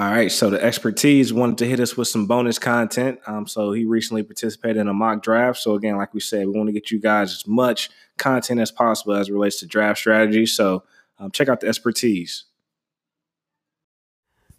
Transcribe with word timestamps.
All 0.00 0.10
right, 0.10 0.32
so 0.32 0.48
the 0.48 0.64
expertise 0.64 1.30
wanted 1.30 1.58
to 1.58 1.66
hit 1.66 1.78
us 1.78 1.94
with 1.94 2.08
some 2.08 2.24
bonus 2.26 2.58
content. 2.58 3.20
Um, 3.26 3.46
so 3.46 3.72
he 3.72 3.84
recently 3.84 4.22
participated 4.22 4.78
in 4.78 4.88
a 4.88 4.94
mock 4.94 5.22
draft. 5.22 5.58
So 5.58 5.74
again, 5.74 5.98
like 5.98 6.14
we 6.14 6.20
said, 6.20 6.46
we 6.46 6.54
want 6.54 6.68
to 6.68 6.72
get 6.72 6.90
you 6.90 6.98
guys 6.98 7.34
as 7.34 7.46
much 7.46 7.90
content 8.16 8.60
as 8.60 8.70
possible 8.70 9.12
as 9.12 9.28
it 9.28 9.34
relates 9.34 9.60
to 9.60 9.66
draft 9.66 9.98
strategy. 9.98 10.46
So 10.46 10.84
um, 11.18 11.30
check 11.30 11.50
out 11.50 11.60
the 11.60 11.68
expertise. 11.68 12.44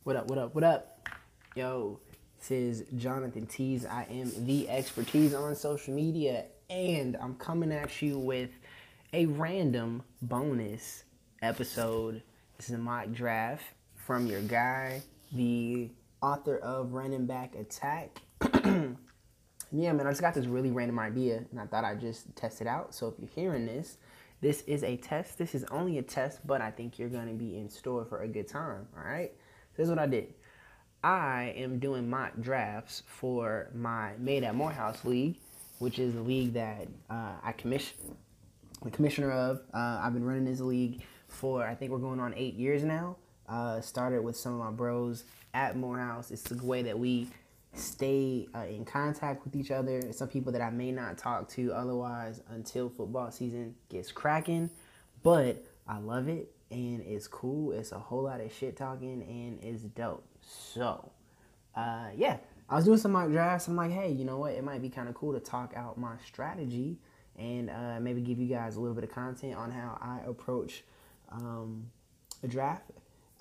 What 0.04 0.16
up? 0.16 0.28
What 0.28 0.38
up? 0.38 0.54
What 0.54 0.64
up? 0.64 1.10
Yo, 1.56 2.00
this 2.38 2.52
is 2.52 2.84
Jonathan 2.96 3.48
Tees. 3.48 3.84
I 3.84 4.06
am 4.12 4.46
the 4.46 4.70
expertise 4.70 5.34
on 5.34 5.56
social 5.56 5.96
media, 5.96 6.46
and 6.70 7.18
I'm 7.20 7.34
coming 7.34 7.72
at 7.72 8.00
you 8.00 8.20
with 8.20 8.52
a 9.12 9.26
random 9.26 10.04
bonus 10.22 11.04
episode. 11.42 12.22
This 12.58 12.70
is 12.70 12.76
a 12.76 12.78
mock 12.78 13.12
draft 13.12 13.64
from 13.96 14.28
your 14.28 14.42
guy 14.42 15.02
the 15.32 15.90
author 16.22 16.58
of 16.58 16.94
Running 16.94 17.26
Back 17.26 17.56
Attack. 17.56 18.22
yeah, 18.64 19.94
man, 19.94 20.06
I 20.06 20.12
just 20.12 20.22
got 20.22 20.34
this 20.34 20.46
really 20.46 20.72
random 20.72 21.00
idea 21.00 21.44
and 21.52 21.60
I 21.60 21.66
thought 21.66 21.84
I'd 21.84 22.02
just 22.02 22.36
test 22.36 22.62
it 22.62 22.68
out. 22.68 22.94
So 22.94 23.08
if 23.08 23.16
you're 23.20 23.30
hearing 23.30 23.66
this, 23.66 23.98
this 24.42 24.62
is 24.62 24.84
a 24.84 24.98
test. 24.98 25.38
This 25.38 25.54
is 25.54 25.64
only 25.66 25.98
a 25.98 26.02
test, 26.02 26.46
but 26.46 26.62
I 26.62 26.72
think 26.72 26.98
you're 26.98 27.10
going 27.10 27.28
to 27.28 27.34
be 27.34 27.58
in 27.58 27.70
store 27.70 28.06
for 28.06 28.24
a 28.24 28.28
good 28.28 28.48
time. 28.48 28.88
All 28.98 29.04
right. 29.04 29.32
So 29.72 29.78
this 29.78 29.86
is 29.86 29.90
what 29.90 30.00
I 30.00 30.08
did. 30.08 30.34
I 31.04 31.54
am 31.58 31.80
doing 31.80 32.10
mock 32.10 32.34
drafts 32.40 33.04
for 33.08 33.70
my 33.74 34.14
Made 34.20 34.44
at 34.44 34.54
Morehouse 34.54 35.04
League, 35.04 35.38
which 35.80 35.98
is 35.98 36.16
a 36.16 36.22
league 36.22 36.54
that 36.54 36.88
uh, 37.10 37.34
I 37.44 37.54
commission, 37.54 37.98
the 38.84 38.92
commissioner 38.92 39.32
of. 39.32 39.62
Uh, 39.74 40.00
I've 40.04 40.14
been 40.14 40.24
running 40.24 40.46
this 40.46 40.60
league 40.60 41.02
for 41.28 41.66
I 41.66 41.74
think 41.74 41.92
we're 41.92 41.98
going 41.98 42.20
on 42.20 42.34
eight 42.36 42.56
years 42.56 42.84
now. 42.84 43.16
Uh, 43.52 43.82
started 43.82 44.22
with 44.22 44.38
some 44.38 44.54
of 44.54 44.60
my 44.60 44.72
bros 44.72 45.26
at 45.54 45.76
Morehouse. 45.76 46.32
It's 46.32 46.44
the 46.44 46.66
way 46.66 46.84
that 46.84 46.98
we 46.98 47.28
stay 47.74 48.48
uh, 48.56 48.60
in 48.60 48.86
contact 48.86 49.44
with 49.44 49.58
each 49.58 49.72
other. 49.72 50.02
Some 50.14 50.30
people 50.30 50.54
that 50.54 50.62
I 50.62 50.70
may 50.70 50.94
not 50.94 51.18
talk 51.18 51.50
to 51.50 51.74
otherwise 51.74 52.42
until 52.50 52.88
football 52.88 53.30
season 53.30 53.76
gets 53.90 54.10
cracking, 54.10 54.70
but 55.22 55.66
I 55.86 55.98
love 56.00 56.30
it 56.30 56.50
and 56.70 57.02
it's 57.02 57.28
cool. 57.28 57.74
It's 57.74 57.92
a 57.92 58.00
whole 58.00 58.24
lot 58.24 58.40
of 58.40 58.54
shit 58.54 58.78
talking 58.78 59.22
and 59.22 59.60
it's 59.62 59.84
dope. 59.84 60.24
So, 60.42 61.12
uh, 61.76 62.08
yeah, 62.16 62.38
I 62.70 62.78
was 62.78 62.86
doing 62.86 63.00
some 63.00 63.12
mock 63.12 63.32
drafts. 63.32 63.68
I'm 63.68 63.76
like, 63.76 63.92
hey, 63.92 64.12
you 64.12 64.24
know 64.24 64.38
what? 64.38 64.54
It 64.54 64.64
might 64.64 64.82
be 64.82 64.90
kind 64.90 65.10
of 65.10 65.16
cool 65.16 65.34
to 65.34 65.42
talk 65.42 65.74
out 65.76 65.98
my 65.98 66.16
strategy 66.26 67.00
and 67.38 67.70
uh, 67.70 68.00
maybe 68.00 68.22
give 68.22 68.40
you 68.40 68.48
guys 68.48 68.78
a 68.78 68.80
little 68.80 68.96
bit 68.96 69.04
of 69.04 69.12
content 69.12 69.56
on 69.56 69.72
how 69.72 69.98
I 70.02 70.20
approach 70.26 70.84
um, 71.32 71.88
a 72.44 72.48
draft 72.48 72.92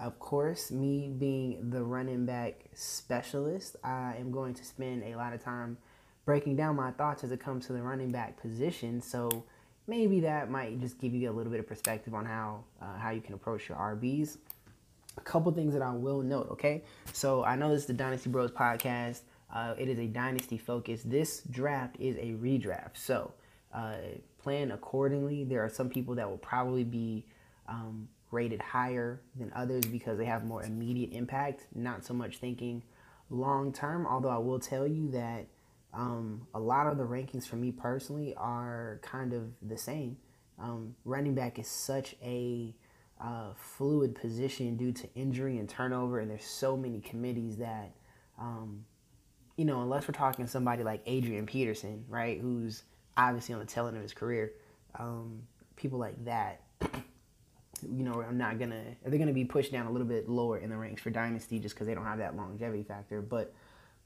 of 0.01 0.19
course, 0.19 0.71
me 0.71 1.13
being 1.17 1.71
the 1.71 1.83
running 1.83 2.25
back 2.25 2.65
specialist, 2.75 3.77
I 3.85 4.15
am 4.19 4.33
going 4.33 4.55
to 4.55 4.65
spend 4.65 5.05
a 5.05 5.15
lot 5.17 5.35
of 5.35 5.45
time 5.45 5.77
breaking 6.25 6.57
down 6.57 6.77
my 6.77 6.91
thoughts 6.93 7.23
as 7.23 7.33
it 7.33 7.41
comes 7.41 7.67
to 7.67 7.75
the 7.75 7.83
running 7.83 8.11
back 8.11 8.41
position. 8.41 9.03
So 9.03 9.45
maybe 9.87 10.21
that 10.21 10.51
might 10.51 10.81
just 10.81 10.99
give 10.99 11.13
you 11.13 11.31
a 11.31 11.33
little 11.33 11.51
bit 11.51 11.61
of 11.61 11.67
perspective 11.67 12.15
on 12.15 12.25
how 12.25 12.65
uh, 12.81 12.97
how 12.99 13.11
you 13.11 13.21
can 13.21 13.35
approach 13.35 13.69
your 13.69 13.77
RBs. 13.77 14.39
A 15.19 15.21
couple 15.21 15.53
things 15.53 15.75
that 15.75 15.83
I 15.83 15.93
will 15.93 16.23
note, 16.23 16.49
okay? 16.53 16.83
So 17.13 17.45
I 17.45 17.57
know 17.57 17.71
this 17.71 17.83
is 17.83 17.87
the 17.87 17.93
Dynasty 17.93 18.31
Bros 18.31 18.53
podcast. 18.53 19.21
Uh, 19.53 19.75
it 19.77 19.89
is 19.89 19.99
a 19.99 20.07
dynasty 20.07 20.57
focus. 20.57 21.03
This 21.03 21.43
draft 21.51 21.97
is 21.99 22.17
a 22.17 22.37
redraft, 22.41 22.97
so 22.97 23.33
uh, 23.75 23.97
plan 24.41 24.71
accordingly. 24.71 25.45
There 25.45 25.63
are 25.65 25.69
some 25.69 25.91
people 25.91 26.15
that 26.15 26.31
will 26.31 26.39
probably 26.39 26.85
be 26.85 27.27
um, 27.69 28.09
rated 28.31 28.63
higher 28.63 29.21
than 29.37 29.53
others 29.55 29.85
because 29.87 30.19
they 30.19 30.25
have 30.25 30.45
more 30.45 30.63
immediate 30.63 31.13
impact, 31.13 31.67
not 31.75 32.05
so 32.05 32.15
much 32.15 32.39
thinking 32.39 32.83
long 33.29 33.73
term. 33.73 34.07
Although 34.07 34.31
I 34.31 34.39
will 34.39 34.61
tell 34.61 34.87
you 34.87 35.11
that 35.11 35.47
um, 35.93 36.47
a 36.55 36.61
lot 36.61 36.87
of 36.87 36.99
the 36.99 37.05
rankings 37.05 37.47
for 37.47 37.57
me 37.57 37.73
personally 37.73 38.35
are 38.37 39.01
kind 39.03 39.33
of 39.33 39.53
the 39.63 39.77
same. 39.77 40.17
Um, 40.59 40.95
running 41.05 41.35
back 41.35 41.59
is 41.59 41.67
such 41.67 42.15
a 42.23 42.75
uh, 43.21 43.53
fluid 43.57 44.15
position 44.15 44.77
due 44.77 44.93
to 44.93 45.09
injury 45.15 45.59
and 45.59 45.69
turnover, 45.69 46.21
and 46.21 46.31
there's 46.31 46.45
so 46.45 46.77
many 46.77 47.01
committees 47.01 47.57
that, 47.57 47.93
um, 48.39 48.85
you 49.57 49.65
know, 49.65 49.83
unless 49.83 50.07
we're 50.07 50.13
talking 50.13 50.47
somebody 50.47 50.85
like 50.85 51.03
Adrian 51.07 51.47
Peterson, 51.47 52.05
right, 52.09 52.41
who's 52.41 52.83
obviously 53.17 53.55
on 53.55 53.61
the 53.61 53.67
tail 53.67 53.89
end 53.89 53.97
of 53.97 54.03
his 54.03 54.13
career, 54.13 54.53
um, 54.99 55.43
people 55.77 55.99
like 55.99 56.25
that 56.25 56.63
you 57.83 58.05
know, 58.05 58.23
I'm 58.23 58.39
not 58.39 58.59
gonna. 58.59 58.83
They're 59.05 59.19
gonna 59.19 59.33
be 59.33 59.45
pushed 59.45 59.73
down 59.73 59.87
a 59.87 59.91
little 59.91 60.07
bit 60.07 60.29
lower 60.29 60.59
in 60.59 60.71
the 60.71 60.77
ranks 60.77 61.03
for 61.03 61.11
dynasty 61.11 61.59
just 61.59 61.75
because 61.75 61.87
they 61.87 61.95
don't 61.95 62.05
have 62.05 62.19
that 62.19 62.37
longevity 62.37 62.83
factor. 62.83 63.21
But 63.23 63.53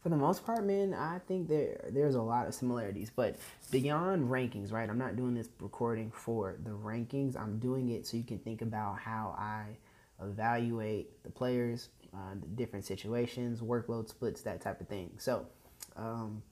for 0.03 0.11
the 0.11 0.17
most 0.17 0.45
part, 0.45 0.65
man, 0.65 0.93
I 0.95 1.19
think 1.27 1.49
there 1.49 1.89
there's 1.91 2.15
a 2.15 2.23
lot 2.23 2.47
of 2.47 2.55
similarities. 2.55 3.11
But 3.15 3.37
beyond 3.71 4.31
rankings, 4.31 4.73
right? 4.73 4.89
I'm 4.89 4.99
not 4.99 5.17
doing 5.17 5.35
this 5.35 5.49
recording 5.61 6.11
for 6.11 6.57
the 6.63 6.71
rankings. 6.71 7.41
I'm 7.41 7.59
doing 7.59 7.91
it 7.91 8.07
so 8.07 8.17
you 8.17 8.25
can 8.25 8.39
think 8.39 8.63
about 8.63 8.99
how 8.99 9.35
I 9.39 9.65
evaluate 10.23 11.23
the 11.25 11.31
players, 11.31 11.89
uh, 12.15 12.35
the 12.41 12.47
different 12.49 12.85
situations, 12.85 13.61
workload 13.61 14.09
splits, 14.09 14.43
that 14.43 14.61
type 14.61 14.81
of 14.81 14.89
thing. 14.89 15.11
So, 15.19 15.47
um, 15.97 16.43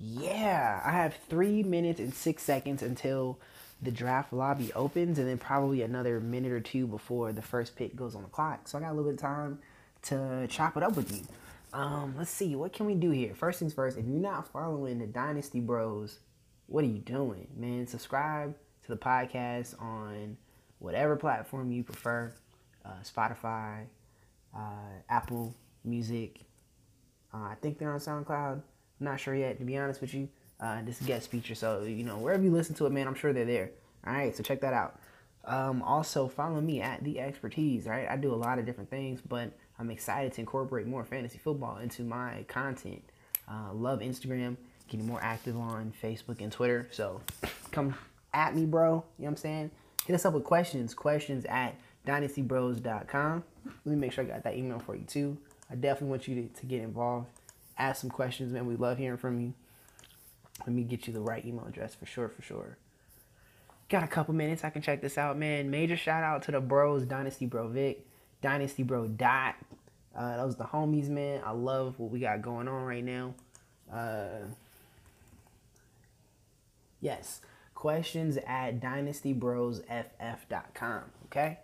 yeah, 0.00 0.80
I 0.84 0.92
have 0.92 1.16
three 1.28 1.62
minutes 1.62 2.00
and 2.00 2.12
six 2.12 2.42
seconds 2.42 2.82
until 2.82 3.38
the 3.80 3.90
draft 3.90 4.32
lobby 4.32 4.72
opens 4.74 5.18
and 5.18 5.28
then 5.28 5.38
probably 5.38 5.82
another 5.82 6.20
minute 6.20 6.52
or 6.52 6.60
two 6.60 6.86
before 6.86 7.32
the 7.32 7.42
first 7.42 7.76
pick 7.76 7.94
goes 7.94 8.14
on 8.14 8.22
the 8.22 8.28
clock. 8.28 8.66
So 8.66 8.78
I 8.78 8.80
got 8.80 8.88
a 8.88 8.94
little 8.94 9.04
bit 9.04 9.14
of 9.14 9.20
time 9.20 9.58
to 10.02 10.46
chop 10.48 10.76
it 10.76 10.82
up 10.82 10.96
with 10.96 11.12
you. 11.12 11.22
Um, 11.72 12.14
let's 12.16 12.30
see, 12.30 12.56
what 12.56 12.72
can 12.72 12.86
we 12.86 12.94
do 12.94 13.10
here? 13.10 13.34
First 13.34 13.60
things 13.60 13.74
first, 13.74 13.98
if 13.98 14.06
you're 14.06 14.18
not 14.18 14.48
following 14.48 14.98
the 14.98 15.06
Dynasty 15.06 15.60
Bros, 15.60 16.18
what 16.66 16.82
are 16.82 16.88
you 16.88 16.98
doing, 16.98 17.46
man? 17.56 17.86
Subscribe 17.86 18.54
to 18.84 18.88
the 18.88 18.96
podcast 18.96 19.80
on 19.80 20.36
whatever 20.78 21.14
platform 21.14 21.70
you 21.70 21.84
prefer 21.84 22.32
uh, 22.84 22.90
Spotify, 23.04 23.84
uh, 24.56 25.02
Apple 25.08 25.54
Music. 25.84 26.40
Uh, 27.32 27.38
I 27.38 27.56
think 27.60 27.78
they're 27.78 27.92
on 27.92 28.00
SoundCloud. 28.00 28.54
I'm 28.54 28.62
not 29.04 29.20
sure 29.20 29.34
yet, 29.34 29.58
to 29.58 29.64
be 29.64 29.76
honest 29.76 30.00
with 30.00 30.14
you 30.14 30.28
uh, 30.60 30.82
this 30.84 31.00
guest 31.00 31.30
feature. 31.30 31.54
So, 31.54 31.82
you 31.82 32.04
know, 32.04 32.18
wherever 32.18 32.42
you 32.42 32.50
listen 32.50 32.74
to 32.76 32.86
it, 32.86 32.92
man, 32.92 33.06
I'm 33.06 33.14
sure 33.14 33.32
they're 33.32 33.44
there. 33.44 33.70
All 34.06 34.12
right, 34.12 34.34
so 34.34 34.42
check 34.42 34.60
that 34.60 34.72
out. 34.72 35.00
Um, 35.44 35.82
also, 35.82 36.28
follow 36.28 36.60
me 36.60 36.80
at 36.80 37.02
The 37.04 37.20
Expertise, 37.20 37.86
right? 37.86 38.08
I 38.08 38.16
do 38.16 38.34
a 38.34 38.36
lot 38.36 38.58
of 38.58 38.66
different 38.66 38.90
things, 38.90 39.20
but 39.26 39.50
I'm 39.78 39.90
excited 39.90 40.32
to 40.34 40.40
incorporate 40.40 40.86
more 40.86 41.04
fantasy 41.04 41.38
football 41.38 41.78
into 41.78 42.02
my 42.02 42.44
content. 42.48 43.02
Uh, 43.50 43.72
love 43.72 44.00
Instagram, 44.00 44.56
getting 44.88 45.06
more 45.06 45.20
active 45.22 45.56
on 45.56 45.92
Facebook 46.02 46.40
and 46.40 46.52
Twitter. 46.52 46.88
So 46.90 47.20
come 47.70 47.94
at 48.34 48.54
me, 48.54 48.66
bro. 48.66 48.88
You 48.88 48.94
know 48.94 49.04
what 49.16 49.28
I'm 49.28 49.36
saying? 49.36 49.70
Hit 50.06 50.14
us 50.14 50.24
up 50.24 50.34
with 50.34 50.44
questions. 50.44 50.94
Questions 50.94 51.44
at 51.46 51.74
dynastybros.com. 52.06 53.44
Let 53.64 53.86
me 53.86 53.96
make 53.96 54.12
sure 54.12 54.24
I 54.24 54.26
got 54.26 54.44
that 54.44 54.56
email 54.56 54.78
for 54.80 54.96
you, 54.96 55.04
too. 55.04 55.38
I 55.70 55.74
definitely 55.74 56.08
want 56.08 56.28
you 56.28 56.42
to, 56.42 56.60
to 56.60 56.66
get 56.66 56.82
involved. 56.82 57.28
Ask 57.78 58.00
some 58.00 58.10
questions, 58.10 58.52
man. 58.52 58.66
We 58.66 58.76
love 58.76 58.98
hearing 58.98 59.18
from 59.18 59.40
you. 59.40 59.54
Let 60.60 60.74
me 60.74 60.82
get 60.82 61.06
you 61.06 61.12
the 61.12 61.20
right 61.20 61.44
email 61.44 61.66
address 61.66 61.94
for 61.94 62.06
sure, 62.06 62.28
for 62.28 62.42
sure. 62.42 62.78
Got 63.88 64.04
a 64.04 64.08
couple 64.08 64.34
minutes. 64.34 64.64
I 64.64 64.70
can 64.70 64.82
check 64.82 65.00
this 65.00 65.16
out, 65.16 65.38
man. 65.38 65.70
Major 65.70 65.96
shout 65.96 66.22
out 66.22 66.42
to 66.42 66.52
the 66.52 66.60
bros, 66.60 67.04
Dynasty 67.04 67.46
Bro 67.46 67.68
Vic, 67.68 68.06
Dynasty 68.42 68.82
Bro 68.82 69.08
Dot. 69.08 69.54
Uh, 70.14 70.36
those 70.36 70.56
the 70.56 70.64
homies, 70.64 71.08
man. 71.08 71.40
I 71.44 71.52
love 71.52 71.98
what 71.98 72.10
we 72.10 72.20
got 72.20 72.42
going 72.42 72.68
on 72.68 72.84
right 72.84 73.04
now. 73.04 73.32
Uh, 73.90 74.48
yes. 77.00 77.40
Questions 77.74 78.36
at 78.46 78.78
dynastybrosff.com. 78.80 81.02
Okay? 81.26 81.58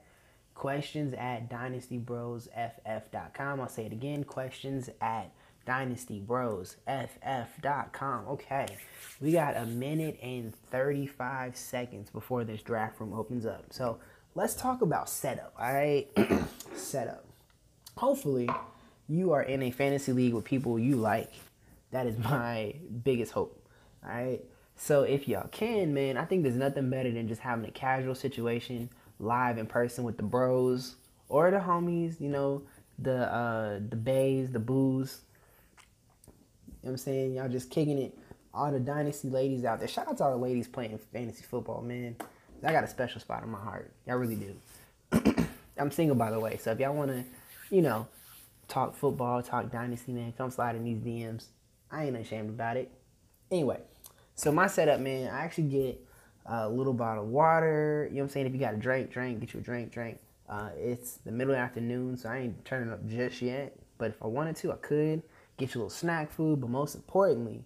Questions 0.55 1.13
at 1.15 1.51
dynastybrosff.com. 1.51 3.61
I'll 3.61 3.69
say 3.69 3.87
it 3.87 3.93
again. 3.93 4.23
Questions 4.23 4.89
at 5.01 5.33
DynastyBrosFF.com. 5.67 8.29
Okay, 8.29 8.67
we 9.21 9.33
got 9.33 9.57
a 9.57 9.67
minute 9.67 10.19
and 10.23 10.55
35 10.55 11.57
seconds 11.57 12.11
before 12.11 12.45
this 12.45 12.63
draft 12.63 13.01
room 13.01 13.13
opens 13.13 13.47
up. 13.47 13.67
So 13.71 13.99
let's 14.35 14.55
talk 14.55 14.83
about 14.83 15.09
setup, 15.09 15.55
all 15.59 15.73
right? 15.73 16.09
setup. 16.75 17.25
Hopefully, 17.97 18.49
you 19.09 19.33
are 19.33 19.43
in 19.43 19.63
a 19.63 19.71
fantasy 19.71 20.13
league 20.13 20.35
with 20.35 20.45
people 20.45 20.79
you 20.79 20.97
like. 20.97 21.33
That 21.91 22.07
is 22.07 22.19
my 22.19 22.75
biggest 23.03 23.33
hope, 23.33 23.67
all 24.05 24.11
right? 24.11 24.41
So 24.77 25.03
if 25.03 25.29
y'all 25.29 25.49
can, 25.49 25.95
man, 25.95 26.17
I 26.17 26.25
think 26.25 26.43
there's 26.43 26.57
nothing 26.57 26.91
better 26.91 27.11
than 27.11 27.29
just 27.29 27.41
having 27.41 27.65
a 27.65 27.71
casual 27.71 28.15
situation 28.15 28.91
live 29.19 29.59
in 29.59 29.67
person 29.67 30.05
with 30.05 30.17
the 30.17 30.23
bros 30.23 30.97
or 31.29 31.51
the 31.51 31.59
homies, 31.59 32.21
you 32.21 32.29
know, 32.29 32.63
the 32.99 33.33
uh 33.33 33.81
the 33.89 33.97
bays, 33.97 34.51
the 34.51 34.59
booze, 34.59 35.21
know 36.85 36.93
what 36.93 36.93
I'm 36.93 36.97
saying? 36.99 37.35
Y'all 37.35 37.49
just 37.49 37.71
kicking 37.71 37.99
it. 37.99 38.17
All 38.53 38.71
the 38.71 38.79
dynasty 38.79 39.29
ladies 39.29 39.65
out 39.65 39.79
there. 39.81 39.89
Shout 39.89 40.09
out 40.09 40.19
to 40.19 40.25
all 40.25 40.31
the 40.31 40.37
ladies 40.37 40.69
playing 40.69 40.99
fantasy 41.13 41.43
football, 41.43 41.83
man. 41.83 42.17
I 42.63 42.73
got 42.73 42.85
a 42.85 42.89
special 42.89 43.21
spot 43.21 43.43
in 43.43 43.51
my 43.51 43.59
heart. 43.59 43.93
Y'all 44.07 44.17
really 44.17 44.37
do. 44.37 45.45
I'm 45.79 45.91
single, 45.91 46.17
by 46.17 46.31
the 46.31 46.39
way. 46.39 46.57
So 46.59 46.71
if 46.71 46.79
y'all 46.79 46.95
want 46.95 47.11
to, 47.11 47.25
you 47.71 47.83
know, 47.83 48.07
talk 48.69 48.95
football, 48.95 49.43
talk 49.43 49.71
dynasty, 49.73 50.13
man, 50.13 50.33
come 50.37 50.51
slide 50.51 50.77
in 50.77 50.85
these 50.85 50.99
DMs. 50.99 51.47
I 51.91 52.05
ain't 52.05 52.17
ashamed 52.17 52.51
about 52.51 52.77
it. 52.77 52.91
Anyway, 53.51 53.81
so 54.35 54.53
my 54.53 54.67
setup, 54.67 55.01
man, 55.01 55.31
I 55.33 55.41
actually 55.41 55.65
get 55.65 56.01
a 56.47 56.69
little 56.69 56.93
bottle 56.93 57.25
of 57.25 57.31
water. 57.31 58.07
You 58.09 58.17
know 58.17 58.23
what 58.23 58.25
I'm 58.25 58.31
saying? 58.31 58.47
If 58.47 58.53
you 58.53 58.61
got 58.61 58.75
a 58.75 58.79
drink, 58.79 59.11
drink, 59.11 59.41
get 59.41 59.55
you 59.55 59.61
a 59.61 59.63
drink, 59.63 59.93
drink. 59.93 60.19
Uh, 60.49 60.71
it's 60.77 61.15
the 61.25 61.33
middle 61.33 61.55
of 61.55 61.59
the 61.59 61.63
afternoon, 61.63 62.17
so 62.17 62.29
I 62.29 62.39
ain't 62.39 62.65
turning 62.65 62.93
up 62.93 63.07
just 63.09 63.41
yet. 63.43 63.77
But 63.99 64.11
if 64.11 64.23
I 64.23 64.27
wanted 64.27 64.57
to, 64.57 64.73
I 64.73 64.77
could 64.77 65.23
get 65.57 65.75
you 65.75 65.81
a 65.81 65.83
little 65.83 65.91
snack 65.91 66.31
food. 66.31 66.61
But 66.61 66.71
most 66.71 66.95
importantly, 66.95 67.65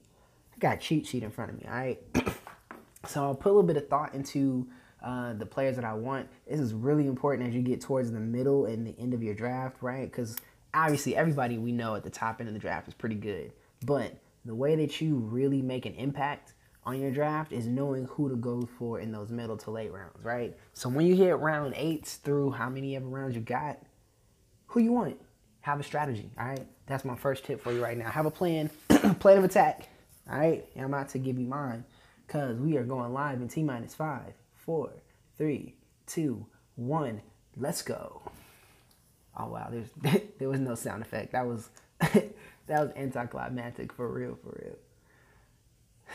I 0.55 0.59
got 0.59 0.81
cheat 0.81 1.07
sheet 1.07 1.23
in 1.23 1.31
front 1.31 1.51
of 1.51 1.59
me. 1.59 1.67
All 1.67 1.75
right. 1.75 1.99
so 3.07 3.23
I'll 3.23 3.35
put 3.35 3.51
a 3.51 3.55
little 3.55 3.63
bit 3.63 3.77
of 3.77 3.89
thought 3.89 4.15
into 4.15 4.67
uh, 5.03 5.35
the 5.35 5.47
players 5.47 5.77
that 5.77 5.85
I 5.85 5.95
want. 5.95 6.29
This 6.49 6.61
is 6.61 6.75
really 6.75 7.07
important 7.07 7.49
as 7.49 7.55
you 7.55 7.63
get 7.63 7.81
towards 7.81 8.11
the 8.11 8.21
middle 8.21 8.67
and 8.67 8.87
the 8.87 8.95
end 8.99 9.15
of 9.15 9.23
your 9.23 9.35
draft, 9.35 9.77
right? 9.81 10.11
Because 10.11 10.37
obviously 10.75 11.17
everybody 11.17 11.59
we 11.59 11.73
know 11.73 11.95
at 11.95 12.05
the 12.05 12.11
top 12.11 12.41
end 12.41 12.49
of 12.49 12.55
the 12.55 12.61
draft 12.61 12.89
is 12.89 12.95
pretty 12.95 13.15
good, 13.15 13.53
but 13.85 14.19
the 14.45 14.55
way 14.55 14.77
that 14.77 15.01
you 15.01 15.17
really 15.17 15.63
make 15.63 15.87
an 15.87 15.95
impact 15.95 16.55
on 16.85 17.01
your 17.01 17.11
draft 17.11 17.53
is 17.53 17.67
knowing 17.67 18.07
who 18.07 18.29
to 18.29 18.37
go 18.37 18.67
for 18.79 18.99
in 18.99 19.13
those 19.13 19.31
middle 19.31 19.57
to 19.59 19.71
late 19.71 19.93
rounds, 19.93 20.25
right? 20.25 20.57
So 20.73 20.89
when 20.89 21.07
you 21.07 21.15
hit 21.15 21.39
round 21.39 21.75
eights 21.77 22.17
through 22.17 22.53
how 22.53 22.69
many 22.71 22.97
ever 22.97 23.07
rounds 23.07 23.35
you 23.35 23.43
got, 23.43 23.79
who 24.69 24.81
you 24.81 24.93
want? 24.93 25.21
Have 25.69 25.81
a 25.81 25.83
strategy, 25.83 26.31
all 26.39 26.47
right? 26.47 26.67
That's 26.87 27.05
my 27.05 27.15
first 27.15 27.45
tip 27.45 27.61
for 27.61 27.71
you 27.71 27.83
right 27.83 27.99
now. 27.99 28.09
Have 28.09 28.25
a 28.25 28.31
plan, 28.31 28.71
plan 29.21 29.37
of 29.37 29.45
attack, 29.45 29.87
all 30.27 30.39
right? 30.39 30.65
And 30.75 30.83
I'm 30.83 30.95
about 30.95 31.11
to 31.11 31.19
give 31.19 31.39
you 31.39 31.47
mine 31.47 31.85
because 32.27 32.57
we 32.59 32.79
are 32.79 32.85
going 32.85 33.13
live 33.13 33.43
in 33.43 33.49
T 33.49 33.63
minus 33.63 33.95
five, 33.95 34.33
four, 34.55 34.89
three, 35.37 35.75
two, 36.07 36.47
one. 36.77 37.21
Let's 37.55 37.83
go. 37.83 38.23
Oh 39.37 39.49
wow, 39.49 39.69
there's 39.71 39.91
there 40.39 40.49
was 40.49 40.59
no 40.59 40.75
sound 40.75 41.03
effect. 41.03 41.33
That 41.33 41.47
was 41.47 41.69
that 42.01 42.33
was 42.69 42.91
anticlimactic 42.97 43.93
for 43.93 44.09
real, 44.09 44.39
for 44.43 44.75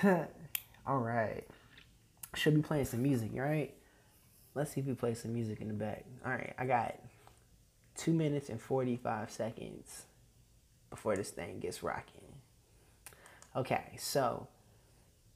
real. 0.01 0.27
All 0.87 0.97
right, 0.97 1.47
should 2.33 2.55
be 2.55 2.63
playing 2.63 2.85
some 2.85 3.03
music, 3.03 3.29
all 3.35 3.41
right? 3.41 3.71
Let's 4.55 4.71
see 4.71 4.81
if 4.81 4.87
we 4.87 4.95
play 4.95 5.13
some 5.13 5.31
music 5.31 5.61
in 5.61 5.67
the 5.67 5.75
back. 5.75 6.05
All 6.25 6.31
right, 6.31 6.55
I 6.57 6.65
got 6.65 6.95
two 7.95 8.13
minutes 8.13 8.49
and 8.49 8.61
forty 8.61 8.97
five 8.97 9.31
seconds 9.31 10.05
before 10.89 11.15
this 11.15 11.29
thing 11.29 11.59
gets 11.59 11.83
rocking. 11.83 12.21
Okay, 13.55 13.95
so 13.97 14.47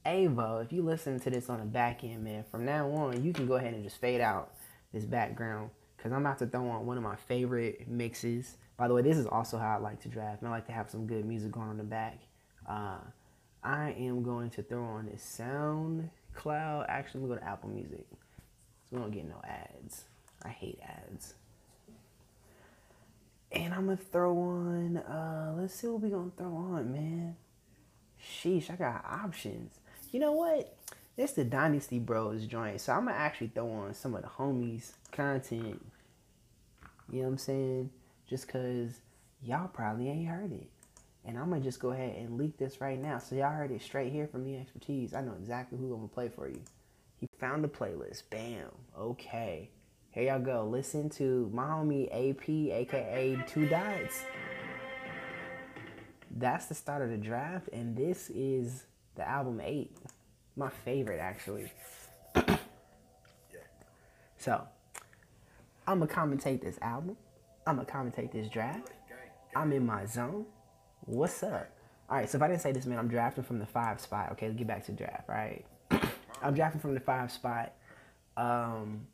Avo, 0.04 0.64
if 0.64 0.72
you 0.72 0.82
listen 0.82 1.20
to 1.20 1.30
this 1.30 1.48
on 1.50 1.58
the 1.58 1.64
back 1.64 2.02
end, 2.02 2.24
man, 2.24 2.44
from 2.50 2.64
now 2.64 2.88
on, 2.90 3.22
you 3.22 3.32
can 3.32 3.46
go 3.46 3.54
ahead 3.54 3.74
and 3.74 3.84
just 3.84 4.00
fade 4.00 4.20
out 4.20 4.54
this 4.92 5.04
background 5.04 5.70
because 5.96 6.12
I'm 6.12 6.24
about 6.24 6.38
to 6.38 6.46
throw 6.46 6.68
on 6.68 6.86
one 6.86 6.96
of 6.96 7.02
my 7.02 7.16
favorite 7.16 7.88
mixes. 7.88 8.56
By 8.76 8.88
the 8.88 8.94
way, 8.94 9.02
this 9.02 9.16
is 9.18 9.26
also 9.26 9.58
how 9.58 9.76
I 9.76 9.78
like 9.78 10.00
to 10.02 10.08
draft. 10.08 10.42
I 10.42 10.50
like 10.50 10.66
to 10.66 10.72
have 10.72 10.88
some 10.88 11.06
good 11.06 11.24
music 11.24 11.50
going 11.52 11.68
on 11.68 11.76
the 11.76 11.84
back. 11.84 12.20
Uh, 12.68 12.98
I 13.62 13.90
am 13.98 14.22
going 14.22 14.50
to 14.50 14.62
throw 14.62 14.84
on 14.84 15.06
this 15.06 15.40
SoundCloud. 15.40 16.86
Actually, 16.88 17.22
to 17.22 17.28
go 17.28 17.34
to 17.34 17.44
Apple 17.44 17.70
Music. 17.70 18.06
So 18.10 18.96
we 18.96 18.98
don't 18.98 19.10
get 19.10 19.28
no 19.28 19.40
ads. 19.44 20.04
I 20.44 20.50
hate 20.50 20.78
ads. 20.82 21.34
And 23.50 23.72
I'm 23.72 23.88
to 23.88 23.96
throw 23.96 24.36
on, 24.36 24.98
uh, 24.98 25.54
let's 25.56 25.74
see 25.74 25.86
what 25.86 26.02
we 26.02 26.10
to 26.10 26.32
throw 26.36 26.54
on, 26.54 26.92
man. 26.92 27.36
Sheesh, 28.20 28.70
I 28.70 28.76
got 28.76 29.04
options 29.04 29.78
you 30.12 30.20
know 30.20 30.32
what? 30.32 30.76
It's 31.16 31.32
the 31.32 31.44
Dynasty 31.44 31.98
Bros 31.98 32.46
joint. 32.46 32.80
So 32.80 32.92
I'm 32.92 33.06
gonna 33.06 33.16
actually 33.16 33.48
throw 33.48 33.70
on 33.70 33.94
some 33.94 34.14
of 34.14 34.22
the 34.22 34.28
homies 34.28 34.92
content. 35.12 35.84
You 37.10 37.20
know 37.20 37.24
what 37.24 37.32
I'm 37.32 37.38
saying? 37.38 37.90
Just 38.28 38.48
cause 38.48 39.00
y'all 39.42 39.68
probably 39.68 40.08
ain't 40.08 40.28
heard 40.28 40.52
it. 40.52 40.68
And 41.24 41.38
I'm 41.38 41.50
gonna 41.50 41.62
just 41.62 41.80
go 41.80 41.90
ahead 41.90 42.16
and 42.16 42.38
leak 42.38 42.56
this 42.56 42.80
right 42.80 43.00
now. 43.00 43.18
So 43.18 43.34
y'all 43.34 43.52
heard 43.52 43.70
it 43.70 43.82
straight 43.82 44.12
here 44.12 44.26
from 44.26 44.44
the 44.44 44.56
expertise. 44.56 45.12
I 45.12 45.20
know 45.20 45.34
exactly 45.38 45.78
who 45.78 45.92
I'm 45.92 46.00
gonna 46.00 46.08
play 46.08 46.28
for 46.28 46.48
you. 46.48 46.60
He 47.18 47.28
found 47.38 47.64
the 47.64 47.68
playlist. 47.68 48.22
Bam. 48.30 48.70
Okay. 48.96 49.70
Here 50.12 50.24
y'all 50.24 50.40
go. 50.40 50.66
Listen 50.66 51.10
to 51.10 51.50
my 51.52 51.64
homie 51.64 52.06
AP, 52.06 52.48
aka 52.48 53.44
Two 53.46 53.68
Dots. 53.68 54.24
That's 56.30 56.66
the 56.66 56.74
start 56.74 57.02
of 57.02 57.10
the 57.10 57.18
draft, 57.18 57.68
and 57.72 57.94
this 57.94 58.30
is 58.30 58.84
the 59.16 59.28
album 59.28 59.60
eight. 59.62 59.94
My 60.56 60.70
favorite 60.70 61.20
actually. 61.20 61.70
so 64.38 64.62
I'm 65.86 66.00
gonna 66.00 66.10
commentate 66.10 66.62
this 66.62 66.78
album. 66.80 67.16
I'm 67.66 67.76
gonna 67.76 67.86
commentate 67.86 68.32
this 68.32 68.48
draft. 68.48 68.90
I'm 69.54 69.72
in 69.72 69.84
my 69.84 70.06
zone. 70.06 70.46
What's 71.04 71.42
up? 71.42 71.70
All 72.08 72.16
right, 72.16 72.28
so 72.30 72.38
if 72.38 72.42
I 72.42 72.48
didn't 72.48 72.62
say 72.62 72.72
this, 72.72 72.86
man, 72.86 72.98
I'm 72.98 73.08
drafting 73.08 73.44
from 73.44 73.58
the 73.58 73.66
five 73.66 74.00
spot. 74.00 74.32
Okay, 74.32 74.46
let's 74.46 74.58
get 74.58 74.66
back 74.66 74.86
to 74.86 74.92
draft. 74.92 75.28
Right, 75.28 75.66
I'm 76.42 76.54
drafting 76.54 76.80
from 76.80 76.94
the 76.94 77.00
five 77.00 77.30
spot. 77.30 77.74
Um, 78.38 79.06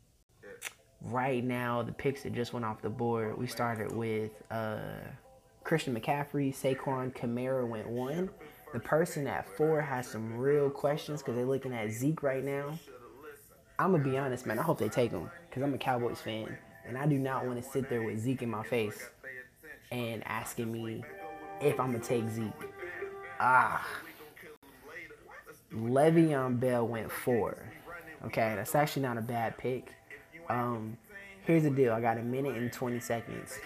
right 1.05 1.43
now, 1.43 1.81
the 1.81 1.91
picks 1.91 2.23
that 2.23 2.33
just 2.33 2.53
went 2.53 2.65
off 2.65 2.81
the 2.81 2.89
board, 2.89 3.37
we 3.37 3.47
started 3.47 3.91
with 3.91 4.31
uh, 4.51 4.77
Christian 5.63 5.99
McCaffrey, 5.99 6.55
Saquon 6.55 7.13
Kamara 7.13 7.67
went 7.67 7.87
one. 7.87 8.29
The 8.73 8.79
person 8.79 9.25
at 9.27 9.47
four 9.55 9.81
has 9.81 10.07
some 10.07 10.37
real 10.37 10.69
questions 10.69 11.21
because 11.21 11.35
they're 11.35 11.45
looking 11.45 11.73
at 11.73 11.91
Zeke 11.91 12.23
right 12.23 12.43
now. 12.43 12.77
I'm 13.77 13.91
gonna 13.91 14.03
be 14.03 14.17
honest, 14.17 14.45
man. 14.45 14.59
I 14.59 14.63
hope 14.63 14.77
they 14.77 14.89
take 14.89 15.11
him 15.11 15.29
because 15.49 15.63
I'm 15.63 15.73
a 15.73 15.77
Cowboys 15.77 16.21
fan, 16.21 16.57
and 16.87 16.97
I 16.97 17.05
do 17.05 17.17
not 17.17 17.45
want 17.45 17.61
to 17.61 17.69
sit 17.69 17.89
there 17.89 18.03
with 18.03 18.19
Zeke 18.19 18.43
in 18.43 18.49
my 18.49 18.63
face 18.63 19.09
and 19.91 20.25
asking 20.25 20.71
me 20.71 21.03
if 21.61 21.79
I'm 21.79 21.91
gonna 21.91 22.03
take 22.03 22.27
Zeke. 22.29 22.51
Ah, 23.39 23.85
Le'Veon 25.73 26.59
Bell 26.59 26.87
went 26.87 27.11
four. 27.11 27.57
Okay, 28.25 28.53
that's 28.55 28.75
actually 28.75 29.03
not 29.03 29.17
a 29.17 29.21
bad 29.21 29.57
pick. 29.57 29.93
Um, 30.49 30.97
here's 31.45 31.63
the 31.63 31.69
deal. 31.69 31.93
I 31.93 32.01
got 32.01 32.17
a 32.17 32.23
minute 32.23 32.55
and 32.55 32.71
20 32.71 32.99
seconds 32.99 33.57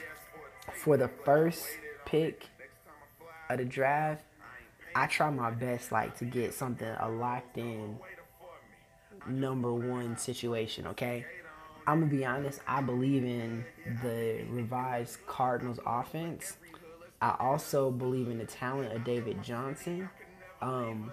for 0.74 0.98
the 0.98 1.08
first 1.08 1.66
pick 2.06 2.48
of 3.50 3.58
the 3.58 3.66
draft. 3.66 4.24
I 4.96 5.08
try 5.08 5.30
my 5.30 5.52
best 5.52 5.92
like 5.92 6.18
to 6.18 6.26
get 6.26 6.54
something 6.54 6.88
a 7.00 7.10
locked 7.10 7.58
in 7.58 8.00
number 9.28 9.74
one 9.74 10.18
situation, 10.18 10.88
okay? 10.88 11.26
I'm 11.86 12.02
gonna 12.02 12.12
be 12.12 12.26
honest, 12.26 12.60
I 12.68 12.82
believe 12.82 13.24
in 13.24 13.66
the 14.04 14.44
revised 14.50 15.26
Cardinals 15.26 15.80
offense. 15.86 16.58
I 17.22 17.36
also 17.40 17.92
believe 17.92 18.30
in 18.30 18.38
the 18.38 18.46
talent 18.46 18.94
of 18.94 19.04
David 19.04 19.44
Johnson. 19.44 20.10
Um, 20.62 21.12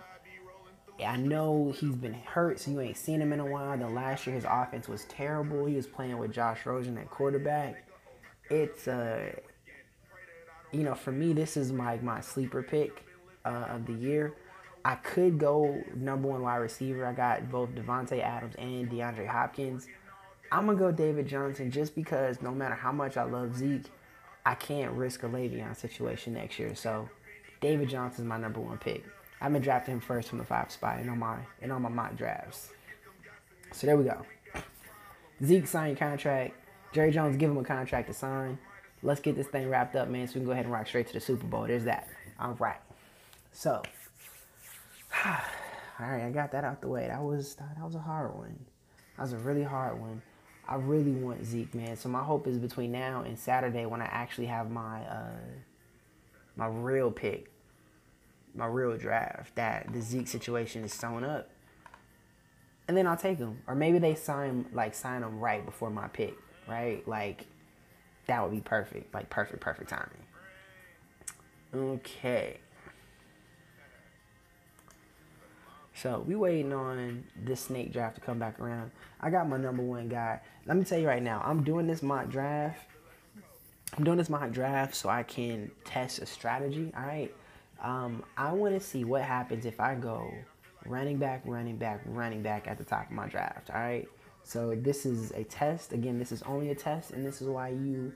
I 1.04 1.16
know 1.16 1.74
he's 1.76 1.94
been 1.94 2.14
hurt, 2.14 2.58
so 2.60 2.70
you 2.70 2.80
ain't 2.80 2.96
seen 2.96 3.20
him 3.20 3.32
in 3.32 3.40
a 3.40 3.44
while. 3.44 3.76
The 3.76 3.88
last 3.88 4.26
year 4.26 4.34
his 4.34 4.46
offense 4.48 4.88
was 4.88 5.04
terrible. 5.04 5.66
He 5.66 5.74
was 5.74 5.86
playing 5.86 6.16
with 6.18 6.32
Josh 6.32 6.64
Rosen 6.64 6.96
at 6.96 7.10
quarterback. 7.10 7.86
It's 8.50 8.88
uh 8.88 9.32
you 10.72 10.82
know, 10.82 10.94
for 10.94 11.12
me 11.12 11.32
this 11.32 11.56
is 11.56 11.72
my 11.72 11.96
my 11.98 12.20
sleeper 12.20 12.62
pick 12.62 13.04
uh, 13.44 13.66
of 13.70 13.86
the 13.86 13.92
year. 13.92 14.34
I 14.84 14.94
could 14.94 15.38
go 15.38 15.82
number 15.94 16.28
one 16.28 16.42
wide 16.42 16.56
receiver. 16.56 17.04
I 17.04 17.12
got 17.12 17.50
both 17.50 17.70
Davante 17.70 18.22
Adams 18.22 18.54
and 18.56 18.88
DeAndre 18.88 19.26
Hopkins. 19.26 19.88
I'm 20.52 20.66
gonna 20.66 20.78
go 20.78 20.92
David 20.92 21.26
Johnson 21.26 21.70
just 21.70 21.94
because 21.94 22.40
no 22.40 22.52
matter 22.52 22.74
how 22.74 22.92
much 22.92 23.16
I 23.16 23.24
love 23.24 23.56
Zeke, 23.56 23.90
I 24.44 24.54
can't 24.54 24.92
risk 24.92 25.24
a 25.24 25.26
Le'Veon 25.26 25.76
situation 25.76 26.34
next 26.34 26.58
year. 26.58 26.74
So 26.76 27.08
David 27.60 27.88
Johnson's 27.88 28.28
my 28.28 28.38
number 28.38 28.60
one 28.60 28.78
pick. 28.78 29.04
I'm 29.40 29.52
gonna 29.52 29.64
draft 29.64 29.86
him 29.86 30.00
first 30.00 30.28
from 30.28 30.38
the 30.38 30.44
five 30.44 30.70
spot 30.70 31.00
in 31.00 31.08
all 31.08 31.16
my 31.16 31.38
in 31.60 31.70
all 31.70 31.80
my 31.80 31.88
mock 31.88 32.16
drafts. 32.16 32.70
So 33.72 33.86
there 33.86 33.96
we 33.96 34.04
go. 34.04 34.24
Zeke 35.44 35.66
signed 35.66 35.98
contract. 35.98 36.54
Jerry 36.92 37.10
Jones 37.10 37.36
give 37.36 37.50
him 37.50 37.58
a 37.58 37.64
contract 37.64 38.08
to 38.08 38.14
sign. 38.14 38.58
Let's 39.02 39.20
get 39.20 39.36
this 39.36 39.46
thing 39.48 39.68
wrapped 39.68 39.94
up, 39.94 40.08
man, 40.08 40.26
so 40.26 40.34
we 40.34 40.40
can 40.40 40.46
go 40.46 40.52
ahead 40.52 40.64
and 40.64 40.72
rock 40.72 40.86
straight 40.86 41.06
to 41.08 41.12
the 41.12 41.20
Super 41.20 41.46
Bowl. 41.46 41.66
There's 41.66 41.84
that. 41.84 42.08
All 42.40 42.54
right. 42.54 42.80
So, 43.52 43.82
all 45.26 45.32
right, 46.00 46.24
I 46.24 46.30
got 46.30 46.52
that 46.52 46.64
out 46.64 46.80
the 46.80 46.88
way. 46.88 47.08
That 47.08 47.22
was 47.22 47.54
that 47.56 47.78
was 47.82 47.94
a 47.94 48.00
hard 48.00 48.34
one. 48.34 48.58
That 49.16 49.22
was 49.22 49.32
a 49.32 49.38
really 49.38 49.62
hard 49.62 50.00
one. 50.00 50.22
I 50.68 50.76
really 50.76 51.12
want 51.12 51.44
Zeke, 51.44 51.74
man. 51.74 51.96
So 51.96 52.08
my 52.08 52.22
hope 52.22 52.46
is 52.46 52.58
between 52.58 52.92
now 52.92 53.22
and 53.22 53.38
Saturday 53.38 53.86
when 53.86 54.02
I 54.02 54.06
actually 54.06 54.46
have 54.46 54.70
my 54.70 55.00
uh, 55.02 55.38
my 56.56 56.66
real 56.66 57.10
pick, 57.10 57.50
my 58.56 58.66
real 58.66 58.96
draft, 58.96 59.54
that 59.56 59.92
the 59.92 60.00
Zeke 60.00 60.28
situation 60.28 60.84
is 60.84 60.92
sewn 60.92 61.24
up, 61.24 61.50
and 62.88 62.96
then 62.96 63.06
I'll 63.06 63.16
take 63.16 63.38
him. 63.38 63.58
Or 63.66 63.74
maybe 63.74 63.98
they 63.98 64.14
sign 64.14 64.66
like 64.72 64.94
sign 64.94 65.22
him 65.22 65.38
right 65.40 65.64
before 65.64 65.90
my 65.90 66.08
pick, 66.08 66.34
right? 66.68 67.06
Like 67.06 67.46
that 68.26 68.42
would 68.42 68.52
be 68.52 68.60
perfect, 68.60 69.14
like 69.14 69.30
perfect, 69.30 69.60
perfect 69.60 69.90
timing. 69.90 70.24
Okay. 71.74 72.58
So 75.94 76.22
we 76.26 76.34
waiting 76.34 76.72
on 76.74 77.24
this 77.42 77.60
snake 77.62 77.92
draft 77.92 78.16
to 78.16 78.20
come 78.20 78.38
back 78.38 78.60
around. 78.60 78.90
I 79.20 79.30
got 79.30 79.48
my 79.48 79.56
number 79.56 79.82
one 79.82 80.08
guy. 80.08 80.40
Let 80.66 80.76
me 80.76 80.84
tell 80.84 80.98
you 80.98 81.06
right 81.06 81.22
now, 81.22 81.42
I'm 81.44 81.64
doing 81.64 81.86
this 81.86 82.02
mock 82.02 82.28
draft 82.28 82.86
I'm 83.96 84.04
doing 84.04 84.18
this 84.18 84.28
mock 84.28 84.50
draft 84.52 84.94
so 84.94 85.08
I 85.08 85.22
can 85.22 85.70
test 85.84 86.20
a 86.20 86.26
strategy. 86.26 86.92
All 86.96 87.04
right. 87.06 87.34
Um, 87.86 88.24
I 88.36 88.52
want 88.52 88.74
to 88.74 88.80
see 88.80 89.04
what 89.04 89.22
happens 89.22 89.64
if 89.64 89.78
I 89.78 89.94
go 89.94 90.28
running 90.84 91.18
back, 91.18 91.42
running 91.44 91.76
back, 91.76 92.00
running 92.04 92.42
back 92.42 92.66
at 92.66 92.78
the 92.78 92.84
top 92.84 93.06
of 93.06 93.12
my 93.12 93.28
draft. 93.28 93.70
All 93.70 93.80
right. 93.80 94.08
So 94.42 94.74
this 94.74 95.06
is 95.06 95.30
a 95.32 95.44
test. 95.44 95.92
Again, 95.92 96.18
this 96.18 96.32
is 96.32 96.42
only 96.42 96.70
a 96.70 96.74
test, 96.74 97.12
and 97.12 97.24
this 97.24 97.40
is 97.40 97.46
why 97.46 97.68
you 97.68 98.12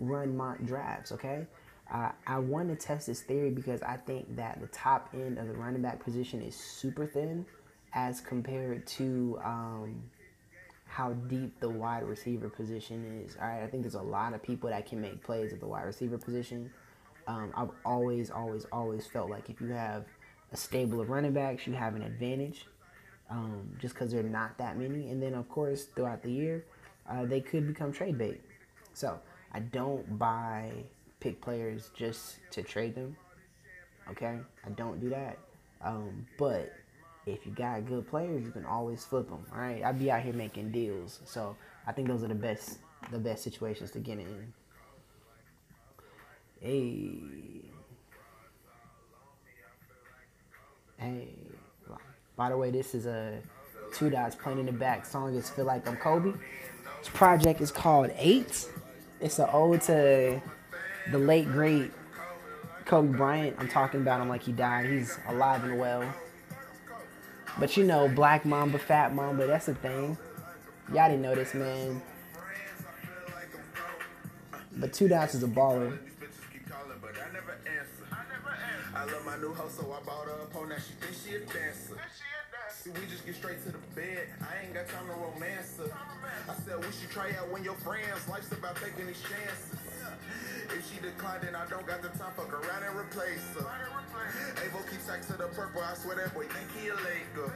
run 0.00 0.36
mock 0.36 0.58
drafts. 0.64 1.12
Okay. 1.12 1.46
Uh, 1.92 2.10
I 2.26 2.40
want 2.40 2.68
to 2.70 2.74
test 2.74 3.06
this 3.06 3.20
theory 3.20 3.50
because 3.50 3.80
I 3.82 3.96
think 3.96 4.34
that 4.34 4.60
the 4.60 4.66
top 4.68 5.10
end 5.14 5.38
of 5.38 5.46
the 5.46 5.54
running 5.54 5.82
back 5.82 6.02
position 6.02 6.42
is 6.42 6.56
super 6.56 7.06
thin 7.06 7.46
as 7.92 8.20
compared 8.20 8.86
to 8.88 9.38
um, 9.44 10.02
how 10.86 11.12
deep 11.12 11.60
the 11.60 11.68
wide 11.68 12.02
receiver 12.02 12.48
position 12.48 13.22
is. 13.24 13.36
All 13.40 13.46
right, 13.46 13.62
I 13.62 13.68
think 13.68 13.84
there's 13.84 13.94
a 13.94 14.02
lot 14.02 14.34
of 14.34 14.42
people 14.42 14.70
that 14.70 14.86
can 14.86 15.00
make 15.00 15.22
plays 15.22 15.52
at 15.52 15.60
the 15.60 15.66
wide 15.66 15.84
receiver 15.84 16.18
position. 16.18 16.72
Um, 17.32 17.50
I've 17.56 17.70
always, 17.86 18.30
always, 18.30 18.66
always 18.70 19.06
felt 19.06 19.30
like 19.30 19.48
if 19.48 19.58
you 19.58 19.68
have 19.68 20.04
a 20.52 20.56
stable 20.56 21.00
of 21.00 21.08
running 21.08 21.32
backs, 21.32 21.66
you 21.66 21.72
have 21.72 21.94
an 21.94 22.02
advantage 22.02 22.66
um, 23.30 23.70
just 23.80 23.94
because 23.94 24.12
they're 24.12 24.22
not 24.22 24.58
that 24.58 24.76
many. 24.76 25.08
And 25.08 25.22
then, 25.22 25.32
of 25.32 25.48
course, 25.48 25.84
throughout 25.96 26.22
the 26.22 26.30
year, 26.30 26.66
uh, 27.08 27.24
they 27.24 27.40
could 27.40 27.66
become 27.66 27.90
trade 27.90 28.18
bait. 28.18 28.42
So 28.92 29.18
I 29.52 29.60
don't 29.60 30.18
buy 30.18 30.72
pick 31.20 31.40
players 31.40 31.90
just 31.96 32.36
to 32.50 32.62
trade 32.62 32.94
them. 32.94 33.16
Okay, 34.10 34.38
I 34.66 34.70
don't 34.70 35.00
do 35.00 35.08
that. 35.08 35.38
Um, 35.82 36.26
but 36.38 36.74
if 37.24 37.46
you 37.46 37.52
got 37.52 37.86
good 37.86 38.06
players, 38.06 38.44
you 38.44 38.50
can 38.50 38.66
always 38.66 39.04
flip 39.06 39.30
them. 39.30 39.46
Right, 39.50 39.82
I'd 39.82 39.98
be 39.98 40.10
out 40.10 40.22
here 40.22 40.34
making 40.34 40.70
deals. 40.70 41.20
So 41.24 41.56
I 41.86 41.92
think 41.92 42.08
those 42.08 42.22
are 42.24 42.28
the 42.28 42.34
best 42.34 42.78
the 43.10 43.18
best 43.18 43.42
situations 43.42 43.90
to 43.92 44.00
get 44.00 44.18
in. 44.18 44.52
Hey. 46.62 47.10
Hey. 50.96 51.28
By 52.36 52.50
the 52.50 52.56
way, 52.56 52.70
this 52.70 52.94
is 52.94 53.06
a 53.06 53.40
two 53.92 54.10
dots 54.10 54.36
playing 54.36 54.60
in 54.60 54.66
the 54.66 54.72
back. 54.72 55.04
Song 55.04 55.34
is 55.34 55.50
"Feel 55.50 55.64
Like 55.64 55.88
I'm 55.88 55.96
Kobe." 55.96 56.38
This 57.00 57.08
project 57.08 57.60
is 57.60 57.72
called 57.72 58.12
Eight. 58.16 58.68
It's 59.20 59.40
an 59.40 59.48
ode 59.52 59.80
to 59.82 60.40
the 61.10 61.18
late 61.18 61.46
great 61.46 61.90
Kobe 62.84 63.16
Bryant. 63.16 63.56
I'm 63.58 63.68
talking 63.68 64.00
about 64.00 64.20
him 64.20 64.28
like 64.28 64.44
he 64.44 64.52
died. 64.52 64.86
He's 64.86 65.18
alive 65.26 65.64
and 65.64 65.80
well. 65.80 66.04
But 67.58 67.76
you 67.76 67.82
know, 67.82 68.06
black 68.08 68.44
mamba, 68.44 68.78
fat 68.78 69.12
mamba, 69.12 69.48
that's 69.48 69.66
a 69.66 69.74
thing. 69.74 70.16
Y'all 70.94 71.08
didn't 71.08 71.22
know 71.22 71.34
this, 71.34 71.54
man. 71.54 72.00
But 74.76 74.92
two 74.92 75.08
dots 75.08 75.34
is 75.34 75.42
a 75.42 75.48
baller. 75.48 75.98
I 79.02 79.04
love 79.10 79.26
my 79.26 79.34
new 79.42 79.50
hoe, 79.50 79.66
so 79.66 79.82
I 79.90 79.98
bought 80.06 80.30
her 80.30 80.38
a 80.38 80.46
pole. 80.54 80.70
Now 80.70 80.78
she 80.78 80.94
thinks 81.02 81.26
she 81.26 81.34
a 81.34 81.42
dancer. 81.42 81.98
See, 82.70 82.94
we 82.94 83.02
just 83.10 83.26
get 83.26 83.34
straight 83.34 83.58
to 83.66 83.74
the 83.74 83.82
bed. 83.98 84.30
I 84.38 84.62
ain't 84.62 84.78
got 84.78 84.86
time 84.94 85.10
to 85.10 85.18
romance 85.18 85.74
her. 85.82 85.90
I 85.90 86.54
said 86.62 86.78
we 86.78 86.86
should 86.94 87.10
try 87.10 87.34
out 87.34 87.50
when 87.50 87.66
your 87.66 87.74
friends. 87.82 88.22
Life's 88.30 88.54
about 88.54 88.78
taking 88.78 89.10
these 89.10 89.18
chances. 89.26 89.74
If 90.70 90.86
she 90.86 91.02
declined, 91.02 91.42
then 91.42 91.58
I 91.58 91.66
don't 91.66 91.82
got 91.82 91.98
the 91.98 92.14
time. 92.14 92.30
Fuck 92.38 92.54
around 92.54 92.86
and 92.86 92.94
replace 92.94 93.42
her. 93.58 93.66
Avo 94.70 94.78
keeps 94.86 95.10
sack 95.10 95.26
to 95.26 95.34
the 95.34 95.50
purple. 95.50 95.82
I 95.82 95.98
swear 95.98 96.22
that 96.22 96.30
boy 96.30 96.46
think 96.46 96.70
he 96.78 96.86
a 96.86 96.94
Laker. 96.94 97.50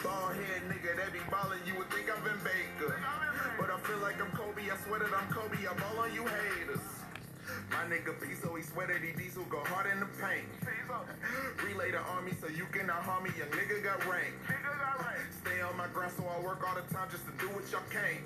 Ball 0.00 0.32
head 0.40 0.64
nigga 0.72 0.96
that 0.96 1.12
be 1.12 1.20
ballin', 1.28 1.60
you 1.68 1.76
would 1.76 1.92
think 1.92 2.08
I'm 2.08 2.16
Vin 2.24 2.40
Baker. 2.40 2.96
But 3.60 3.68
I 3.68 3.76
feel 3.84 4.00
like 4.00 4.16
I'm 4.16 4.32
Kobe. 4.32 4.72
I 4.72 4.76
swear 4.88 5.04
that 5.04 5.12
I'm 5.12 5.28
Kobe. 5.28 5.68
I 5.68 5.76
ball 5.76 6.00
on 6.00 6.16
you 6.16 6.24
haters. 6.24 6.95
My 7.70 7.84
nigga 7.88 8.14
B, 8.20 8.34
so 8.42 8.54
he 8.54 8.62
swear 8.62 8.86
that 8.86 9.02
he 9.02 9.12
diesel 9.12 9.44
go 9.44 9.60
hard 9.64 9.86
in 9.90 10.00
the 10.00 10.10
paint. 10.22 10.46
Relay 11.64 11.90
the 11.90 12.02
army 12.14 12.32
so 12.40 12.48
you 12.48 12.66
cannot 12.72 13.02
harm 13.02 13.24
me. 13.24 13.30
Your 13.36 13.46
nigga 13.46 13.82
got 13.82 14.04
rank. 14.06 14.34
Stay 15.44 15.60
on 15.62 15.76
my 15.76 15.86
grind 15.94 16.12
so 16.16 16.24
I 16.26 16.40
work 16.40 16.62
all 16.66 16.74
the 16.74 16.86
time 16.94 17.08
just 17.10 17.24
to 17.26 17.32
do 17.38 17.46
what 17.54 17.62
y'all 17.70 17.86
can't. 17.90 18.22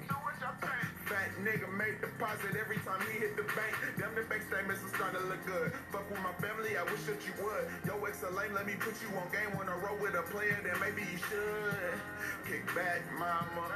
Fat 1.04 1.30
nigga 1.42 1.68
made 1.76 2.00
deposit 2.00 2.54
every 2.54 2.78
time 2.86 3.00
he 3.10 3.18
hit 3.18 3.36
the 3.36 3.42
bank. 3.42 3.74
Damn, 3.98 4.14
the 4.14 4.22
bank 4.30 4.42
statements 4.48 4.80
are 4.84 4.94
starting 4.94 5.20
to 5.20 5.26
look 5.26 5.44
good. 5.44 5.72
Fuck 5.90 6.08
with 6.08 6.22
my 6.22 6.32
family, 6.38 6.78
I 6.78 6.84
wish 6.84 7.02
that 7.10 7.20
you 7.26 7.34
would. 7.42 7.66
Yo, 7.84 7.98
ex 8.06 8.22
a 8.22 8.30
lame, 8.30 8.54
let 8.54 8.64
me 8.66 8.74
put 8.78 8.94
you 9.02 9.10
on 9.18 9.26
game 9.32 9.52
when 9.58 9.68
I 9.68 9.76
roll 9.82 9.98
with 10.00 10.14
a 10.14 10.22
player, 10.30 10.56
then 10.62 10.78
maybe 10.80 11.02
you 11.02 11.18
should. 11.28 11.98
Kick 12.46 12.64
back, 12.74 13.02
mama. 13.18 13.68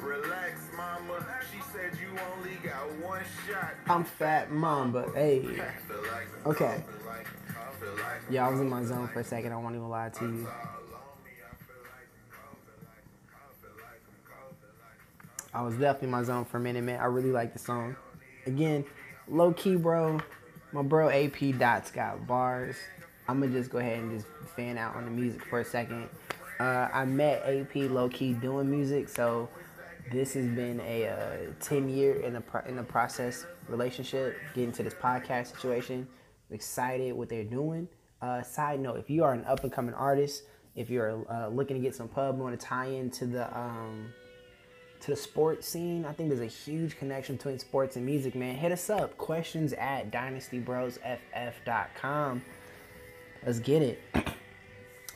Relax, 0.00 0.58
mama. 0.76 1.24
She 1.52 1.60
said 1.72 1.92
you 2.00 2.08
only 2.34 2.56
got 2.64 2.90
one 3.04 3.22
shot. 3.46 3.74
I'm 3.86 4.04
fat 4.04 4.50
mamba. 4.72 5.10
Hey. 5.14 5.44
Okay. 6.46 6.82
Yeah, 8.30 8.46
I 8.46 8.50
was 8.50 8.60
in 8.60 8.68
my 8.68 8.84
zone 8.84 9.08
for 9.08 9.20
a 9.20 9.24
second. 9.24 9.52
I 9.52 9.56
won't 9.56 9.74
even 9.74 9.88
lie 9.88 10.08
to 10.08 10.24
you. 10.24 10.48
I 15.54 15.60
was 15.60 15.74
definitely 15.74 16.06
in 16.06 16.12
my 16.12 16.22
zone 16.22 16.46
for 16.46 16.56
a 16.56 16.60
minute, 16.60 16.82
man. 16.82 17.00
I 17.00 17.04
really 17.04 17.30
like 17.30 17.52
the 17.52 17.58
song. 17.58 17.96
Again, 18.46 18.84
low 19.28 19.52
key, 19.52 19.76
bro. 19.76 20.20
My 20.72 20.82
bro 20.82 21.10
AP 21.10 21.58
Dots 21.58 21.90
got 21.90 22.26
bars. 22.26 22.76
I'm 23.28 23.40
gonna 23.40 23.52
just 23.52 23.70
go 23.70 23.78
ahead 23.78 23.98
and 23.98 24.10
just 24.10 24.26
fan 24.56 24.78
out 24.78 24.96
on 24.96 25.04
the 25.04 25.10
music 25.10 25.44
for 25.44 25.60
a 25.60 25.64
second. 25.64 26.08
Uh, 26.58 26.88
I 26.92 27.04
met 27.04 27.42
AP 27.46 27.90
low 27.90 28.08
key 28.08 28.32
doing 28.32 28.70
music, 28.70 29.10
so 29.10 29.50
this 30.10 30.34
has 30.34 30.46
been 30.46 30.80
a 30.80 31.08
uh, 31.08 31.36
10 31.60 31.88
year 31.88 32.20
in 32.20 32.34
the 32.34 32.40
pro- 32.40 32.62
in 32.62 32.74
the 32.76 32.82
process 32.82 33.46
relationship, 33.68 34.36
getting 34.54 34.72
to 34.72 34.82
this 34.82 34.94
podcast 34.94 35.54
situation. 35.54 36.08
excited 36.50 37.12
what 37.14 37.28
they're 37.28 37.44
doing. 37.44 37.86
Uh, 38.20 38.42
side 38.42 38.80
note: 38.80 38.98
If 38.98 39.08
you 39.10 39.22
are 39.24 39.32
an 39.32 39.44
up 39.44 39.62
and 39.62 39.72
coming 39.72 39.94
artist, 39.94 40.42
if 40.74 40.90
you're 40.90 41.24
uh, 41.30 41.48
looking 41.48 41.76
to 41.76 41.82
get 41.82 41.94
some 41.94 42.08
pub, 42.08 42.38
want 42.38 42.58
to 42.58 42.66
tie 42.66 42.86
into 42.86 43.26
the 43.26 43.56
um, 43.56 44.12
to 45.00 45.10
the 45.10 45.16
sports 45.16 45.66
scene, 45.66 46.04
I 46.04 46.12
think 46.12 46.28
there's 46.28 46.40
a 46.40 46.46
huge 46.46 46.98
connection 46.98 47.36
between 47.36 47.58
sports 47.58 47.96
and 47.96 48.06
music. 48.06 48.34
Man, 48.34 48.54
hit 48.54 48.72
us 48.72 48.90
up. 48.90 49.16
Questions 49.18 49.72
at 49.74 50.10
dynastybrosff.com. 50.12 52.42
Let's 53.44 53.58
get 53.58 53.82
it. 53.82 54.00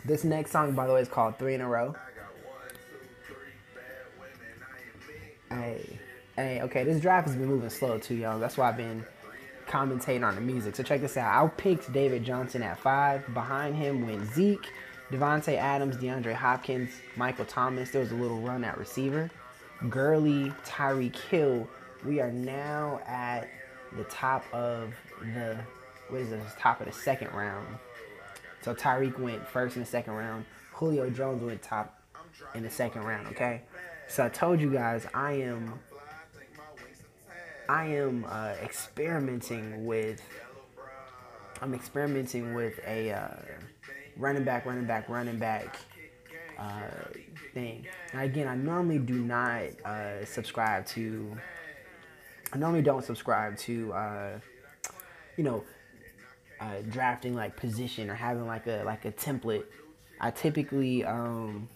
This 0.04 0.22
next 0.22 0.52
song, 0.52 0.76
by 0.76 0.86
the 0.86 0.92
way, 0.92 1.00
is 1.00 1.08
called 1.08 1.36
Three 1.36 1.54
in 1.54 1.60
a 1.60 1.68
Row. 1.68 1.96
Hey, 5.50 5.98
hey, 6.34 6.60
okay, 6.62 6.84
this 6.84 7.00
draft 7.00 7.28
has 7.28 7.36
been 7.36 7.46
moving 7.46 7.70
slow 7.70 7.98
too, 7.98 8.14
y'all. 8.14 8.38
That's 8.38 8.56
why 8.56 8.68
I've 8.68 8.76
been 8.76 9.04
commentating 9.68 10.26
on 10.26 10.34
the 10.34 10.40
music. 10.40 10.74
So 10.76 10.82
check 10.82 11.00
this 11.00 11.16
out. 11.16 11.44
I 11.44 11.48
picked 11.48 11.92
David 11.92 12.24
Johnson 12.24 12.62
at 12.62 12.78
five. 12.78 13.32
Behind 13.32 13.74
him 13.76 14.06
went 14.06 14.32
Zeke, 14.32 14.66
Davante 15.10 15.56
Adams, 15.56 15.96
DeAndre 15.96 16.34
Hopkins, 16.34 16.90
Michael 17.16 17.44
Thomas. 17.44 17.90
There 17.90 18.00
was 18.00 18.10
a 18.10 18.16
little 18.16 18.40
run 18.40 18.64
at 18.64 18.76
receiver. 18.78 19.30
Gurley, 19.88 20.52
Tyreek 20.64 21.16
Hill. 21.16 21.68
We 22.04 22.20
are 22.20 22.32
now 22.32 23.00
at 23.06 23.48
the 23.96 24.04
top 24.04 24.44
of 24.52 24.94
the 25.20 25.58
what 26.08 26.20
is 26.20 26.30
this? 26.30 26.52
Top 26.58 26.80
of 26.80 26.86
the 26.86 26.92
second 26.92 27.32
round. 27.32 27.66
So 28.62 28.74
Tyreek 28.74 29.18
went 29.18 29.46
first 29.46 29.76
in 29.76 29.82
the 29.82 29.88
second 29.88 30.14
round. 30.14 30.44
Julio 30.72 31.10
Jones 31.10 31.42
went 31.42 31.62
top 31.62 32.00
in 32.54 32.62
the 32.62 32.70
second 32.70 33.02
round. 33.02 33.26
Okay, 33.28 33.62
so 34.08 34.24
I 34.24 34.28
told 34.28 34.60
you 34.60 34.72
guys 34.72 35.06
I 35.14 35.32
am 35.32 35.78
I 37.68 37.86
am 37.86 38.24
uh, 38.28 38.54
experimenting 38.62 39.86
with 39.86 40.22
I'm 41.60 41.74
experimenting 41.74 42.54
with 42.54 42.78
a 42.86 43.12
uh, 43.12 43.28
running 44.16 44.44
back, 44.44 44.66
running 44.66 44.84
back, 44.84 45.08
running 45.08 45.38
back 45.38 45.76
uh, 46.58 46.80
thing. 47.54 47.86
Now 48.12 48.22
again, 48.22 48.48
I 48.48 48.54
normally 48.54 48.98
do 48.98 49.14
not 49.14 49.62
uh, 49.84 50.24
subscribe 50.24 50.86
to. 50.88 51.36
I 52.52 52.58
normally 52.58 52.82
don't 52.82 53.04
subscribe 53.04 53.56
to 53.58 53.92
uh, 53.92 54.38
you 55.36 55.44
know 55.44 55.64
uh, 56.60 56.80
drafting 56.88 57.34
like 57.34 57.56
position 57.56 58.10
or 58.10 58.14
having 58.14 58.46
like 58.46 58.66
a 58.66 58.82
like 58.84 59.04
a 59.04 59.12
template. 59.12 59.64
I 60.20 60.30
typically, 60.30 61.04
um, 61.04 61.68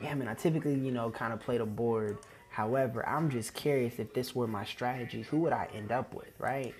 yeah, 0.00 0.14
man, 0.14 0.28
I 0.28 0.34
typically 0.34 0.74
you 0.74 0.92
know 0.92 1.10
kind 1.10 1.32
of 1.32 1.40
play 1.40 1.58
the 1.58 1.66
board. 1.66 2.18
However, 2.50 3.06
I'm 3.06 3.30
just 3.30 3.54
curious 3.54 3.98
if 3.98 4.14
this 4.14 4.34
were 4.34 4.46
my 4.46 4.64
strategy, 4.64 5.22
who 5.22 5.38
would 5.38 5.52
I 5.52 5.68
end 5.74 5.92
up 5.92 6.14
with, 6.14 6.32
right? 6.38 6.74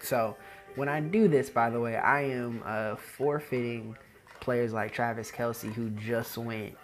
So, 0.00 0.36
when 0.74 0.88
I 0.88 1.00
do 1.00 1.26
this, 1.26 1.48
by 1.50 1.70
the 1.70 1.80
way, 1.80 1.96
I 1.96 2.22
am 2.22 2.62
uh, 2.64 2.96
forfeiting 2.96 3.96
players 4.40 4.72
like 4.72 4.92
Travis 4.92 5.30
Kelce, 5.30 5.72
who 5.72 5.90
just 5.90 6.36
went 6.36 6.76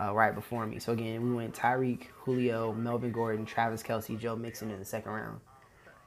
uh, 0.00 0.14
right 0.14 0.34
before 0.34 0.66
me. 0.66 0.78
So 0.78 0.92
again, 0.92 1.22
we 1.22 1.34
went 1.34 1.54
Tyreek, 1.54 2.06
Julio, 2.14 2.72
Melvin 2.72 3.12
Gordon, 3.12 3.44
Travis 3.44 3.82
Kelce, 3.82 4.18
Joe 4.18 4.36
Mixon 4.36 4.70
in 4.70 4.78
the 4.78 4.84
second 4.84 5.12
round 5.12 5.40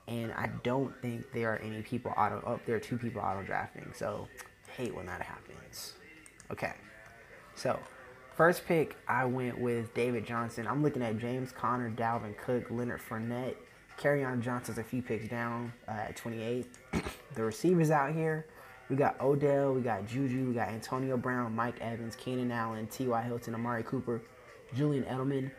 and 0.07 0.31
I 0.34 0.50
don't 0.63 0.93
think 1.01 1.31
there 1.31 1.53
are 1.53 1.57
any 1.57 1.81
people 1.81 2.13
auto. 2.15 2.43
Oh, 2.45 2.60
there 2.65 2.75
are 2.75 2.79
two 2.79 2.98
people 2.98 3.22
auto 3.22 3.43
drafting. 3.43 3.91
So 3.93 4.27
hate 4.75 4.93
when 4.95 5.05
that 5.07 5.22
happens. 5.22 5.93
Okay, 6.51 6.74
so 7.55 7.79
First 8.35 8.65
pick, 8.65 8.97
I 9.07 9.24
went 9.24 9.57
with 9.62 9.93
David 9.93 10.25
Johnson. 10.25 10.67
I'm 10.67 10.83
looking 10.83 11.01
at 11.01 11.17
James 11.17 11.53
Conner, 11.53 11.89
Dalvin 11.89 12.38
Cook, 12.38 12.69
Leonard 12.69 13.00
Fournette. 13.00 13.55
Kerryon 13.97 14.41
Johnson's 14.41 14.77
a 14.77 14.83
few 14.83 15.01
picks 15.01 15.29
down 15.29 15.71
uh, 15.88 15.91
at 15.91 16.17
28. 16.17 16.67
the 17.35 17.43
receivers 17.43 17.91
out 17.91 18.13
here, 18.13 18.45
we 18.89 18.97
got 18.97 19.21
Odell, 19.21 19.74
we 19.74 19.79
got 19.79 20.05
Juju, 20.05 20.50
we 20.50 20.53
got 20.53 20.67
Antonio 20.67 21.15
Brown, 21.15 21.55
Mike 21.55 21.79
Evans, 21.79 22.17
Keenan 22.17 22.51
Allen, 22.51 22.88
T.Y. 22.88 23.21
Hilton, 23.21 23.55
Amari 23.55 23.83
Cooper, 23.83 24.21
Julian 24.75 25.05
Edelman. 25.05 25.50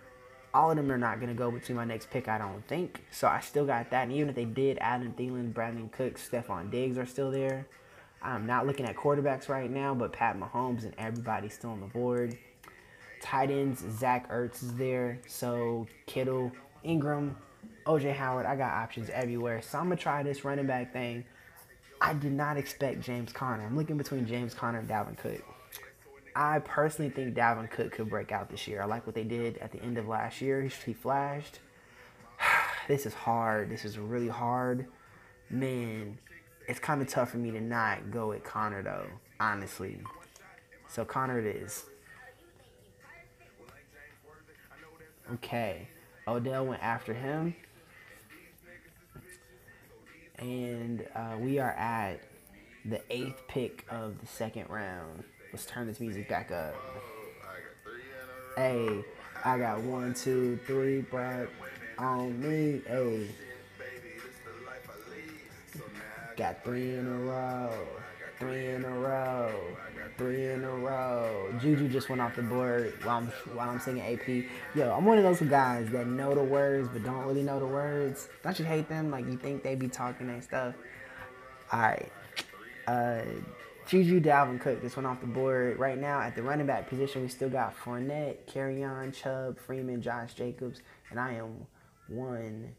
All 0.53 0.71
of 0.71 0.77
them 0.77 0.93
are 0.93 0.99
not 0.99 1.19
going 1.19 1.31
to 1.31 1.35
go 1.35 1.51
between 1.51 1.77
my 1.77 1.87
next 1.87 2.11
pick, 2.11 2.29
I 2.29 2.37
don't 2.37 2.67
think. 2.69 3.05
So 3.11 3.27
I 3.27 3.41
still 3.41 3.65
got 3.65 3.91
that. 3.91 4.03
And 4.03 4.13
even 4.13 4.29
if 4.29 4.35
they 4.35 4.45
did, 4.45 4.77
Adam 4.83 5.15
Thielen, 5.15 5.55
Brandin 5.55 5.91
Cooks, 5.93 6.29
Stefon 6.29 6.71
Diggs 6.71 6.99
are 6.99 7.07
still 7.07 7.31
there. 7.31 7.67
I'm 8.27 8.45
not 8.45 8.67
looking 8.67 8.87
at 8.87 8.97
quarterbacks 8.97 9.49
right 9.49 9.71
now, 9.71 9.95
but 9.95 10.13
Pat 10.13 10.37
Mahomes 10.39 10.83
and 10.83 10.93
everybody's 10.99 11.55
still 11.55 11.71
on 11.71 11.81
the 11.81 11.87
board. 11.87 12.37
Tight 13.21 13.51
ends, 13.51 13.85
Zach 13.99 14.29
Ertz 14.31 14.65
is 14.65 14.75
there. 14.75 15.21
So 15.29 15.87
Kittle, 16.07 16.51
Engram, 16.85 17.37
OJ 17.87 18.13
Howard. 18.15 18.45
I 18.45 18.57
got 18.57 18.73
options 18.73 19.11
everywhere. 19.11 19.63
So 19.63 19.79
I'm 19.79 19.87
going 19.87 19.97
to 19.97 20.03
try 20.03 20.25
this 20.25 20.45
running 20.45 20.67
back 20.67 20.93
thing. 20.93 21.25
I 22.01 22.15
did 22.15 22.33
not 22.33 22.57
expect 22.57 23.01
James 23.01 23.33
Conner. 23.33 23.65
I'm 23.65 23.77
looking 23.77 23.97
between 23.97 24.27
James 24.27 24.55
Conner 24.55 24.81
and 24.81 24.89
Dalvin 24.89 25.17
Cook. 25.17 25.43
I 26.35 26.59
personally 26.59 27.11
think 27.11 27.35
Dalvin 27.35 27.71
Cook 27.71 27.93
could 27.93 28.11
break 28.11 28.33
out 28.33 28.51
this 28.51 28.67
year. 28.67 28.83
I 28.83 28.87
like 28.87 29.07
what 29.07 29.15
they 29.15 29.25
did 29.25 29.57
at 29.59 29.71
the 29.71 29.81
end 29.83 29.99
of 29.99 30.09
last 30.09 30.41
year. 30.41 30.63
He 30.63 30.93
flashed. 30.93 31.61
this 32.89 33.07
is 33.07 33.15
hard. 33.15 33.71
This 33.71 33.85
is 33.85 33.99
really 33.99 34.29
hard. 34.29 34.87
Man, 35.49 36.19
it's 36.69 36.79
kind 36.79 37.01
of 37.01 37.09
tough 37.09 37.31
for 37.31 37.39
me 37.39 37.51
to 37.53 37.61
not 37.61 38.11
go 38.11 38.29
with 38.29 38.45
Conner, 38.45 38.83
though, 38.83 39.07
honestly. 39.41 39.99
So, 40.89 41.05
Conner 41.05 41.39
it 41.39 41.47
is. 41.47 41.85
Okay. 45.35 45.89
Odell 46.29 46.67
went 46.67 46.83
after 46.83 47.15
him. 47.15 47.55
And 50.39 51.07
uh, 51.15 51.37
we 51.39 51.59
are 51.59 51.73
at 51.73 52.21
the 52.85 53.01
eighth 53.11 53.43
pick 53.49 53.85
of 53.91 54.21
the 54.21 54.27
second 54.27 54.69
round. 54.69 55.25
Let's 55.53 55.67
turn 55.67 55.87
this 55.87 56.01
music 56.01 56.29
back 56.29 56.51
up. 56.51 56.75
Hey, 58.57 59.05
I 59.45 59.59
got 59.59 59.81
one, 59.81 60.15
two, 60.15 60.59
three, 60.67 61.03
but 61.11 61.49
on 61.99 62.41
me. 62.41 62.83
Hey, 62.87 63.29
got 66.37 66.65
three 66.65 66.95
in 66.95 67.07
a 67.07 67.17
row, 67.17 67.73
three 68.39 68.69
in 68.69 68.85
a 68.85 68.91
row, 68.91 69.51
three 70.19 70.47
in 70.47 70.65
a 70.65 70.71
row. 70.71 71.53
Juju 71.61 71.89
just 71.89 72.09
went 72.09 72.21
off 72.21 72.37
the 72.37 72.43
board 72.43 72.95
while 73.03 73.19
I'm 73.19 73.27
while 73.55 73.71
I'm 73.71 73.81
singing 73.81 74.03
AP. 74.03 74.45
Yo, 74.75 74.93
I'm 74.93 75.05
one 75.05 75.19
of 75.19 75.25
those 75.25 75.41
guys 75.49 75.89
that 75.91 76.07
know 76.07 76.35
the 76.35 76.43
words 76.43 76.89
but 76.93 77.05
don't 77.05 77.25
really 77.27 77.43
know 77.43 77.59
the 77.59 77.67
words. 77.67 78.29
Don't 78.43 78.59
you 78.59 78.65
hate 78.65 78.89
them? 78.89 79.11
Like 79.11 79.27
you 79.27 79.37
think 79.37 79.63
they 79.63 79.75
be 79.75 79.89
talking 79.89 80.29
and 80.29 80.43
stuff. 80.43 80.75
All 81.73 81.81
right. 81.81 82.13
Uh, 82.87 83.23
Juju 83.87 84.21
Dalvin 84.21 84.61
Cook 84.61 84.83
just 84.83 84.97
went 84.97 85.07
off 85.07 85.21
the 85.21 85.29
board. 85.29 85.79
Right 85.79 85.99
now, 85.99 86.21
at 86.21 86.35
the 86.35 86.43
running 86.43 86.67
back 86.67 86.89
position, 86.89 87.23
we 87.23 87.29
still 87.29 87.49
got 87.49 87.77
Fournette, 87.77 88.39
Kerryon, 88.53 89.15
Chubb, 89.15 89.59
Freeman, 89.59 90.03
Josh 90.03 90.35
Jacobs, 90.35 90.83
and 91.11 91.21
I 91.21 91.35
am 91.35 91.67
one, 92.09 92.75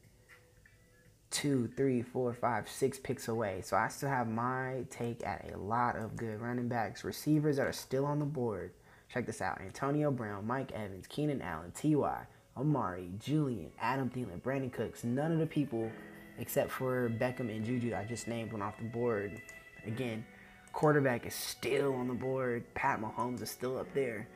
two, 1.30 1.70
three, 1.76 2.02
four, 2.02 2.34
five, 2.34 2.70
six 2.70 2.98
picks 2.98 3.28
away. 3.28 3.62
So 3.64 3.78
I 3.78 3.88
still 3.90 4.10
have 4.10 4.28
my 4.28 4.86
take 4.90 5.26
at 5.26 5.50
a 5.54 5.58
lot 5.58 5.96
of 5.96 6.16
good 6.16 6.42
running 6.42 6.68
backs. 6.68 7.04
Receivers 7.04 7.58
that 7.58 7.68
are 7.68 7.74
still 7.74 8.06
on 8.06 8.20
the 8.20 8.26
board. 8.26 8.72
Check 9.14 9.26
this 9.26 9.42
out 9.42 9.62
Antonio 9.62 10.12
Brown, 10.12 10.46
Mike 10.46 10.72
Evans, 10.74 11.08
Keenan 11.08 11.42
Allen, 11.42 11.72
T.Y., 11.72 12.26
Amari, 12.58 13.12
Julian, 13.20 13.72
Adam 13.80 14.10
Thielen, 14.10 14.42
Brandin 14.42 14.72
Cooks. 14.72 15.04
None 15.04 15.32
of 15.32 15.40
the 15.40 15.46
people 15.46 15.92
except 16.40 16.72
for 16.72 17.10
Beckham 17.10 17.56
and 17.56 17.66
Juju 17.66 17.96
I 17.96 18.04
just 18.04 18.28
named 18.28 18.52
went 18.52 18.64
off 18.64 18.78
the 18.78 18.86
board. 18.86 19.42
Again, 19.86 20.26
quarterback 20.74 21.26
is 21.26 21.34
still 21.34 21.94
on 21.96 22.08
the 22.08 22.14
board. 22.14 22.64
Pat 22.74 23.02
Mahomes 23.02 23.42
is 23.42 23.50
still 23.50 23.78
up 23.78 23.88
there. 23.94 24.28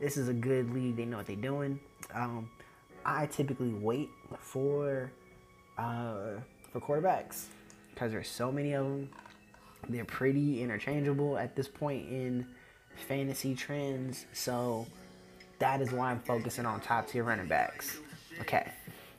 This 0.00 0.16
is 0.16 0.28
a 0.28 0.32
good 0.32 0.72
league. 0.72 0.96
They 0.96 1.04
know 1.04 1.18
what 1.18 1.26
they're 1.26 1.36
doing. 1.36 1.80
Um, 2.14 2.50
I 3.04 3.26
typically 3.26 3.72
wait 3.72 4.10
for 4.38 5.10
uh, 5.78 6.40
for 6.72 6.80
quarterbacks 6.80 7.46
because 7.92 8.12
there's 8.12 8.28
so 8.28 8.50
many 8.50 8.72
of 8.74 8.84
them. 8.84 9.08
They're 9.88 10.04
pretty 10.04 10.62
interchangeable 10.62 11.36
at 11.36 11.54
this 11.56 11.68
point 11.68 12.08
in 12.08 12.46
fantasy 13.06 13.54
trends. 13.54 14.26
So 14.32 14.86
that 15.58 15.80
is 15.80 15.92
why 15.92 16.10
I'm 16.10 16.20
focusing 16.20 16.66
on 16.66 16.80
top 16.80 17.08
tier 17.08 17.22
running 17.22 17.48
backs. 17.48 17.98
Okay, 18.40 18.70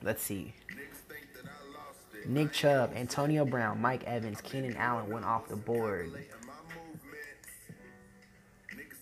let's 0.02 0.22
see. 0.22 0.52
Nick 2.26 2.52
Chubb, 2.52 2.92
Antonio 2.96 3.44
Brown, 3.44 3.80
Mike 3.80 4.02
Evans, 4.04 4.40
Keenan 4.40 4.76
Allen 4.76 5.08
went 5.08 5.24
off 5.24 5.48
the 5.48 5.56
board. 5.56 6.12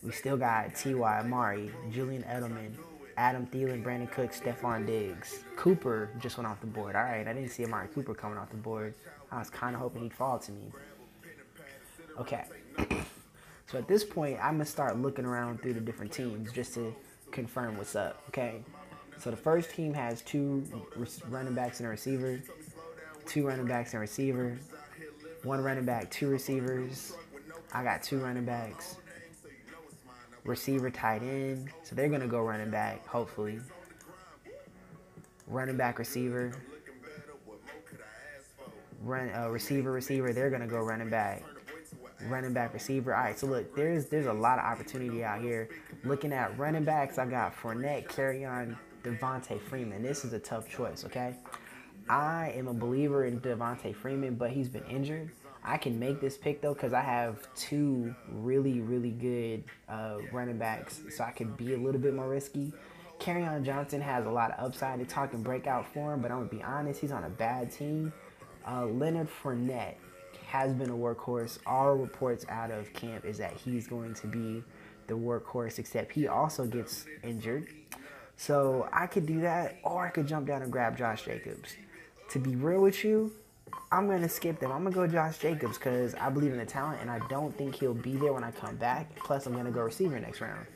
We 0.03 0.13
still 0.13 0.37
got 0.37 0.75
T.Y. 0.75 1.21
Amari, 1.21 1.71
Julian 1.91 2.23
Edelman, 2.25 2.75
Adam 3.17 3.47
Thielen, 3.47 3.83
Brandin 3.83 4.11
Cook, 4.11 4.33
Stefon 4.33 4.87
Diggs. 4.87 5.45
Cooper 5.57 6.11
just 6.21 6.37
went 6.37 6.47
off 6.47 6.61
the 6.61 6.67
board. 6.67 6.97
All 6.97 7.03
right, 7.03 7.27
I 7.27 7.33
didn't 7.33 7.51
see 7.51 7.65
Amari 7.65 7.89
Cooper 7.89 8.15
coming 8.15 8.39
off 8.39 8.51
the 8.51 8.57
board. 8.57 8.95
I 9.31 9.39
was 9.39 9.51
kind 9.51 9.75
of 9.75 9.81
hoping 9.81 10.03
he'd 10.03 10.15
fall 10.15 10.39
to 10.39 10.53
me. 10.53 10.73
Okay. 12.19 12.45
so 13.67 13.79
at 13.79 13.89
this 13.89 14.05
point, 14.05 14.39
I'm 14.39 14.55
going 14.55 14.65
to 14.65 14.71
start 14.71 14.99
looking 14.99 15.25
around 15.25 15.63
through 15.63 15.75
the 15.75 15.81
different 15.81 16.13
teams 16.13 16.53
just 16.53 16.75
to 16.75 16.95
confirm 17.31 17.77
what's 17.77 17.97
up. 17.97 18.23
Okay. 18.29 18.63
So 19.19 19.31
the 19.31 19.37
first 19.37 19.71
team 19.71 19.95
has 19.95 20.23
two 20.23 20.65
running 21.29 21.55
backs 21.55 21.79
and 21.81 21.87
a 21.87 21.91
receiver, 21.91 22.41
two 23.27 23.47
running 23.47 23.67
backs 23.67 23.93
and 23.93 23.99
a 23.99 24.01
receiver, 24.01 24.59
one 25.43 25.63
running 25.63 25.85
back, 25.85 26.11
two 26.11 26.29
receivers. 26.29 27.15
I 27.73 27.83
got 27.83 28.03
two 28.03 28.19
running 28.19 28.45
backs, 28.45 28.97
receiver 30.45 30.91
tight 30.91 31.23
end. 31.23 31.71
So 31.83 31.95
they're 31.95 32.09
going 32.09 32.21
to 32.21 32.27
go 32.27 32.41
running 32.41 32.71
back, 32.71 33.07
hopefully. 33.07 33.61
Running 35.47 35.77
back, 35.77 35.99
receiver. 35.99 36.53
Run 39.03 39.31
uh, 39.35 39.49
receiver, 39.49 39.93
receiver. 39.93 40.33
They're 40.33 40.51
going 40.51 40.63
to 40.63 40.69
go 40.69 40.81
running 40.81 41.11
back. 41.11 41.43
Running 42.29 42.55
back, 42.55 42.73
receiver. 42.73 43.15
All 43.15 43.23
right, 43.23 43.39
so 43.39 43.47
look, 43.47 43.75
there's 43.77 44.07
there's 44.07 44.27
a 44.27 44.33
lot 44.33 44.59
of 44.59 44.65
opportunity 44.65 45.23
out 45.23 45.43
here. 45.43 45.69
Looking 46.05 46.33
at 46.33 46.57
running 46.59 46.85
backs, 46.85 47.19
I 47.19 47.27
got 47.27 47.55
Fournette, 47.55 48.09
Kerryon, 48.09 48.77
Devonta 49.03 49.61
Freeman. 49.61 50.03
This 50.03 50.25
is 50.25 50.33
a 50.33 50.39
tough 50.39 50.69
choice, 50.69 51.05
okay? 51.05 51.35
I 52.09 52.53
am 52.57 52.69
a 52.69 52.75
believer 52.75 53.27
in 53.27 53.41
Devonta 53.41 53.95
Freeman, 53.95 54.37
but 54.37 54.51
he's 54.51 54.69
been 54.69 54.85
injured. 54.85 55.31
I 55.65 55.79
can 55.79 55.99
make 55.99 56.21
this 56.21 56.37
pick 56.37 56.61
though 56.61 56.75
because 56.75 56.93
I 56.93 57.01
have 57.01 57.49
two 57.55 58.15
really, 58.31 58.81
really 58.81 59.11
good 59.11 59.65
uh, 59.89 60.19
running 60.33 60.59
backs, 60.59 61.01
so 61.11 61.25
I 61.25 61.31
could 61.31 61.57
be 61.57 61.75
a 61.75 61.79
little 61.79 62.01
bit 62.01 62.15
more 62.15 62.29
risky. 62.29 62.73
Kerryon 63.19 63.65
Johnson 63.65 64.01
has 64.01 64.27
a 64.27 64.31
lot 64.31 64.51
of 64.53 64.67
upside 64.67 64.99
to 64.99 65.07
talk 65.07 65.33
and 65.33 65.43
breakout 65.43 65.87
for 65.93 66.13
him, 66.13 66.21
but 66.21 66.31
I'm 66.31 66.39
gonna 66.39 66.51
be 66.51 66.63
honest, 66.63 67.01
he's 67.01 67.13
on 67.13 67.25
a 67.25 67.31
bad 67.31 67.73
team. 67.73 68.13
Uh, 68.67 68.87
Leonard 68.87 69.29
Fournette 69.43 69.95
has 70.47 70.73
been 70.75 70.91
a 70.91 70.95
workhorse. 70.95 71.59
All 71.67 71.95
reports 71.95 72.45
out 72.49 72.71
of 72.71 72.93
camp 72.93 73.25
is 73.25 73.39
that 73.39 73.55
he's 73.55 73.87
going 73.87 74.15
to 74.15 74.27
be 74.27 74.63
the 75.07 75.15
workhorse, 75.15 75.79
except 75.79 76.13
he 76.13 76.29
also 76.29 76.67
gets 76.67 77.07
injured. 77.23 77.69
So 78.37 78.89
I 78.93 79.07
could 79.07 79.27
do 79.27 79.41
that, 79.41 79.79
or 79.83 80.07
I 80.07 80.11
could 80.11 80.27
jump 80.27 80.47
down 80.47 80.63
and 80.63 80.73
grab 80.73 80.97
Josh 80.97 81.25
Jacobs. 81.25 81.75
To 82.31 82.39
be 82.39 82.57
real 82.57 82.81
with 82.83 83.05
you, 83.05 83.33
I'm 83.91 84.09
gonna 84.09 84.29
skip 84.29 84.59
them. 84.59 84.73
I'm 84.73 84.83
gonna 84.83 84.95
go 84.95 85.07
Josh 85.07 85.39
Jacobs 85.39 85.79
because 85.79 86.15
I 86.17 86.29
believe 86.29 86.53
in 86.53 86.59
the 86.59 86.67
talent, 86.67 87.01
and 87.01 87.11
I 87.11 87.21
don't 87.29 87.57
think 87.57 87.77
he'll 87.77 87.95
be 87.95 88.17
there 88.17 88.33
when 88.33 88.43
I 88.43 88.51
come 88.51 88.77
back. 88.77 89.15
Plus, 89.17 89.47
I'm 89.47 89.55
gonna 89.55 89.71
go 89.71 89.83
receiver 89.83 90.19
next 90.19 90.41
round. 90.41 90.67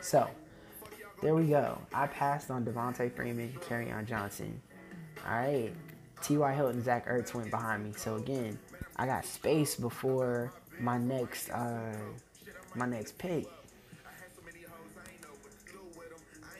So, 0.00 0.28
there 1.22 1.34
we 1.34 1.46
go. 1.46 1.78
I 1.92 2.06
passed 2.06 2.50
on 2.50 2.64
Devonta 2.64 3.10
Freeman, 3.14 3.52
Kerryon 3.60 4.06
Johnson. 4.06 4.60
All 5.26 5.36
right, 5.36 5.72
T.Y. 6.22 6.52
Hilton, 6.52 6.82
Zach 6.82 7.06
Ertz 7.06 7.32
went 7.32 7.50
behind 7.50 7.84
me. 7.84 7.92
So 7.96 8.16
again, 8.16 8.58
I 8.96 9.06
got 9.06 9.24
space 9.24 9.76
before 9.76 10.52
my 10.80 10.98
next 10.98 11.50
uh, 11.50 11.96
my 12.74 12.86
next 12.86 13.16
pick. 13.18 13.46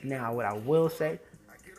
Now, 0.03 0.33
what 0.33 0.45
I 0.45 0.53
will 0.53 0.89
say 0.89 1.19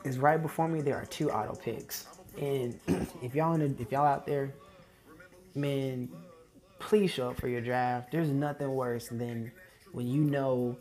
is 0.05 0.19
right 0.19 0.41
before 0.41 0.69
me 0.69 0.81
there 0.81 0.97
are 0.97 1.07
two 1.07 1.31
auto 1.31 1.55
picks. 1.55 2.07
And 2.39 2.79
if 3.23 3.35
y'all 3.35 3.55
in 3.55 3.61
the, 3.61 3.83
if 3.83 3.91
y'all 3.93 4.07
out 4.07 4.27
there, 4.27 4.53
man, 5.55 6.09
please 6.79 7.11
show 7.11 7.31
up 7.31 7.41
for 7.41 7.49
your 7.49 7.61
draft. 7.61 8.13
There's 8.13 8.29
nothing 8.29 8.75
worse 8.75 9.09
than 9.09 9.53
when 9.93 10.07
you 10.07 10.23
know 10.23 10.77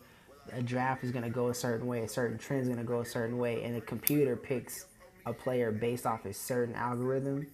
a 0.52 0.62
draft 0.62 1.04
is 1.04 1.10
gonna 1.10 1.30
go 1.30 1.48
a 1.48 1.54
certain 1.54 1.86
way, 1.86 2.02
a 2.02 2.08
certain 2.08 2.38
trend 2.38 2.62
is 2.62 2.68
gonna 2.68 2.84
go 2.84 3.00
a 3.00 3.04
certain 3.06 3.38
way, 3.38 3.62
and 3.62 3.76
a 3.76 3.80
computer 3.80 4.36
picks 4.36 4.86
a 5.24 5.32
player 5.32 5.72
based 5.72 6.06
off 6.06 6.24
a 6.24 6.32
certain 6.32 6.74
algorithm, 6.74 7.46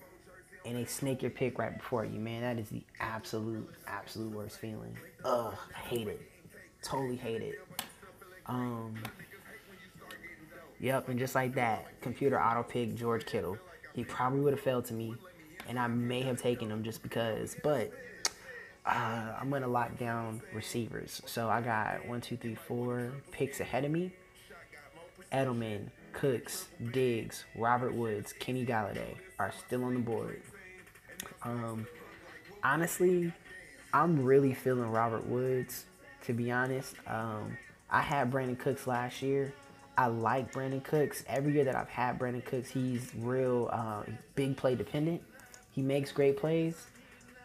and 0.66 0.76
they 0.76 0.84
snake 0.84 1.22
your 1.22 1.30
pick 1.30 1.58
right 1.58 1.76
before 1.76 2.04
you. 2.04 2.18
Man, 2.18 2.42
that 2.42 2.60
is 2.60 2.68
the 2.68 2.82
absolute, 3.00 3.68
absolute 3.86 4.32
worst 4.32 4.58
feeling. 4.58 4.96
Ugh, 5.24 5.54
I 5.74 5.78
hate 5.78 6.08
it. 6.08 6.20
Totally 6.82 7.16
hate 7.16 7.42
it. 7.42 7.60
Um, 8.46 8.94
yep, 10.80 11.08
and 11.08 11.18
just 11.18 11.34
like 11.34 11.54
that, 11.54 12.00
computer 12.02 12.40
auto 12.40 12.62
pick 12.62 12.94
George 12.94 13.24
Kittle. 13.24 13.56
He 13.94 14.04
probably 14.04 14.40
would 14.40 14.52
have 14.52 14.60
failed 14.60 14.84
to 14.86 14.94
me, 14.94 15.14
and 15.68 15.78
I 15.78 15.86
may 15.86 16.22
have 16.22 16.40
taken 16.40 16.70
him 16.70 16.82
just 16.82 17.02
because. 17.02 17.56
But 17.62 17.92
uh, 18.86 19.34
I'm 19.40 19.50
gonna 19.50 19.68
lock 19.68 19.98
down 19.98 20.42
receivers. 20.52 21.22
So 21.26 21.48
I 21.48 21.60
got 21.60 22.06
one, 22.06 22.20
two, 22.20 22.36
three, 22.36 22.54
four 22.54 23.12
picks 23.30 23.60
ahead 23.60 23.84
of 23.84 23.90
me. 23.90 24.12
Edelman, 25.32 25.88
Cooks, 26.12 26.68
Diggs, 26.92 27.44
Robert 27.56 27.94
Woods, 27.94 28.34
Kenny 28.38 28.66
Golladay 28.66 29.16
are 29.38 29.52
still 29.66 29.84
on 29.84 29.94
the 29.94 30.00
board. 30.00 30.42
Um, 31.42 31.86
honestly, 32.62 33.32
I'm 33.92 34.24
really 34.24 34.54
feeling 34.54 34.90
Robert 34.90 35.26
Woods. 35.26 35.86
To 36.26 36.32
be 36.32 36.52
honest, 36.52 36.94
um, 37.06 37.56
I 37.90 38.00
had 38.00 38.30
Brandin 38.30 38.58
Cooks 38.58 38.86
last 38.86 39.22
year. 39.22 39.52
I 39.96 40.06
like 40.06 40.52
Brandin 40.52 40.82
Cooks. 40.82 41.24
Every 41.28 41.52
year 41.52 41.64
that 41.64 41.76
I've 41.76 41.88
had 41.88 42.18
Brandin 42.18 42.44
Cooks, 42.44 42.70
he's 42.70 43.10
real 43.16 43.68
uh, 43.72 44.02
big 44.34 44.56
play 44.56 44.74
dependent. 44.74 45.22
He 45.70 45.82
makes 45.82 46.12
great 46.12 46.36
plays, 46.36 46.86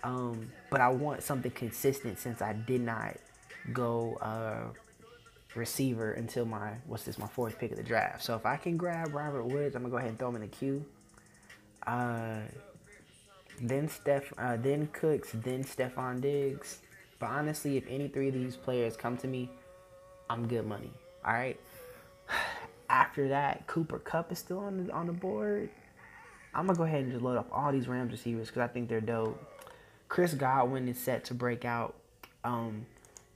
um, 0.03 0.51
but 0.69 0.81
I 0.81 0.89
want 0.89 1.23
something 1.23 1.51
consistent 1.51 2.19
since 2.19 2.41
I 2.41 2.53
did 2.53 2.81
not 2.81 3.17
go 3.73 4.15
uh, 4.21 4.73
receiver 5.55 6.13
until 6.13 6.45
my 6.45 6.73
what's 6.85 7.03
this 7.03 7.17
my 7.17 7.27
fourth 7.27 7.57
pick 7.57 7.71
of 7.71 7.77
the 7.77 7.83
draft. 7.83 8.23
So 8.23 8.35
if 8.35 8.45
I 8.45 8.57
can 8.57 8.77
grab 8.77 9.13
Robert 9.13 9.43
Woods, 9.43 9.75
I'm 9.75 9.81
gonna 9.81 9.91
go 9.91 9.97
ahead 9.97 10.09
and 10.09 10.19
throw 10.19 10.29
him 10.29 10.35
in 10.35 10.41
the 10.41 10.47
queue. 10.47 10.85
Uh, 11.85 12.39
then 13.61 13.87
Steph, 13.87 14.33
uh, 14.37 14.57
then 14.57 14.87
Cooks, 14.87 15.29
then 15.33 15.63
Stefon 15.63 16.21
Diggs. 16.21 16.79
But 17.19 17.27
honestly, 17.27 17.77
if 17.77 17.85
any 17.89 18.07
three 18.07 18.27
of 18.27 18.33
these 18.33 18.55
players 18.55 18.95
come 18.95 19.17
to 19.17 19.27
me, 19.27 19.49
I'm 20.29 20.47
good 20.47 20.67
money. 20.67 20.91
All 21.25 21.33
right. 21.33 21.59
After 22.97 23.27
that, 23.27 23.67
Cooper 23.67 23.99
Kupp 23.99 24.31
is 24.31 24.39
still 24.39 24.57
on 24.57 24.87
the 24.87 24.91
on 24.91 25.05
the 25.05 25.13
board. 25.13 25.69
I'm 26.51 26.65
gonna 26.65 26.75
go 26.79 26.83
ahead 26.83 27.03
and 27.03 27.11
just 27.11 27.23
load 27.23 27.37
up 27.37 27.47
all 27.51 27.71
these 27.71 27.87
Rams 27.87 28.11
receivers 28.11 28.47
because 28.47 28.63
I 28.63 28.67
think 28.67 28.89
they're 28.89 29.01
dope. 29.01 29.39
Chris 30.09 30.33
Godwin 30.33 30.87
is 30.87 30.97
set 30.97 31.23
to 31.25 31.35
break 31.35 31.63
out. 31.63 31.93
Um, 32.43 32.87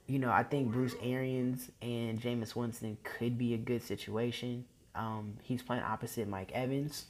you 0.08 0.18
know, 0.18 0.32
I 0.32 0.42
think 0.42 0.72
Bruce 0.72 0.96
Arians 1.00 1.70
and 1.80 2.20
Jameis 2.20 2.56
Winston 2.56 2.98
could 3.04 3.38
be 3.38 3.54
a 3.54 3.56
good 3.56 3.84
situation. 3.84 4.64
Um, 4.96 5.34
he's 5.44 5.62
playing 5.62 5.84
opposite 5.84 6.26
Mike 6.26 6.50
Evans. 6.50 7.04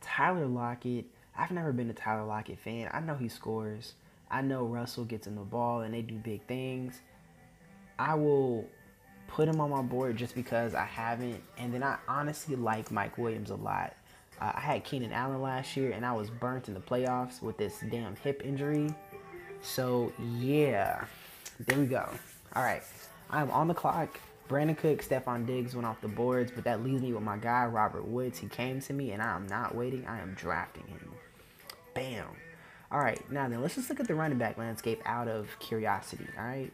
Tyler 0.00 0.46
Lockett. 0.46 1.06
I've 1.36 1.50
never 1.50 1.72
been 1.72 1.90
a 1.90 1.92
Tyler 1.92 2.24
Lockett 2.24 2.60
fan. 2.60 2.88
I 2.92 3.00
know 3.00 3.16
he 3.16 3.28
scores. 3.28 3.94
I 4.30 4.42
know 4.42 4.64
Russell 4.64 5.06
gets 5.06 5.26
in 5.26 5.34
the 5.34 5.40
ball 5.40 5.80
and 5.80 5.92
they 5.92 6.02
do 6.02 6.14
big 6.14 6.46
things. 6.46 7.00
I 7.98 8.14
will 8.14 8.68
put 9.28 9.48
him 9.48 9.60
on 9.60 9.70
my 9.70 9.82
board 9.82 10.16
just 10.16 10.34
because 10.34 10.74
I 10.74 10.84
haven't. 10.84 11.42
And 11.58 11.72
then 11.72 11.82
I 11.82 11.98
honestly 12.08 12.56
like 12.56 12.90
Mike 12.90 13.18
Williams 13.18 13.50
a 13.50 13.56
lot. 13.56 13.94
Uh, 14.40 14.52
I 14.54 14.60
had 14.60 14.84
Keenan 14.84 15.12
Allen 15.12 15.40
last 15.40 15.76
year 15.76 15.92
and 15.92 16.04
I 16.04 16.12
was 16.12 16.30
burnt 16.30 16.68
in 16.68 16.74
the 16.74 16.80
playoffs 16.80 17.42
with 17.42 17.56
this 17.56 17.82
damn 17.90 18.16
hip 18.16 18.42
injury. 18.44 18.94
So, 19.62 20.12
yeah, 20.38 21.04
there 21.60 21.78
we 21.78 21.86
go. 21.86 22.08
All 22.54 22.62
right, 22.62 22.82
I'm 23.30 23.50
on 23.50 23.68
the 23.68 23.74
clock. 23.74 24.20
Brandin 24.48 24.78
Cook, 24.78 25.02
Stefon 25.02 25.44
Diggs 25.44 25.74
went 25.74 25.86
off 25.86 26.00
the 26.00 26.08
boards, 26.08 26.52
but 26.54 26.62
that 26.64 26.84
leaves 26.84 27.02
me 27.02 27.12
with 27.12 27.22
my 27.22 27.36
guy, 27.36 27.64
Robert 27.66 28.06
Woods. 28.06 28.38
He 28.38 28.46
came 28.46 28.80
to 28.82 28.92
me, 28.92 29.10
and 29.10 29.20
I 29.20 29.34
am 29.34 29.46
not 29.48 29.74
waiting. 29.74 30.06
I 30.06 30.20
am 30.20 30.34
drafting 30.34 30.86
him. 30.86 31.10
Bam. 31.94 32.26
All 32.92 33.00
right, 33.00 33.20
now 33.30 33.48
then, 33.48 33.60
let's 33.60 33.74
just 33.74 33.90
look 33.90 33.98
at 33.98 34.06
the 34.06 34.14
running 34.14 34.38
back 34.38 34.56
landscape 34.56 35.02
out 35.04 35.26
of 35.26 35.48
curiosity. 35.58 36.26
All 36.38 36.44
right. 36.44 36.72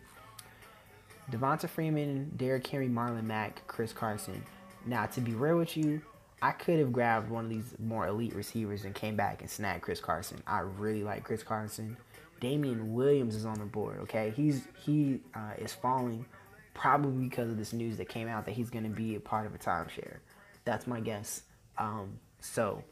Devonta 1.31 1.69
Freeman, 1.69 2.33
Derrick 2.37 2.67
Henry, 2.67 2.89
Marlon 2.89 3.25
Mack, 3.25 3.67
Chris 3.67 3.93
Carson. 3.93 4.43
Now, 4.85 5.07
to 5.07 5.21
be 5.21 5.33
real 5.33 5.57
with 5.57 5.77
you, 5.77 6.03
I 6.43 6.51
could 6.51 6.81
have 6.81 6.93
grabbed 6.93 7.31
one 7.31 7.45
of 7.45 7.51
these 7.51 7.75
more 7.79 8.09
elite 8.09 8.35
receivers 8.35 8.85
and 8.85 8.95
came 8.95 9.15
back 9.15 9.41
and 9.41 9.49
snagged 9.49 9.83
Chris 9.83 10.01
Carson. 10.01 10.43
I 10.47 10.61
really 10.61 11.05
like 11.05 11.23
Chris 11.23 11.45
Carson. 11.45 11.97
Damien 12.41 12.93
Williams 12.93 13.37
is 13.37 13.47
on 13.47 13.61
the 13.61 13.65
board. 13.65 14.01
Okay, 14.01 14.33
he's 14.35 14.67
he 14.85 15.21
uh, 15.35 15.53
is 15.59 15.73
falling 15.73 16.27
probably 16.75 17.29
because 17.29 17.49
of 17.49 17.57
this 17.57 17.73
news 17.73 17.97
that 17.99 18.09
came 18.09 18.27
out 18.27 18.45
that 18.47 18.53
he's 18.53 18.71
going 18.71 18.83
to 18.83 18.91
be 18.91 19.15
a 19.15 19.21
part 19.21 19.47
of 19.47 19.55
a 19.55 19.59
timeshare. 19.59 20.17
That's 20.65 20.89
my 20.89 20.99
guess. 20.99 21.43
Um, 21.79 22.19
so 22.41 22.83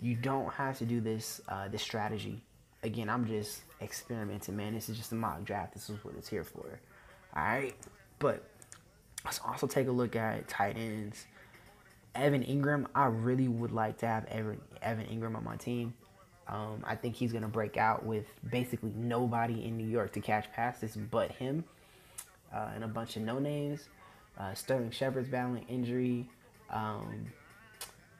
you 0.00 0.16
don't 0.16 0.52
have 0.52 0.78
to 0.78 0.84
do 0.84 1.00
this 1.00 1.40
uh, 1.48 1.68
this 1.68 1.82
strategy. 1.82 2.42
Again, 2.82 3.08
I'm 3.08 3.26
just 3.26 3.60
experimenting, 3.80 4.56
man. 4.56 4.74
This 4.74 4.88
is 4.88 4.96
just 4.96 5.12
a 5.12 5.14
mock 5.14 5.44
draft. 5.44 5.74
This 5.74 5.88
is 5.88 6.04
what 6.04 6.14
it's 6.16 6.28
here 6.28 6.44
for. 6.44 6.80
All 7.34 7.42
right, 7.42 7.74
but 8.18 8.42
let's 9.24 9.40
also 9.46 9.66
take 9.66 9.88
a 9.88 9.92
look 9.92 10.16
at 10.16 10.48
tight 10.48 10.76
ends. 10.76 11.26
Evan 12.14 12.42
Engram, 12.42 12.86
I 12.94 13.06
really 13.06 13.48
would 13.48 13.70
like 13.70 13.98
to 13.98 14.06
have 14.06 14.24
Evan, 14.26 14.60
Engram 14.82 15.36
on 15.36 15.44
my 15.44 15.56
team. 15.56 15.94
Um, 16.48 16.82
I 16.84 16.96
think 16.96 17.14
he's 17.14 17.30
going 17.30 17.42
to 17.42 17.48
break 17.48 17.76
out 17.76 18.04
with 18.04 18.26
basically 18.50 18.92
nobody 18.96 19.64
in 19.64 19.76
New 19.76 19.86
York 19.86 20.12
to 20.14 20.20
catch 20.20 20.50
passes 20.52 20.96
but 20.96 21.30
him 21.30 21.62
uh, 22.52 22.70
and 22.74 22.82
a 22.82 22.88
bunch 22.88 23.16
of 23.16 23.22
no 23.22 23.38
names. 23.38 23.88
Uh, 24.36 24.54
Sterling 24.54 24.90
Shepard's 24.90 25.28
battling 25.28 25.64
injury. 25.68 26.28
Um, 26.70 27.26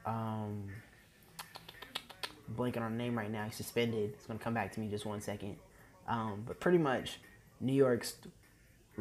um, 0.05 0.69
blanking 2.55 2.81
on 2.81 2.93
a 2.93 2.95
name 2.95 3.17
right 3.17 3.31
now. 3.31 3.45
He's 3.45 3.55
suspended. 3.55 4.11
It's 4.13 4.25
going 4.25 4.39
to 4.39 4.43
come 4.43 4.53
back 4.53 4.71
to 4.73 4.79
me 4.79 4.87
just 4.87 5.05
one 5.05 5.19
second. 5.21 5.57
Um, 6.07 6.43
but 6.45 6.59
pretty 6.59 6.77
much, 6.77 7.19
New 7.59 7.73
York's 7.73 8.15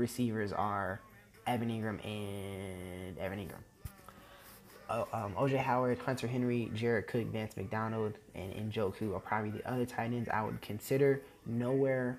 receivers 0.01 0.53
are 0.53 1.01
Evan 1.47 1.71
Ingram 1.71 2.01
and 2.01 3.19
Evan 3.19 3.39
Engram 3.39 3.63
um, 4.91 5.35
OJ 5.35 5.59
Howard, 5.59 5.99
Hunter 5.99 6.27
Henry, 6.27 6.71
Jared 6.75 7.07
Cook, 7.07 7.27
Vance 7.27 7.57
McDonald, 7.57 8.15
and 8.35 8.73
Njoku 8.73 9.15
are 9.15 9.21
probably 9.21 9.51
the 9.51 9.71
other 9.71 9.87
tight 9.87 10.13
ends 10.13 10.29
I 10.33 10.43
would 10.43 10.61
consider 10.61 11.23
nowhere 11.47 12.19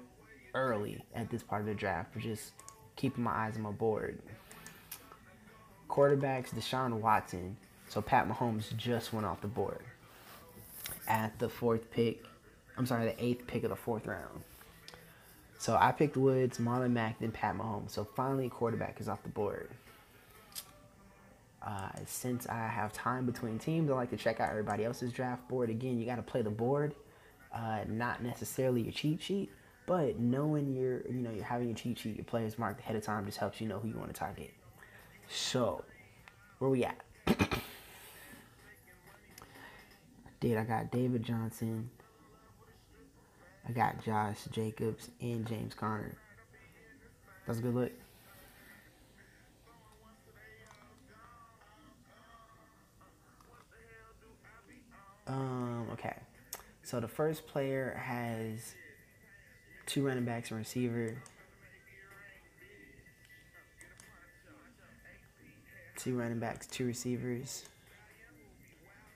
early 0.53 1.03
at 1.13 1.29
this 1.29 1.43
part 1.43 1.61
of 1.61 1.67
the 1.67 1.73
draft, 1.73 2.11
but 2.13 2.21
just 2.21 2.51
keeping 2.95 3.23
my 3.23 3.31
eyes 3.31 3.55
on 3.55 3.63
my 3.63 3.71
board. 3.71 4.19
Quarterbacks, 5.89 6.53
Deshaun 6.53 6.93
Watson. 6.93 7.57
So 7.89 8.01
Pat 8.01 8.29
Mahomes 8.29 8.75
just 8.77 9.11
went 9.11 9.25
off 9.25 9.41
the 9.41 9.47
board 9.47 9.83
at 11.07 11.37
the 11.39 11.49
fourth 11.49 11.91
pick. 11.91 12.23
I'm 12.77 12.85
sorry, 12.85 13.05
the 13.05 13.23
eighth 13.23 13.45
pick 13.47 13.63
of 13.63 13.69
the 13.69 13.75
fourth 13.75 14.07
round. 14.07 14.43
So 15.61 15.77
I 15.79 15.91
picked 15.91 16.17
Woods, 16.17 16.57
Marlon 16.57 16.91
Mack, 16.91 17.19
then 17.19 17.31
Pat 17.31 17.55
Mahomes. 17.55 17.91
So 17.91 18.03
finally, 18.03 18.49
quarterback 18.49 18.99
is 18.99 19.07
off 19.07 19.21
the 19.21 19.29
board. 19.29 19.69
Uh, 21.61 21.89
since 22.03 22.47
I 22.47 22.67
have 22.67 22.91
time 22.93 23.27
between 23.27 23.59
teams, 23.59 23.91
I 23.91 23.93
like 23.93 24.09
to 24.09 24.17
check 24.17 24.39
out 24.39 24.49
everybody 24.49 24.83
else's 24.85 25.13
draft 25.13 25.47
board. 25.47 25.69
Again, 25.69 25.99
you 25.99 26.07
got 26.07 26.15
to 26.15 26.23
play 26.23 26.41
the 26.41 26.49
board, 26.49 26.95
uh, 27.53 27.81
not 27.87 28.23
necessarily 28.23 28.81
your 28.81 28.91
cheat 28.91 29.21
sheet, 29.21 29.51
but 29.85 30.17
knowing 30.17 30.73
your, 30.73 31.01
you 31.01 31.21
know, 31.21 31.29
you're 31.29 31.43
having 31.43 31.67
your 31.67 31.77
cheat 31.77 31.99
sheet, 31.99 32.15
your 32.15 32.25
players 32.25 32.57
marked 32.57 32.79
ahead 32.79 32.95
of 32.95 33.03
time 33.03 33.27
just 33.27 33.37
helps 33.37 33.61
you 33.61 33.67
know 33.67 33.77
who 33.77 33.87
you 33.87 33.97
want 33.99 34.11
to 34.11 34.19
target. 34.19 34.55
So, 35.29 35.83
where 36.57 36.71
we 36.71 36.85
at? 36.85 36.97
did 40.39 40.57
I 40.57 40.63
got 40.63 40.89
David 40.89 41.21
Johnson, 41.21 41.91
I 43.71 43.73
got 43.73 44.03
Josh 44.03 44.39
Jacobs 44.51 45.11
and 45.21 45.47
James 45.47 45.73
Conner. 45.73 46.11
That's 47.47 47.59
a 47.59 47.61
good 47.61 47.73
look. 47.73 47.91
Um, 55.25 55.87
okay. 55.93 56.17
So 56.83 56.99
the 56.99 57.07
first 57.07 57.47
player 57.47 57.97
has 57.97 58.75
two 59.85 60.05
running 60.05 60.25
backs 60.25 60.51
and 60.51 60.59
receiver. 60.59 61.15
Two 65.95 66.17
running 66.17 66.39
backs, 66.39 66.67
two 66.67 66.85
receivers. 66.85 67.63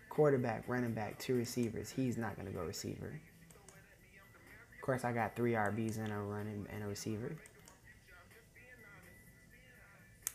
Quarterback, 0.08 0.64
running 0.68 0.94
back, 0.94 1.20
two 1.20 1.36
receivers. 1.36 1.90
He's 1.90 2.18
not 2.18 2.38
gonna 2.38 2.52
go 2.52 2.62
receiver. 2.62 3.20
Course, 4.86 5.04
I 5.04 5.14
got 5.14 5.36
three 5.36 5.54
RBs 5.54 5.98
and 5.98 6.14
a 6.14 6.18
running 6.18 6.68
and 6.72 6.84
a 6.84 6.88
receiver. 6.88 7.36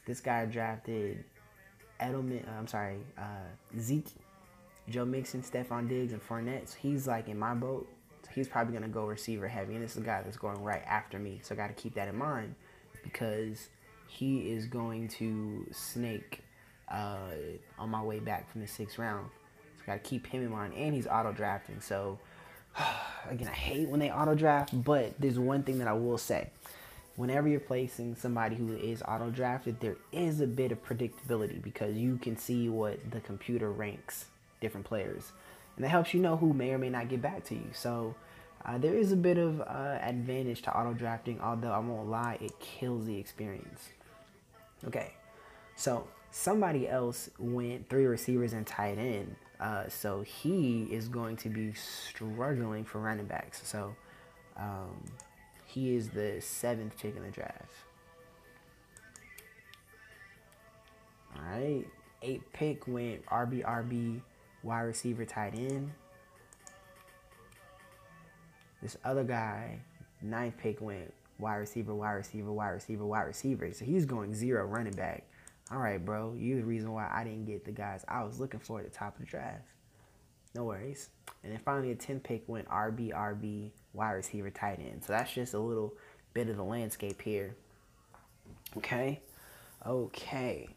This 0.05 0.21
guy 0.21 0.45
drafted 0.47 1.23
Edelman. 2.01 2.49
Uh, 2.49 2.59
I'm 2.59 2.67
sorry, 2.67 2.97
uh, 3.17 3.79
Zeke 3.79 4.09
Joe 4.89 5.05
Mixon, 5.05 5.43
Stefon 5.43 5.89
Diggs, 5.89 6.13
and 6.13 6.21
Fournette. 6.21 6.71
So 6.71 6.79
he's 6.81 7.07
like 7.07 7.29
in 7.29 7.39
my 7.39 7.55
boat. 7.55 7.87
So 8.25 8.31
he's 8.35 8.49
probably 8.49 8.75
gonna 8.75 8.89
go 8.89 9.07
receiver 9.07 9.47
heavy, 9.47 9.77
and 9.77 9.85
this 9.85 9.93
is 9.93 9.99
a 9.99 10.05
guy 10.05 10.21
that's 10.25 10.37
going 10.37 10.61
right 10.65 10.83
after 10.85 11.21
me. 11.21 11.39
So 11.45 11.55
I 11.55 11.57
got 11.57 11.69
to 11.69 11.75
keep 11.75 11.95
that 11.95 12.09
in 12.09 12.17
mind 12.17 12.57
because 13.05 13.69
he 14.09 14.51
is 14.51 14.67
going 14.67 15.07
to 15.11 15.65
snake 15.71 16.41
uh, 16.91 17.31
on 17.79 17.89
my 17.89 18.03
way 18.03 18.19
back 18.19 18.51
from 18.51 18.63
the 18.63 18.67
sixth 18.67 18.99
round. 18.99 19.31
So 19.77 19.85
I 19.85 19.87
got 19.95 20.03
to 20.03 20.11
keep 20.11 20.27
him 20.27 20.43
in 20.43 20.51
mind, 20.51 20.75
and 20.75 20.93
he's 20.93 21.07
auto 21.07 21.31
drafting. 21.31 21.81
So 21.81 22.19
again, 23.31 23.49
I 23.49 23.53
hate 23.55 23.89
when 23.89 24.01
they 24.01 24.11
auto 24.11 24.35
draft, 24.35 24.83
but 24.85 25.15
there's 25.19 25.39
one 25.39 25.63
thing 25.63 25.79
that 25.79 25.89
I 25.89 25.93
will 25.93 26.19
say. 26.19 26.51
whenever 27.17 27.49
you're 27.49 27.61
placing 27.61 28.17
somebody 28.17 28.57
who 28.57 28.73
is 28.73 29.03
auto 29.03 29.31
drafted, 29.31 29.81
there 29.81 29.97
is 30.13 30.41
a 30.41 30.47
bit 30.47 30.73
of 30.73 30.83
predictability 30.85 31.61
because 31.63 31.95
you 31.97 32.17
can 32.17 32.37
see 32.37 32.69
what 32.69 32.99
the 33.11 33.21
computer 33.21 33.71
ranks 33.71 34.27
different 34.61 34.87
players, 34.87 35.33
and 35.77 35.85
that 35.85 35.91
helps 35.91 36.15
you 36.15 36.21
know 36.21 36.37
who 36.37 36.53
may 36.55 36.71
or 36.71 36.79
may 36.79 36.89
not 36.91 37.09
get 37.09 37.23
back 37.23 37.45
to 37.45 37.55
you. 37.55 37.71
So. 37.73 38.15
Uh, 38.63 38.77
there 38.77 38.95
is 38.95 39.11
a 39.11 39.17
bit 39.17 39.39
of 39.39 39.63
uh, 39.63 39.99
advantage 40.03 40.61
to 40.61 40.71
auto 40.79 40.93
drafting, 40.93 41.41
although 41.41 41.71
I 41.73 41.79
won't 41.79 42.11
lie, 42.11 42.37
it 42.43 42.61
kills 42.61 43.07
the 43.07 43.17
experience. 43.19 43.89
Okay, 44.87 45.15
so 45.77 46.07
somebody 46.31 46.89
else 46.89 47.31
went 47.39 47.89
three 47.89 48.07
receivers 48.07 48.53
and 48.53 48.67
tight 48.67 48.99
end. 48.99 49.37
Uh, 49.59 49.89
so 49.89 50.23
he 50.23 50.89
is 50.91 51.09
going 51.09 51.37
to 51.37 51.49
be 51.49 51.73
struggling 51.75 52.85
for 52.85 52.99
running 52.99 53.27
backs. 53.27 53.61
So 53.67 53.95
um, 54.57 55.05
he 55.67 55.95
is 55.95 56.09
the 56.09 56.41
seventh 56.41 56.97
pick 56.99 57.17
in 57.17 57.23
the 57.23 57.31
draft. 57.31 57.75
All 61.37 61.43
right, 61.43 61.87
eight 62.23 62.53
pick 62.53 62.89
went 62.89 63.25
RB 63.27 63.65
RB 63.65 64.21
wide 64.63 64.81
receiver 64.81 65.25
tight 65.25 65.55
end. 65.55 65.93
This 68.83 68.97
other 69.05 69.25
guy, 69.25 69.81
ninth 70.23 70.57
pick 70.59 70.81
went 70.81 71.13
wide 71.39 71.57
receiver, 71.57 71.95
wide 71.95 72.13
receiver, 72.13 72.53
wide 72.53 72.71
receiver, 72.71 73.05
wide 73.05 73.23
receiver. 73.23 73.73
So 73.73 73.85
he's 73.85 74.07
going 74.07 74.35
zero 74.35 74.65
running 74.67 74.95
back. 74.95 75.25
All 75.71 75.79
right, 75.79 76.05
bro. 76.05 76.35
You 76.37 76.57
the 76.57 76.65
reason 76.65 76.93
why 76.93 77.09
I 77.13 77.25
didn't 77.25 77.47
get 77.47 77.65
the 77.65 77.71
guys 77.71 78.05
I 78.09 78.25
was 78.25 78.41
looking 78.41 78.61
for 78.61 78.81
at 78.81 78.85
the 78.85 78.97
top 78.97 79.15
of 79.15 79.21
the 79.21 79.27
draft. 79.27 79.65
No 80.55 80.65
worries. 80.65 81.11
And 81.45 81.53
then 81.53 81.61
finally, 81.65 81.93
a 81.93 81.95
10 81.95 82.21
pick 82.21 82.43
went 82.49 82.69
RB, 82.69 83.13
RB, 83.13 83.71
wide 83.93 84.13
receiver, 84.13 84.51
tight 84.51 84.81
end. 84.81 85.05
So 85.05 85.13
that's 85.13 85.33
just 85.33 85.55
a 85.55 85.59
little 85.59 85.95
bit 86.35 86.49
of 86.49 86.57
the 86.57 86.65
landscape 86.65 87.23
here. 87.23 87.55
Okay. 88.77 89.21
Okay. 89.87 90.69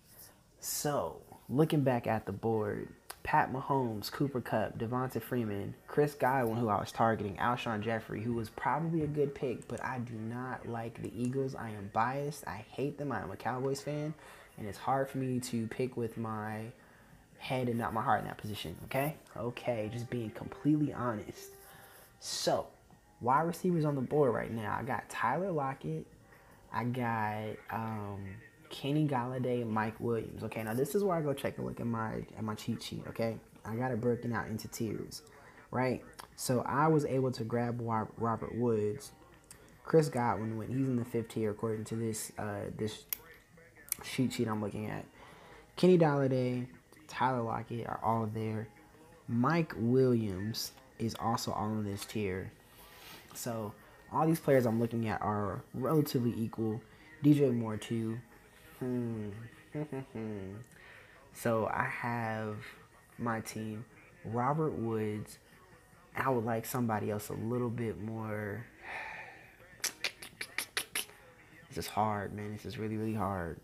So 0.60 1.21
looking 1.49 1.82
back 1.82 2.06
at 2.06 2.25
the 2.25 2.32
board, 2.32 2.88
Pat 3.23 3.51
Mahomes, 3.51 4.12
Cooper 4.12 4.41
Kupp, 4.41 4.77
Devonta 4.77 5.21
Freeman, 5.21 5.73
Chris 5.88 6.13
Godwin, 6.13 6.58
who 6.58 6.69
I 6.69 6.79
was 6.79 6.91
targeting, 6.91 7.38
Alshon 7.38 7.82
Jeffery, 7.82 8.21
who 8.21 8.34
was 8.34 8.49
probably 8.49 9.01
a 9.03 9.08
good 9.08 9.34
pick, 9.34 9.67
but 9.67 9.84
I 9.84 9.99
do 9.99 10.13
not 10.13 10.67
like 10.67 11.01
the 11.01 11.12
Eagles. 11.19 11.56
I 11.56 11.69
am 11.69 11.89
biased. 11.93 12.47
I 12.47 12.65
hate 12.69 12.97
them. 12.97 13.12
I 13.12 13.21
am 13.21 13.32
a 13.32 13.38
Cowboys 13.38 13.82
fan, 13.82 14.13
and 14.58 14.68
it's 14.68 14.78
hard 14.78 15.10
for 15.10 15.18
me 15.18 15.39
to 15.39 15.68
pick 15.68 15.98
with 15.98 16.18
my 16.18 16.66
head 17.39 17.68
and 17.68 17.78
not 17.78 17.94
my 17.94 18.02
heart 18.02 18.22
in 18.22 18.28
that 18.28 18.38
position. 18.38 18.76
Okay? 18.86 19.16
Okay, 19.36 19.89
just 19.92 20.10
being 20.10 20.30
completely 20.32 20.94
honest. 20.94 21.50
So, 22.20 22.68
wide 23.22 23.42
receivers 23.42 23.86
on 23.86 23.96
the 23.96 24.02
board 24.02 24.34
right 24.34 24.52
now. 24.52 24.78
I 24.80 24.84
got 24.84 25.10
Tyler 25.10 25.52
Lockett. 25.52 26.06
I 26.72 26.86
got 26.86 27.44
um, 27.72 28.24
Kenny 28.70 29.08
Golladay, 29.08 29.68
Mike 29.68 30.00
Williams. 30.00 30.44
Okay, 30.44 30.63
now 30.63 30.74
this 30.74 30.96
is 30.96 31.04
where 31.04 31.18
I 31.18 31.22
go 31.22 31.34
check 31.34 31.58
a 31.58 31.62
look 31.62 31.80
at 31.80 31.86
my 31.86 32.26
at 32.38 32.44
my 32.44 32.56
cheat 32.56 32.82
sheet. 32.82 33.04
Okay, 33.10 33.38
I 33.66 33.76
got 33.76 33.92
it 33.92 34.02
broken 34.02 34.34
out 34.34 34.48
into 34.48 34.68
tiers, 34.68 35.22
right? 35.70 36.04
So 36.36 36.63
I 36.66 36.88
was 36.88 37.06
able 37.06 37.32
to 37.34 37.44
grab 37.44 37.80
Robert 37.82 38.56
Woods, 38.56 39.12
Chris 39.84 40.10
Godwin 40.10 40.58
when 40.58 40.70
he's 40.70 40.88
in 40.88 40.96
the 40.96 41.06
fifth 41.06 41.30
tier 41.30 41.52
according 41.52 41.86
to 41.86 41.96
this 41.96 42.32
uh, 42.39 42.72
this 42.76 43.04
cheat 44.04 44.34
sheet 44.34 44.48
I'm 44.48 44.62
looking 44.62 44.89
at. 44.89 45.06
Kenny 45.76 45.98
Golladay, 45.98 46.68
Tyler 47.08 47.42
Lockett 47.42 47.88
are 47.88 48.00
all 48.04 48.30
there. 48.32 48.68
Mike 49.28 49.74
Williams 49.78 50.72
is 51.00 51.16
also 51.20 51.52
all 51.52 51.70
in 51.70 51.84
this 51.84 52.06
tier. 52.06 52.52
So 53.34 53.74
all 54.12 54.28
these 54.28 54.39
players 54.39 54.66
I'm 54.66 54.80
looking 54.80 55.08
at 55.08 55.22
are 55.22 55.62
relatively 55.74 56.34
equal. 56.38 56.82
DJ 57.24 57.54
Moore 57.54 57.78
too. 57.78 58.20
Hmm. 58.80 59.30
so 61.34 61.68
I 61.68 61.86
have 61.86 62.58
my 63.18 63.39
team, 63.42 63.86
Robert 64.26 64.74
Woods. 64.74 65.39
I 66.16 66.30
would 66.30 66.46
like 66.46 66.66
somebody 66.66 67.10
else 67.10 67.30
a 67.30 67.34
little 67.34 67.70
bit 67.70 68.02
more. 68.02 68.66
This 71.70 71.86
is 71.86 71.92
hard, 71.92 72.36
man. 72.36 72.54
This 72.54 72.68
is 72.68 72.78
really, 72.78 72.98
really 72.98 73.16
hard. 73.16 73.60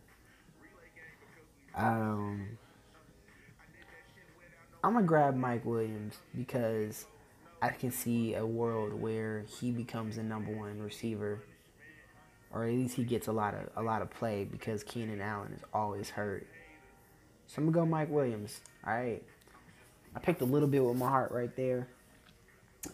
Um, 1.76 2.58
I'm 4.84 4.94
gonna 4.94 5.06
grab 5.06 5.36
Mike 5.36 5.66
Williams 5.66 6.18
because 6.36 7.06
I 7.62 7.70
can 7.70 7.92
see 7.92 8.36
a 8.36 8.46
world 8.46 8.94
where 8.94 9.46
he 9.60 9.72
becomes 9.72 10.16
the 10.16 10.24
number 10.24 10.52
one 10.52 10.80
receiver 10.82 11.42
or 12.52 12.66
at 12.66 12.74
least 12.74 12.96
he 12.96 13.04
gets 13.04 13.28
a 13.28 13.32
lot 13.32 13.54
of 13.54 13.70
a 13.76 13.82
lot 13.82 14.02
of 14.02 14.10
play 14.10 14.44
because 14.44 14.84
Keenan 14.84 15.22
Allen 15.22 15.54
is 15.54 15.62
always 15.74 16.10
hurt. 16.10 16.48
So 17.48 17.62
I'm 17.62 17.72
gonna 17.72 17.86
go 17.86 17.90
Mike 17.90 18.10
Williams. 18.10 18.62
All 18.86 18.94
right, 18.94 19.24
I 20.16 20.20
picked 20.20 20.42
a 20.42 20.46
little 20.46 20.68
bit 20.68 20.84
with 20.84 20.98
my 20.98 21.10
heart 21.10 21.32
right 21.32 21.56
there. 21.56 21.88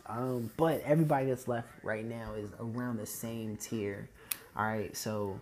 Um, 0.07 0.51
but 0.57 0.81
everybody 0.83 1.27
that's 1.27 1.47
left 1.47 1.67
right 1.83 2.03
now 2.03 2.33
is 2.33 2.49
around 2.59 2.97
the 2.97 3.05
same 3.05 3.55
tier. 3.55 4.09
All 4.57 4.65
right, 4.65 4.95
so 4.95 5.39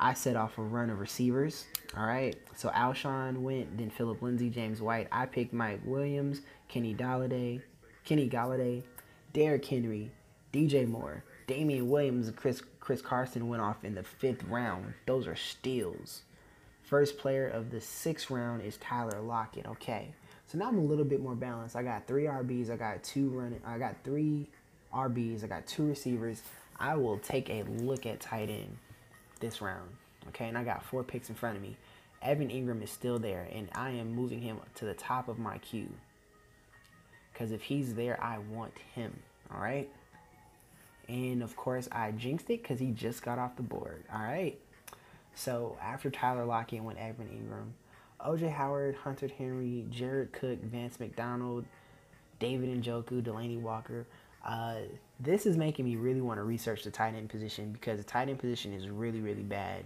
I 0.00 0.14
set 0.14 0.36
off 0.36 0.58
a 0.58 0.62
run 0.62 0.90
of 0.90 1.00
receivers. 1.00 1.66
All 1.96 2.06
right, 2.06 2.36
so 2.56 2.70
Alshon 2.70 3.38
went, 3.38 3.78
then 3.78 3.88
Philip 3.88 4.20
Lindsay, 4.20 4.50
James 4.50 4.82
White. 4.82 5.06
I 5.12 5.26
picked 5.26 5.52
Mike 5.52 5.80
Williams, 5.84 6.40
Kenny 6.66 6.92
Golladay, 6.92 7.62
Kenny 8.04 8.28
Golladay, 8.28 8.82
Derrick 9.32 9.64
Henry, 9.64 10.10
DJ 10.52 10.88
Moore, 10.88 11.22
Damien 11.46 11.88
Williams, 11.88 12.28
and 12.28 12.36
Chris 12.36 12.62
Chris 12.80 13.00
Carson 13.00 13.48
went 13.48 13.62
off 13.62 13.84
in 13.84 13.94
the 13.94 14.02
fifth 14.02 14.44
round. 14.44 14.94
Those 15.06 15.26
are 15.26 15.36
steals. 15.36 16.22
First 16.82 17.16
player 17.16 17.48
of 17.48 17.70
the 17.70 17.80
sixth 17.80 18.30
round 18.30 18.62
is 18.62 18.76
Tyler 18.76 19.20
Lockett. 19.20 19.66
Okay. 19.66 20.14
So 20.46 20.58
now 20.58 20.68
I'm 20.68 20.78
a 20.78 20.82
little 20.82 21.04
bit 21.04 21.22
more 21.22 21.34
balanced. 21.34 21.76
I 21.76 21.82
got 21.82 22.06
three 22.06 22.24
RBs. 22.24 22.70
I 22.70 22.76
got 22.76 23.02
two 23.02 23.30
running. 23.30 23.60
I 23.66 23.78
got 23.78 23.96
three 24.04 24.48
RBs. 24.94 25.42
I 25.42 25.46
got 25.46 25.66
two 25.66 25.86
receivers. 25.86 26.42
I 26.78 26.94
will 26.96 27.18
take 27.18 27.48
a 27.48 27.62
look 27.62 28.04
at 28.04 28.20
tight 28.20 28.50
end 28.50 28.76
this 29.40 29.62
round. 29.62 29.88
Okay. 30.28 30.46
And 30.46 30.58
I 30.58 30.64
got 30.64 30.84
four 30.84 31.02
picks 31.02 31.30
in 31.30 31.34
front 31.34 31.56
of 31.56 31.62
me. 31.62 31.76
Evan 32.24 32.48
Engram 32.48 32.82
is 32.82 32.90
still 32.90 33.18
there, 33.18 33.46
and 33.52 33.68
I 33.74 33.90
am 33.90 34.12
moving 34.14 34.40
him 34.40 34.58
to 34.76 34.86
the 34.86 34.94
top 34.94 35.28
of 35.28 35.38
my 35.38 35.58
queue. 35.58 35.90
Because 37.32 37.52
if 37.52 37.62
he's 37.62 37.94
there, 37.94 38.20
I 38.22 38.38
want 38.38 38.72
him. 38.94 39.18
All 39.52 39.60
right. 39.60 39.88
And 41.08 41.42
of 41.42 41.54
course, 41.56 41.88
I 41.92 42.12
jinxed 42.12 42.48
it 42.48 42.62
because 42.62 42.80
he 42.80 42.92
just 42.92 43.22
got 43.22 43.38
off 43.38 43.56
the 43.56 43.62
board. 43.62 44.04
All 44.12 44.22
right. 44.22 44.58
So 45.34 45.76
after 45.82 46.10
Tyler 46.10 46.44
Lockett 46.44 46.82
went 46.82 46.98
Evan 46.98 47.26
Engram, 47.26 47.72
OJ 48.26 48.52
Howard, 48.52 48.94
Hunter 48.94 49.28
Henry, 49.28 49.84
Jared 49.90 50.32
Cook, 50.32 50.62
Vance 50.62 50.98
McDonald, 50.98 51.66
David 52.38 52.82
Njoku, 52.82 53.22
Delanie 53.22 53.60
Walker. 53.60 54.06
Uh, 54.44 54.76
this 55.20 55.44
is 55.44 55.56
making 55.56 55.84
me 55.84 55.96
really 55.96 56.20
want 56.20 56.38
to 56.38 56.44
research 56.44 56.84
the 56.84 56.90
tight 56.90 57.14
end 57.14 57.28
position 57.28 57.72
because 57.72 57.98
the 57.98 58.04
tight 58.04 58.28
end 58.28 58.38
position 58.38 58.72
is 58.72 58.88
really, 58.88 59.20
really 59.20 59.42
bad. 59.42 59.84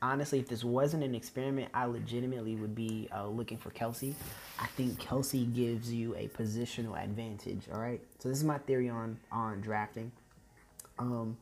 Honestly, 0.00 0.38
if 0.38 0.48
this 0.48 0.62
wasn't 0.62 1.02
an 1.02 1.14
experiment, 1.14 1.70
I 1.74 1.86
legitimately 1.86 2.54
would 2.54 2.74
be 2.74 3.08
uh, 3.14 3.26
looking 3.26 3.58
for 3.58 3.70
Kelce. 3.70 4.14
I 4.60 4.66
think 4.66 5.00
Kelce 5.00 5.52
gives 5.52 5.92
you 5.92 6.14
a 6.14 6.28
positional 6.28 7.02
advantage. 7.02 7.62
All 7.72 7.80
right. 7.80 8.00
So 8.20 8.28
this 8.28 8.38
is 8.38 8.44
my 8.44 8.58
theory 8.58 8.88
on 8.88 9.18
on 9.32 9.60
drafting. 9.60 10.12
Um, 10.98 11.36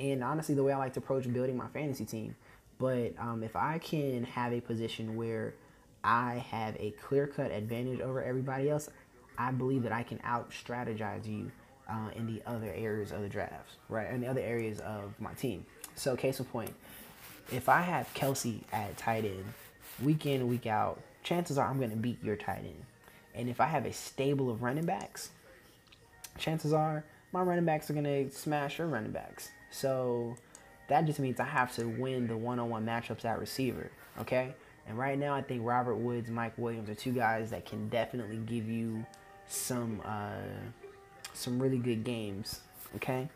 and 0.00 0.24
honestly, 0.24 0.54
the 0.54 0.62
way 0.62 0.72
I 0.72 0.76
like 0.76 0.94
to 0.94 1.00
approach 1.00 1.30
building 1.32 1.56
my 1.56 1.68
fantasy 1.68 2.04
team. 2.04 2.34
But 2.78 3.12
um, 3.18 3.42
if 3.42 3.54
I 3.54 3.78
can 3.78 4.24
have 4.24 4.52
a 4.52 4.60
position 4.60 5.14
where 5.14 5.54
I 6.02 6.44
have 6.50 6.76
a 6.80 6.92
clear 6.92 7.26
cut 7.26 7.50
advantage 7.52 8.00
over 8.00 8.22
everybody 8.22 8.70
else, 8.70 8.88
I 9.36 9.52
believe 9.52 9.82
that 9.82 9.92
I 9.92 10.02
can 10.02 10.18
out 10.24 10.50
strategize 10.50 11.26
you 11.26 11.50
uh, 11.88 12.10
in 12.16 12.26
the 12.26 12.42
other 12.46 12.72
areas 12.74 13.12
of 13.12 13.20
the 13.20 13.28
drafts, 13.28 13.76
right? 13.88 14.10
In 14.10 14.20
the 14.20 14.26
other 14.26 14.40
areas 14.40 14.80
of 14.80 15.12
my 15.20 15.34
team. 15.34 15.66
So, 15.94 16.16
case 16.16 16.38
in 16.38 16.46
point, 16.46 16.72
if 17.50 17.68
I 17.68 17.82
have 17.82 18.12
Kelce 18.14 18.62
at 18.72 18.96
tight 18.96 19.24
end, 19.24 19.44
week 20.02 20.26
in, 20.26 20.48
week 20.48 20.66
out, 20.66 21.00
chances 21.22 21.58
are 21.58 21.68
I'm 21.68 21.78
going 21.78 21.90
to 21.90 21.96
beat 21.96 22.22
your 22.22 22.36
tight 22.36 22.58
end. 22.64 22.84
And 23.34 23.48
if 23.48 23.60
I 23.60 23.66
have 23.66 23.86
a 23.86 23.92
stable 23.92 24.50
of 24.50 24.62
running 24.62 24.86
backs, 24.86 25.30
chances 26.38 26.72
are 26.72 27.04
my 27.32 27.42
running 27.42 27.64
backs 27.64 27.90
are 27.90 27.92
going 27.92 28.04
to 28.04 28.30
smash 28.30 28.78
your 28.78 28.88
running 28.88 29.12
backs. 29.12 29.50
So 29.70 30.36
that 30.88 31.04
just 31.06 31.20
means 31.20 31.38
I 31.38 31.44
have 31.44 31.74
to 31.76 31.86
win 31.86 32.26
the 32.26 32.36
one 32.36 32.58
on 32.58 32.68
one 32.68 32.84
matchups 32.84 33.24
at 33.24 33.38
receiver. 33.38 33.90
Okay? 34.20 34.54
And 34.88 34.98
right 34.98 35.18
now, 35.18 35.34
I 35.34 35.42
think 35.42 35.62
Robert 35.64 35.94
Woods, 35.96 36.30
Mike 36.30 36.54
Williams 36.56 36.90
are 36.90 36.94
two 36.94 37.12
guys 37.12 37.50
that 37.50 37.64
can 37.64 37.88
definitely 37.88 38.38
give 38.38 38.68
you 38.68 39.06
some 39.46 40.00
uh, 40.04 40.32
some 41.32 41.62
really 41.62 41.78
good 41.78 42.02
games. 42.02 42.60
Okay. 42.96 43.28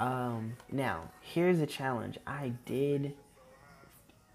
Um, 0.00 0.56
now, 0.72 1.10
here's 1.20 1.60
a 1.60 1.66
challenge. 1.66 2.18
I 2.26 2.54
did 2.64 3.12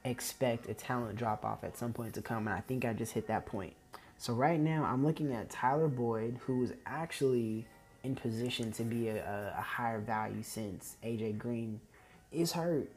expect 0.04 0.69
a 0.69 0.75
talent 0.75 1.17
drop 1.17 1.43
off 1.43 1.63
at 1.63 1.75
some 1.75 1.91
point 1.91 2.13
to 2.13 2.21
come, 2.21 2.47
and 2.47 2.56
I 2.56 2.62
think 2.62 2.86
I 2.86 2.93
just 2.93 3.13
hit 3.13 3.28
that 3.28 3.47
point. 3.47 3.73
So 4.19 4.34
right 4.34 4.60
now, 4.60 4.84
I'm 4.86 5.04
looking 5.04 5.34
at 5.34 5.49
Tyler 5.49 5.88
Boyd, 5.88 6.38
who's 6.45 6.71
actually 6.86 7.65
in 8.04 8.15
position 8.15 8.71
to 8.73 8.84
be 8.84 9.08
a, 9.08 9.56
a 9.58 9.62
higher 9.62 9.99
value 9.99 10.43
since 10.43 10.97
AJ 11.04 11.39
Green 11.39 11.82
is 12.32 12.51
hurt. 12.51 12.91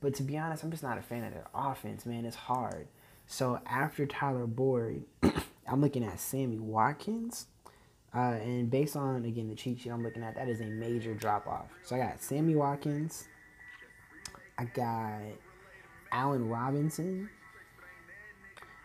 But 0.00 0.14
to 0.14 0.22
be 0.22 0.38
honest, 0.38 0.64
I'm 0.64 0.70
just 0.70 0.82
not 0.82 0.96
a 0.96 1.02
fan 1.02 1.24
of 1.24 1.32
their 1.34 1.46
offense, 1.54 2.06
man. 2.06 2.24
It's 2.24 2.36
hard. 2.36 2.86
So 3.26 3.60
after 3.66 4.06
Tyler 4.06 4.46
Boyd, 4.46 5.04
I'm 5.68 5.82
looking 5.82 6.04
at 6.04 6.18
Sammy 6.18 6.58
Watkins. 6.58 7.46
Uh, 8.14 8.38
and 8.42 8.70
based 8.70 8.94
on, 8.96 9.24
again, 9.24 9.48
the 9.48 9.56
cheat 9.56 9.80
sheet 9.80 9.90
I'm 9.90 10.02
looking 10.02 10.22
at, 10.22 10.36
that 10.36 10.48
is 10.48 10.60
a 10.60 10.66
major 10.66 11.14
drop 11.14 11.48
off. 11.48 11.66
So 11.82 11.96
I 11.96 11.98
got 11.98 12.22
Sammy 12.22 12.54
Watkins. 12.54 13.26
I 14.56 14.66
got 14.66 15.20
Allen 16.12 16.48
Robinson. 16.48 17.28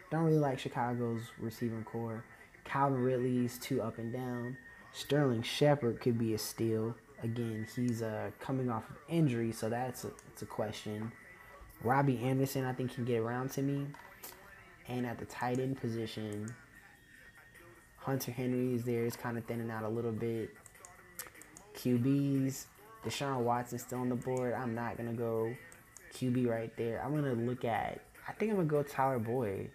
Don't 0.10 0.24
really 0.24 0.40
like 0.40 0.58
Chicago's 0.58 1.22
receiving 1.40 1.84
corps. 1.84 2.24
Calvin 2.64 3.04
Ridley's 3.04 3.60
too 3.60 3.82
up 3.82 4.00
and 4.00 4.12
down. 4.12 4.58
Sterling 4.92 5.44
Shepard 5.44 6.02
could 6.02 6.18
be 6.18 6.34
a 6.34 6.38
steal. 6.40 6.96
Again, 7.22 7.68
he's 7.76 8.02
uh, 8.02 8.32
coming 8.40 8.72
off 8.72 8.90
of 8.90 8.96
injury, 9.08 9.52
so 9.52 9.70
that's 9.70 10.06
a, 10.06 10.12
it's 10.32 10.42
a 10.42 10.48
question. 10.48 11.12
Robbie 11.84 12.20
Anderson, 12.24 12.66
I 12.66 12.74
think, 12.74 12.96
can 12.96 13.06
get 13.06 13.20
around 13.20 13.52
to 13.52 13.62
me. 13.62 13.86
And 14.88 15.06
at 15.06 15.20
the 15.20 15.26
tight 15.26 15.60
end 15.60 15.80
position, 15.80 16.54
Hunter 18.02 18.32
Henry 18.32 18.76
is 18.76 18.84
there. 18.84 19.06
It's 19.06 19.16
kind 19.16 19.38
of 19.38 19.46
thinning 19.46 19.70
out 19.70 19.84
a 19.84 19.90
little 19.90 20.12
bit. 20.12 20.50
QBs, 21.76 22.66
Deshaun 23.06 23.40
Watson 23.42 23.80
still 23.80 24.00
on 24.00 24.10
the 24.10 24.16
board. 24.16 24.54
I'm 24.54 24.74
not 24.76 24.98
going 24.98 25.10
to 25.10 25.16
go 25.16 25.54
QB 26.14 26.48
right 26.48 26.76
there. 26.78 27.02
I'm 27.04 27.12
going 27.12 27.24
to 27.24 27.42
look 27.42 27.64
at, 27.66 28.02
I 28.28 28.34
think 28.34 28.52
I'm 28.52 28.58
going 28.58 28.68
to 28.68 28.76
go 28.76 28.84
Tyler 28.84 29.20
Boyd 29.20 29.70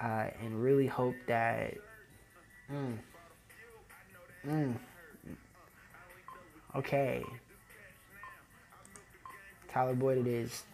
uh, 0.00 0.28
and 0.40 0.62
really 0.62 0.86
hope 0.86 1.14
that. 1.26 1.74
Mm, 2.72 2.98
mm, 4.46 4.74
okay. 6.76 7.22
Tyler 9.68 9.94
Boyd 9.94 10.18
it 10.18 10.26
is. 10.26 10.64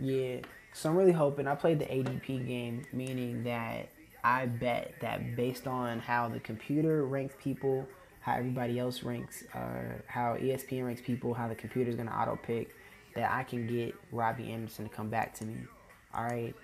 Yeah. 0.00 0.40
So 0.74 0.90
I'm 0.90 0.96
really 0.96 1.12
hoping 1.12 1.46
I 1.46 1.54
played 1.54 1.78
the 1.78 1.84
ADP 1.84 2.48
game, 2.48 2.84
meaning 2.92 3.44
that 3.44 3.90
I 4.24 4.46
bet 4.46 4.94
that 5.00 5.36
based 5.36 5.68
on 5.68 6.00
how 6.00 6.28
the 6.28 6.40
computer 6.40 7.04
ranks 7.04 7.36
people, 7.40 7.86
how 8.20 8.34
everybody 8.34 8.80
else 8.80 9.04
ranks, 9.04 9.44
uh, 9.54 10.00
how 10.08 10.34
ESPN 10.34 10.84
ranks 10.84 11.00
people, 11.00 11.32
how 11.32 11.46
the 11.46 11.54
computer 11.54 11.90
is 11.90 11.96
gonna 11.96 12.10
auto 12.10 12.36
pick, 12.42 12.74
that 13.14 13.30
I 13.30 13.44
can 13.44 13.68
get 13.68 13.94
Robbie 14.10 14.50
Anderson 14.50 14.88
to 14.88 14.90
come 14.90 15.08
back 15.08 15.32
to 15.34 15.44
me. 15.44 15.58
All 16.12 16.24
right. 16.24 16.54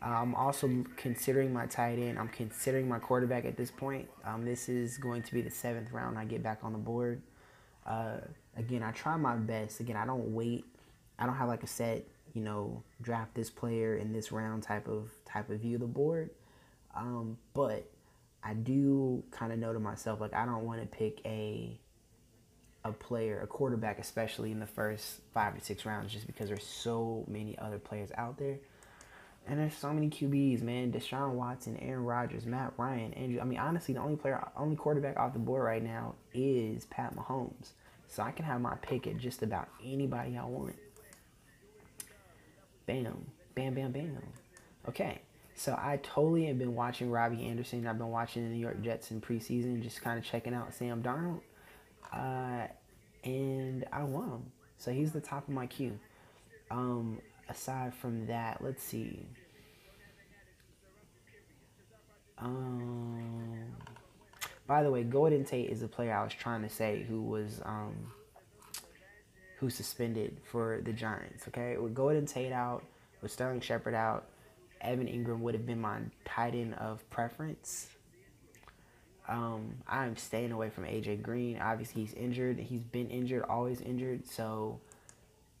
I'm 0.00 0.36
also 0.36 0.84
considering 0.96 1.52
my 1.52 1.66
tight 1.66 1.98
end. 1.98 2.20
I'm 2.20 2.28
considering 2.28 2.88
my 2.88 3.00
quarterback 3.00 3.46
at 3.46 3.56
this 3.56 3.72
point. 3.72 4.08
Um, 4.24 4.44
this 4.44 4.68
is 4.68 4.96
going 4.96 5.22
to 5.22 5.34
be 5.34 5.40
the 5.40 5.50
seventh 5.50 5.90
round 5.90 6.16
I 6.16 6.24
get 6.24 6.40
back 6.40 6.60
on 6.62 6.72
the 6.72 6.78
board. 6.78 7.20
Uh, 7.84 8.18
again, 8.56 8.84
I 8.84 8.92
try 8.92 9.16
my 9.16 9.34
best. 9.34 9.80
Again, 9.80 9.96
I 9.96 10.06
don't 10.06 10.32
wait. 10.32 10.66
I 11.18 11.26
don't 11.26 11.34
have 11.34 11.48
like 11.48 11.64
a 11.64 11.66
set 11.66 12.04
you 12.36 12.42
know, 12.42 12.82
draft 13.00 13.34
this 13.34 13.48
player 13.48 13.96
in 13.96 14.12
this 14.12 14.30
round 14.30 14.62
type 14.62 14.88
of 14.88 15.10
type 15.24 15.48
of 15.48 15.60
view 15.60 15.76
of 15.76 15.80
the 15.80 15.86
board. 15.86 16.28
Um, 16.94 17.38
but 17.54 17.90
I 18.44 18.52
do 18.52 19.24
kind 19.30 19.52
of 19.52 19.58
know 19.58 19.72
to 19.72 19.80
myself 19.80 20.20
like 20.20 20.34
I 20.34 20.44
don't 20.44 20.66
want 20.66 20.82
to 20.82 20.86
pick 20.86 21.22
a 21.24 21.80
a 22.84 22.92
player, 22.92 23.40
a 23.40 23.46
quarterback, 23.46 23.98
especially 23.98 24.52
in 24.52 24.60
the 24.60 24.66
first 24.66 25.20
five 25.32 25.58
to 25.58 25.64
six 25.64 25.86
rounds, 25.86 26.12
just 26.12 26.26
because 26.26 26.48
there's 26.48 26.62
so 26.62 27.24
many 27.26 27.58
other 27.58 27.78
players 27.78 28.10
out 28.18 28.36
there. 28.36 28.58
And 29.48 29.58
there's 29.58 29.74
so 29.74 29.92
many 29.92 30.10
QBs, 30.10 30.60
man. 30.60 30.92
Deshaun 30.92 31.32
Watson, 31.32 31.78
Aaron 31.78 32.04
Rodgers, 32.04 32.44
Matt 32.44 32.74
Ryan, 32.76 33.14
Andrew. 33.14 33.40
I 33.40 33.44
mean, 33.44 33.58
honestly, 33.58 33.94
the 33.94 34.00
only 34.00 34.16
player, 34.16 34.46
only 34.56 34.76
quarterback 34.76 35.16
off 35.16 35.32
the 35.32 35.38
board 35.38 35.64
right 35.64 35.82
now 35.82 36.16
is 36.34 36.84
Pat 36.84 37.16
Mahomes. 37.16 37.70
So 38.08 38.22
I 38.22 38.30
can 38.30 38.44
have 38.44 38.60
my 38.60 38.74
pick 38.82 39.06
at 39.06 39.16
just 39.16 39.42
about 39.42 39.68
anybody 39.82 40.36
I 40.36 40.44
want. 40.44 40.76
Bam, 42.86 43.26
bam, 43.54 43.74
bam, 43.74 43.92
bam. 43.92 44.22
Okay, 44.88 45.20
so 45.56 45.72
I 45.72 45.98
totally 46.02 46.46
have 46.46 46.58
been 46.58 46.74
watching 46.74 47.10
Robbie 47.10 47.46
Anderson. 47.46 47.86
I've 47.86 47.98
been 47.98 48.10
watching 48.10 48.44
the 48.44 48.54
New 48.54 48.60
York 48.60 48.80
Jets 48.82 49.10
in 49.10 49.20
preseason, 49.20 49.82
just 49.82 50.02
kind 50.02 50.18
of 50.18 50.24
checking 50.24 50.54
out 50.54 50.72
Sam 50.72 51.02
Darnold. 51.02 51.40
Uh, 52.12 52.68
and 53.24 53.84
I 53.92 54.04
won 54.04 54.30
him. 54.30 54.52
So 54.78 54.92
he's 54.92 55.12
the 55.12 55.20
top 55.20 55.48
of 55.48 55.54
my 55.54 55.66
queue. 55.66 55.98
Um, 56.70 57.18
aside 57.48 57.94
from 57.94 58.26
that, 58.26 58.62
let's 58.62 58.82
see. 58.82 59.26
Um, 62.38 63.64
by 64.66 64.82
the 64.82 64.90
way, 64.90 65.02
Golden 65.02 65.44
Tate 65.44 65.70
is 65.70 65.80
the 65.80 65.88
player 65.88 66.14
I 66.14 66.22
was 66.22 66.34
trying 66.34 66.62
to 66.62 66.68
say 66.68 67.04
who 67.08 67.22
was 67.22 67.60
um, 67.64 68.12
who's 69.58 69.74
suspended 69.74 70.36
for 70.44 70.80
the 70.84 70.92
Giants. 70.92 71.48
Okay, 71.48 71.76
with 71.76 71.94
Golden 71.94 72.26
Tate 72.26 72.52
out, 72.52 72.82
with 73.22 73.32
Sterling 73.32 73.60
Shepard 73.60 73.94
out, 73.94 74.26
Evan 74.80 75.06
Engram 75.06 75.40
would 75.40 75.54
have 75.54 75.66
been 75.66 75.80
my 75.80 75.98
tight 76.24 76.54
end 76.54 76.74
of 76.74 77.08
preference. 77.10 77.88
Um, 79.28 79.74
I'm 79.88 80.16
staying 80.16 80.52
away 80.52 80.70
from 80.70 80.84
AJ 80.84 81.22
Green. 81.22 81.58
Obviously, 81.58 82.02
he's 82.02 82.14
injured. 82.14 82.58
He's 82.58 82.82
been 82.82 83.08
injured, 83.08 83.44
always 83.48 83.80
injured. 83.80 84.26
So 84.28 84.78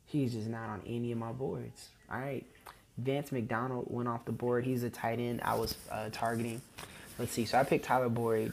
he's 0.04 0.34
just 0.34 0.46
not 0.48 0.68
on 0.68 0.82
any 0.86 1.10
of 1.12 1.18
my 1.18 1.32
boards. 1.32 1.88
All 2.12 2.18
right. 2.20 2.46
Vance 2.98 3.32
McDonald 3.32 3.86
went 3.90 4.08
off 4.08 4.24
the 4.24 4.32
board. 4.32 4.64
He's 4.64 4.82
a 4.82 4.90
tight 4.90 5.18
end 5.18 5.40
I 5.44 5.54
was 5.56 5.74
uh, 5.90 6.08
targeting. 6.12 6.60
Let's 7.18 7.32
see. 7.32 7.44
So 7.44 7.58
I 7.58 7.64
picked 7.64 7.84
Tyler 7.84 8.08
Boyd, 8.08 8.52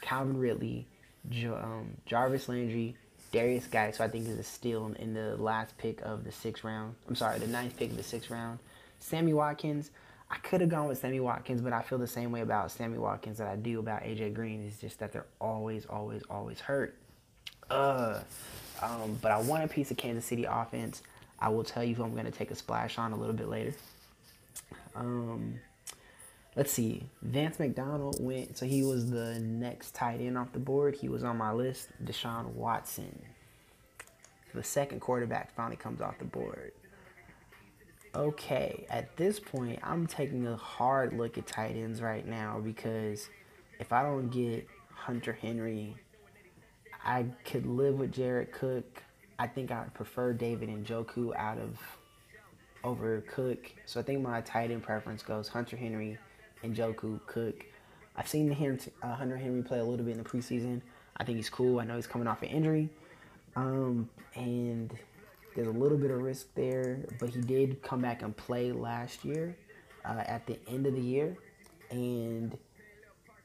Calvin 0.00 0.38
Ridley, 0.38 0.86
jo- 1.28 1.60
um, 1.62 1.96
Jarvis 2.06 2.48
Landry, 2.48 2.94
Derrius 3.36 3.70
Guice, 3.70 3.98
so 3.98 4.04
I 4.04 4.08
think 4.08 4.26
is 4.28 4.38
a 4.38 4.42
steal 4.42 4.90
in 4.98 5.12
the 5.12 5.36
last 5.36 5.76
pick 5.76 6.00
of 6.00 6.24
the 6.24 6.32
sixth 6.32 6.64
round. 6.64 6.94
I'm 7.06 7.14
sorry, 7.14 7.38
the 7.38 7.46
ninth 7.46 7.76
pick 7.76 7.90
of 7.90 7.96
the 7.98 8.02
sixth 8.02 8.30
round. 8.30 8.60
Sammy 8.98 9.34
Watkins, 9.34 9.90
I 10.30 10.36
could 10.36 10.62
have 10.62 10.70
gone 10.70 10.88
with 10.88 10.96
Sammy 10.96 11.20
Watkins, 11.20 11.60
but 11.60 11.74
I 11.74 11.82
feel 11.82 11.98
the 11.98 12.06
same 12.06 12.32
way 12.32 12.40
about 12.40 12.70
Sammy 12.70 12.96
Watkins 12.96 13.36
that 13.36 13.46
I 13.46 13.56
do 13.56 13.78
about 13.78 14.04
AJ 14.04 14.32
Green. 14.32 14.64
It's 14.66 14.80
just 14.80 14.98
that 15.00 15.12
they're 15.12 15.26
always, 15.38 15.84
always, 15.84 16.22
always 16.30 16.60
hurt. 16.60 16.96
Uh, 17.68 18.20
um, 18.82 19.18
but 19.20 19.32
I 19.32 19.40
want 19.42 19.64
a 19.64 19.68
piece 19.68 19.90
of 19.90 19.98
Kansas 19.98 20.24
City 20.24 20.44
offense. 20.44 21.02
I 21.38 21.50
will 21.50 21.64
tell 21.64 21.84
you 21.84 21.94
who 21.94 22.04
I'm 22.04 22.12
going 22.12 22.24
to 22.24 22.30
take 22.30 22.50
a 22.50 22.54
splash 22.54 22.96
on 22.96 23.12
a 23.12 23.16
little 23.16 23.34
bit 23.34 23.48
later. 23.48 23.74
Um, 24.94 25.60
let's 26.56 26.72
see. 26.72 27.04
Vance 27.22 27.58
McDonald 27.58 28.16
went, 28.20 28.56
so 28.56 28.66
he 28.66 28.82
was 28.82 29.10
the 29.10 29.38
next 29.38 29.94
tight 29.94 30.20
end 30.20 30.36
off 30.36 30.52
the 30.52 30.58
board. 30.58 30.96
He 30.96 31.08
was 31.08 31.22
on 31.22 31.36
my 31.36 31.52
list. 31.52 31.88
Deshaun 32.04 32.46
Watson. 32.54 33.22
The 34.54 34.64
second 34.64 35.00
quarterback 35.00 35.54
finally 35.54 35.76
comes 35.76 36.00
off 36.00 36.18
the 36.18 36.24
board. 36.24 36.72
Okay, 38.14 38.86
at 38.88 39.14
this 39.18 39.38
point, 39.38 39.78
I'm 39.82 40.06
taking 40.06 40.46
a 40.46 40.56
hard 40.56 41.12
look 41.12 41.36
at 41.36 41.46
tight 41.46 41.76
ends 41.76 42.00
right 42.00 42.26
now 42.26 42.58
because 42.64 43.28
if 43.78 43.92
I 43.92 44.02
don't 44.02 44.30
get 44.30 44.66
Hunter 44.94 45.34
Henry, 45.34 45.94
I 47.04 47.26
could 47.44 47.66
live 47.66 47.98
with 47.98 48.12
Jared 48.12 48.52
Cook. 48.52 49.02
I 49.38 49.46
think 49.46 49.70
I 49.70 49.84
prefer 49.92 50.32
David 50.32 50.70
Njoku 50.70 51.36
out 51.36 51.58
of 51.58 51.78
over 52.82 53.20
Cook. 53.20 53.70
So 53.84 54.00
I 54.00 54.02
think 54.02 54.22
my 54.22 54.40
tight 54.40 54.70
end 54.70 54.82
preference 54.82 55.22
goes 55.22 55.48
Hunter 55.48 55.76
Henry, 55.76 56.16
Njoku, 56.64 57.20
Cook. 57.26 57.64
I've 58.16 58.28
seen 58.28 58.48
the 58.48 58.90
uh, 59.02 59.14
Hunter 59.14 59.36
Henry 59.36 59.62
play 59.62 59.78
a 59.78 59.84
little 59.84 60.04
bit 60.04 60.16
in 60.16 60.22
the 60.22 60.28
preseason. 60.28 60.80
I 61.18 61.24
think 61.24 61.36
he's 61.36 61.50
cool. 61.50 61.80
I 61.80 61.84
know 61.84 61.96
he's 61.96 62.06
coming 62.06 62.26
off 62.26 62.42
an 62.42 62.48
injury, 62.48 62.88
um, 63.56 64.08
and 64.34 64.92
there's 65.54 65.68
a 65.68 65.72
little 65.72 65.98
bit 65.98 66.10
of 66.10 66.22
risk 66.22 66.46
there. 66.54 67.00
But 67.18 67.30
he 67.30 67.40
did 67.40 67.82
come 67.82 68.00
back 68.00 68.22
and 68.22 68.36
play 68.36 68.72
last 68.72 69.24
year 69.24 69.56
uh, 70.04 70.22
at 70.26 70.46
the 70.46 70.58
end 70.68 70.86
of 70.86 70.94
the 70.94 71.00
year, 71.00 71.36
and 71.90 72.56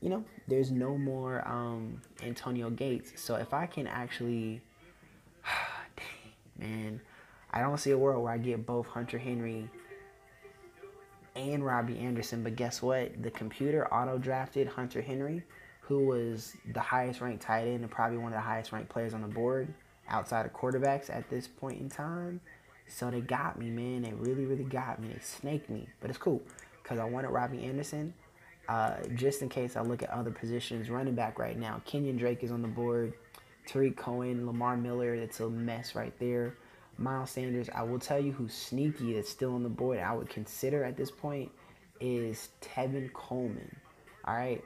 you 0.01 0.09
know 0.09 0.23
there's 0.47 0.71
no 0.71 0.97
more 0.97 1.45
um, 1.47 2.01
Antonio 2.23 2.69
Gates. 2.69 3.13
So 3.21 3.35
if 3.35 3.53
I 3.53 3.65
can 3.65 3.87
actually, 3.87 4.61
dang 5.97 6.69
man, 6.69 7.01
I 7.51 7.59
don't 7.59 7.77
see 7.77 7.91
a 7.91 7.97
world 7.97 8.23
where 8.23 8.33
I 8.33 8.37
get 8.37 8.65
both 8.65 8.87
Hunter 8.87 9.17
Henry 9.17 9.69
and 11.41 11.65
Robbie 11.65 11.99
Anderson. 11.99 12.43
But 12.43 12.55
guess 12.55 12.81
what? 12.81 13.21
The 13.21 13.31
computer 13.31 13.91
auto 13.93 14.17
drafted 14.17 14.67
Hunter 14.67 15.01
Henry, 15.01 15.43
who 15.81 16.05
was 16.05 16.53
the 16.73 16.79
highest 16.79 17.21
ranked 17.21 17.43
tight 17.43 17.67
end 17.67 17.81
and 17.81 17.91
probably 17.91 18.17
one 18.17 18.31
of 18.31 18.37
the 18.37 18.41
highest 18.41 18.71
ranked 18.71 18.89
players 18.89 19.13
on 19.13 19.21
the 19.21 19.27
board 19.27 19.73
outside 20.07 20.45
of 20.45 20.53
quarterbacks 20.53 21.09
at 21.09 21.29
this 21.29 21.47
point 21.47 21.79
in 21.79 21.89
time. 21.89 22.41
So 22.87 23.09
they 23.09 23.21
got 23.21 23.57
me, 23.57 23.69
man. 23.69 24.01
They 24.03 24.13
really, 24.13 24.45
really 24.45 24.63
got 24.63 25.01
me. 25.01 25.09
They 25.09 25.19
snaked 25.19 25.69
me. 25.69 25.87
But 26.01 26.09
it's 26.09 26.19
cool 26.19 26.41
because 26.83 26.99
I 26.99 27.05
wanted 27.05 27.29
Robbie 27.29 27.63
Anderson. 27.63 28.13
Uh, 28.67 28.95
just 29.15 29.41
in 29.41 29.49
case 29.49 29.75
I 29.75 29.81
look 29.81 30.03
at 30.03 30.09
other 30.09 30.31
positions, 30.31 30.89
running 30.89 31.15
back 31.15 31.39
right 31.39 31.57
now, 31.57 31.81
Kenyan 31.87 32.17
Drake 32.17 32.43
is 32.43 32.51
on 32.51 32.61
the 32.61 32.67
board. 32.67 33.13
Tarik 33.65 33.95
Cohen, 33.95 34.45
Lamar 34.45 34.75
Miller, 34.77 35.19
that's 35.19 35.39
a 35.39 35.49
mess 35.49 35.95
right 35.95 36.13
there. 36.19 36.55
Miles 37.01 37.31
Sanders. 37.31 37.69
I 37.73 37.83
will 37.83 37.99
tell 37.99 38.19
you 38.19 38.31
who's 38.31 38.53
sneaky 38.53 39.13
that's 39.13 39.29
still 39.29 39.53
on 39.55 39.63
the 39.63 39.69
board. 39.69 39.99
I 39.99 40.13
would 40.13 40.29
consider 40.29 40.83
at 40.83 40.97
this 40.97 41.11
point 41.11 41.51
is 41.99 42.49
Tevin 42.61 43.11
Coleman. 43.13 43.75
All 44.25 44.35
right. 44.35 44.63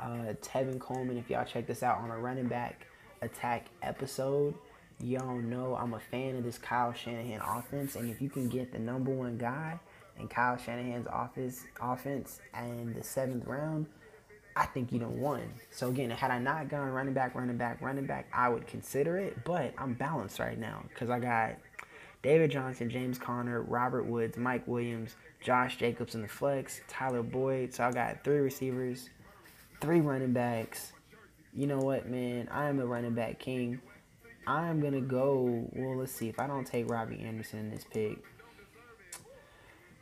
uh, 0.00 0.34
Tevin 0.42 0.78
Coleman. 0.78 1.18
If 1.18 1.30
y'all 1.30 1.44
check 1.44 1.66
this 1.66 1.82
out 1.82 1.98
on 1.98 2.10
a 2.10 2.18
running 2.18 2.46
back 2.48 2.86
attack 3.22 3.66
episode, 3.82 4.54
y'all 5.00 5.38
know 5.38 5.76
I'm 5.76 5.94
a 5.94 6.00
fan 6.00 6.36
of 6.36 6.44
this 6.44 6.58
Kyle 6.58 6.92
Shanahan 6.92 7.40
offense. 7.40 7.96
And 7.96 8.10
if 8.10 8.20
you 8.22 8.30
can 8.30 8.48
get 8.48 8.72
the 8.72 8.78
number 8.78 9.10
one 9.10 9.38
guy 9.38 9.78
in 10.18 10.28
Kyle 10.28 10.56
Shanahan's 10.56 11.06
office 11.06 11.64
offense 11.80 12.40
and 12.54 12.94
the 12.94 13.02
seventh 13.02 13.46
round, 13.46 13.86
I 14.58 14.66
think 14.66 14.90
you 14.90 14.98
don't. 14.98 15.16
So 15.70 15.88
again, 15.88 16.10
had 16.10 16.32
I 16.32 16.40
not 16.40 16.68
gone 16.68 16.90
running 16.90 17.14
back, 17.14 17.36
running 17.36 17.56
back, 17.56 17.80
running 17.80 18.06
back, 18.06 18.26
I 18.32 18.48
would 18.48 18.66
consider 18.66 19.16
it. 19.16 19.44
But 19.44 19.72
I'm 19.78 19.94
balanced 19.94 20.40
right 20.40 20.58
now 20.58 20.82
because 20.88 21.10
I 21.10 21.20
got 21.20 21.52
David 22.24 22.50
Johnson, 22.50 22.90
James 22.90 23.18
Conner, 23.18 23.62
Robert 23.62 24.06
Woods, 24.06 24.36
Mike 24.36 24.66
Williams, 24.66 25.14
Josh 25.40 25.76
Jacobs 25.76 26.16
in 26.16 26.22
the 26.22 26.28
flex, 26.28 26.80
Tyler 26.88 27.22
Boyd. 27.22 27.72
So 27.72 27.84
I 27.84 27.92
got 27.92 28.24
three 28.24 28.40
receivers, 28.40 29.10
three 29.80 30.00
running 30.00 30.32
backs. 30.32 30.92
You 31.54 31.68
know 31.68 31.78
what, 31.78 32.08
man? 32.08 32.48
I 32.50 32.68
am 32.68 32.80
a 32.80 32.86
running 32.86 33.14
back 33.14 33.38
king. 33.38 33.80
I'm 34.44 34.80
gonna 34.80 35.00
go. 35.00 35.68
Well, 35.72 35.98
let's 35.98 36.10
see. 36.10 36.28
If 36.28 36.40
I 36.40 36.48
don't 36.48 36.66
take 36.66 36.90
Robbie 36.90 37.20
Anderson 37.20 37.60
in 37.60 37.70
this 37.70 37.84
pick, 37.84 38.18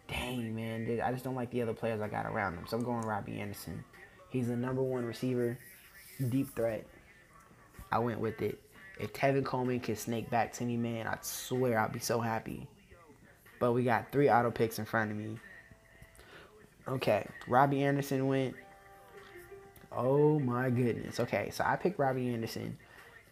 dang 0.08 0.54
man, 0.54 0.86
dude, 0.86 1.00
I 1.00 1.12
just 1.12 1.24
don't 1.24 1.34
like 1.34 1.50
the 1.50 1.60
other 1.60 1.74
players 1.74 2.00
I 2.00 2.08
got 2.08 2.24
around 2.24 2.54
him. 2.54 2.64
So 2.66 2.78
I'm 2.78 2.84
going 2.84 3.02
Robbie 3.02 3.38
Anderson. 3.38 3.84
He's 4.36 4.48
the 4.48 4.56
number 4.56 4.82
one 4.82 5.06
receiver, 5.06 5.58
deep 6.28 6.54
threat. 6.54 6.84
I 7.90 8.00
went 8.00 8.20
with 8.20 8.42
it. 8.42 8.60
If 9.00 9.14
Tevin 9.14 9.46
Coleman 9.46 9.80
can 9.80 9.96
snake 9.96 10.28
back 10.28 10.52
to 10.54 10.64
me, 10.64 10.76
man, 10.76 11.06
I 11.06 11.16
swear 11.22 11.78
I'll 11.78 11.88
be 11.88 12.00
so 12.00 12.20
happy. 12.20 12.68
But 13.58 13.72
we 13.72 13.82
got 13.82 14.12
three 14.12 14.28
auto 14.28 14.50
picks 14.50 14.78
in 14.78 14.84
front 14.84 15.10
of 15.10 15.16
me. 15.16 15.38
Okay, 16.86 17.26
Robbie 17.48 17.82
Anderson 17.82 18.26
went. 18.26 18.54
Oh 19.90 20.38
my 20.38 20.68
goodness. 20.68 21.18
Okay, 21.18 21.48
so 21.50 21.64
I 21.66 21.76
picked 21.76 21.98
Robbie 21.98 22.28
Anderson, 22.28 22.76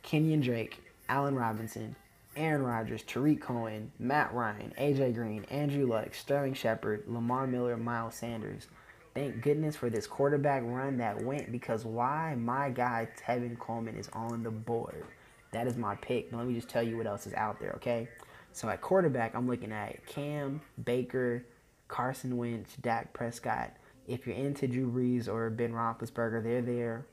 Kenyan 0.02 0.42
Drake, 0.42 0.82
Allen 1.10 1.34
Robinson, 1.34 1.96
Aaron 2.34 2.62
Rodgers, 2.62 3.02
Tarik 3.02 3.42
Cohen, 3.42 3.92
Matt 3.98 4.32
Ryan, 4.32 4.72
AJ 4.78 5.16
Green, 5.16 5.44
Andrew 5.50 5.86
Luck, 5.86 6.14
Sterling 6.14 6.54
Shepard, 6.54 7.04
Lamar 7.06 7.46
Miller, 7.46 7.76
Miles 7.76 8.14
Sanders. 8.14 8.68
Thank 9.14 9.42
goodness 9.42 9.76
for 9.76 9.88
this 9.88 10.08
quarterback 10.08 10.62
run 10.64 10.96
that 10.96 11.22
went 11.22 11.52
because 11.52 11.84
why? 11.84 12.34
My 12.36 12.68
guy 12.68 13.08
Tevin 13.16 13.56
Coleman 13.58 13.96
is 13.96 14.08
on 14.12 14.42
the 14.42 14.50
board. 14.50 15.04
That 15.52 15.68
is 15.68 15.76
my 15.76 15.94
pick. 15.96 16.32
Now 16.32 16.38
let 16.38 16.48
me 16.48 16.54
just 16.54 16.68
tell 16.68 16.82
you 16.82 16.96
what 16.96 17.06
else 17.06 17.26
is 17.26 17.34
out 17.34 17.60
there, 17.60 17.72
okay? 17.76 18.08
So 18.52 18.68
at 18.68 18.80
quarterback, 18.80 19.36
I'm 19.36 19.48
looking 19.48 19.70
at 19.70 20.04
Cam, 20.06 20.60
Baker, 20.84 21.44
Carson 21.86 22.36
Wentz, 22.36 22.74
Dak 22.76 23.12
Prescott. 23.12 23.76
If 24.08 24.26
you're 24.26 24.34
into 24.36 24.66
Drew 24.66 24.90
Brees 24.90 25.28
or 25.28 25.48
Ben 25.48 25.72
Roethlisberger, 25.72 26.42
they're 26.42 26.60
there. 26.60 27.06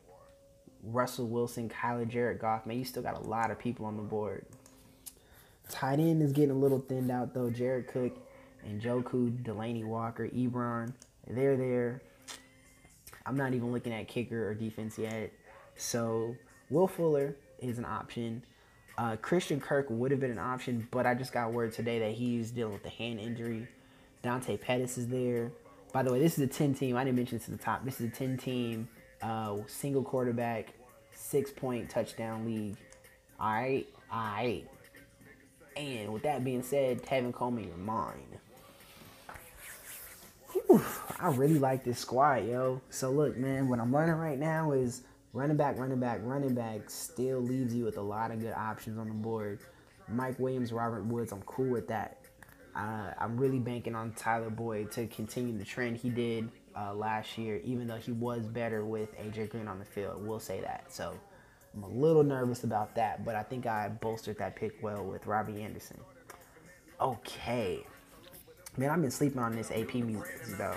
Russell 0.83 1.27
Wilson, 1.27 1.69
Kyler, 1.69 2.07
Jared 2.07 2.39
Goff. 2.39 2.65
Man, 2.65 2.79
you 2.79 2.85
still 2.85 3.03
got 3.03 3.15
a 3.15 3.27
lot 3.27 3.51
of 3.51 3.59
people 3.59 3.85
on 3.85 3.95
the 3.95 4.03
board. 4.03 4.45
Tight 5.69 5.99
end 5.99 6.23
is 6.23 6.31
getting 6.31 6.51
a 6.51 6.57
little 6.57 6.79
thinned 6.79 7.11
out 7.11 7.35
though. 7.35 7.51
Jared 7.51 7.87
Cook 7.87 8.17
and 8.65 8.81
Njoku, 8.81 9.43
Delanie 9.43 9.85
Walker, 9.85 10.27
Ebron, 10.29 10.93
they're 11.27 11.57
there. 11.57 12.01
I'm 13.25 13.35
not 13.35 13.53
even 13.53 13.71
looking 13.71 13.93
at 13.93 14.07
kicker 14.07 14.49
or 14.49 14.53
defense 14.53 14.97
yet. 14.97 15.31
So 15.75 16.35
Will 16.69 16.87
Fuller 16.87 17.35
is 17.59 17.77
an 17.77 17.85
option. 17.85 18.43
Uh, 18.97 19.15
Christian 19.15 19.59
Kirk 19.59 19.87
would 19.89 20.11
have 20.11 20.19
been 20.19 20.31
an 20.31 20.39
option, 20.39 20.87
but 20.91 21.05
I 21.05 21.13
just 21.13 21.31
got 21.31 21.53
word 21.53 21.73
today 21.73 21.99
that 21.99 22.11
he's 22.11 22.51
dealing 22.51 22.73
with 22.73 22.85
a 22.85 22.89
hand 22.89 23.19
injury. 23.19 23.67
Dante 24.21 24.57
Pettis 24.57 24.97
is 24.97 25.07
there. 25.07 25.51
By 25.93 26.03
the 26.03 26.11
way, 26.11 26.19
this 26.19 26.37
is 26.37 26.43
a 26.43 26.47
10 26.47 26.73
team. 26.73 26.95
I 26.95 27.03
didn't 27.03 27.17
mention 27.17 27.37
this 27.37 27.45
to 27.45 27.51
the 27.51 27.57
top. 27.57 27.83
This 27.83 27.99
is 27.99 28.07
a 28.07 28.11
10 28.11 28.37
team, 28.37 28.87
uh, 29.21 29.57
single 29.67 30.03
quarterback, 30.03 30.73
six 31.13 31.51
point 31.51 31.89
touchdown 31.89 32.45
league. 32.45 32.77
All 33.39 33.51
right, 33.51 33.87
all 34.11 34.19
right. 34.19 34.63
And 35.75 36.13
with 36.13 36.23
that 36.23 36.43
being 36.43 36.63
said, 36.63 37.01
Tevin 37.01 37.33
Coleman, 37.33 37.65
you're 37.65 37.77
mine. 37.77 38.37
Whew, 40.53 40.81
I 41.19 41.29
really 41.29 41.59
like 41.59 41.83
this 41.83 41.99
squad, 41.99 42.47
yo. 42.47 42.81
So 42.89 43.11
look, 43.11 43.37
man, 43.37 43.69
what 43.69 43.79
I'm 43.79 43.91
learning 43.91 44.15
right 44.15 44.39
now 44.39 44.71
is 44.71 45.03
running 45.33 45.57
back, 45.57 45.77
running 45.77 45.99
back, 45.99 46.19
running 46.23 46.53
back 46.53 46.89
still 46.89 47.39
leaves 47.39 47.73
you 47.73 47.85
with 47.85 47.97
a 47.97 48.01
lot 48.01 48.31
of 48.31 48.39
good 48.39 48.53
options 48.53 48.97
on 48.97 49.07
the 49.07 49.13
board. 49.13 49.59
Mike 50.09 50.37
Williams, 50.39 50.73
Robert 50.73 51.05
Woods, 51.05 51.31
I'm 51.31 51.41
cool 51.43 51.69
with 51.69 51.87
that. 51.87 52.17
Uh, 52.75 53.11
I'm 53.19 53.37
really 53.37 53.59
banking 53.59 53.95
on 53.95 54.13
Tyler 54.13 54.49
Boyd 54.49 54.91
to 54.91 55.07
continue 55.07 55.57
the 55.57 55.65
trend 55.65 55.97
he 55.97 56.09
did 56.09 56.49
uh, 56.77 56.93
last 56.93 57.37
year, 57.37 57.61
even 57.63 57.87
though 57.87 57.97
he 57.97 58.11
was 58.11 58.45
better 58.45 58.85
with 58.85 59.17
AJ 59.17 59.49
Green 59.49 59.67
on 59.67 59.79
the 59.79 59.85
field. 59.85 60.25
We'll 60.25 60.39
say 60.39 60.61
that. 60.61 60.85
So 60.89 61.13
I'm 61.73 61.83
a 61.83 61.87
little 61.87 62.23
nervous 62.23 62.63
about 62.63 62.95
that, 62.95 63.25
but 63.25 63.35
I 63.35 63.43
think 63.43 63.65
I 63.65 63.89
bolstered 63.89 64.37
that 64.39 64.55
pick 64.55 64.81
well 64.81 65.03
with 65.03 65.25
Robbie 65.25 65.61
Anderson. 65.61 65.99
Okay. 66.99 67.85
Man, 68.77 68.89
I've 68.89 69.01
been 69.01 69.11
sleeping 69.11 69.39
on 69.39 69.53
this 69.55 69.69
AP 69.69 69.95
music, 69.95 70.57
though. 70.57 70.75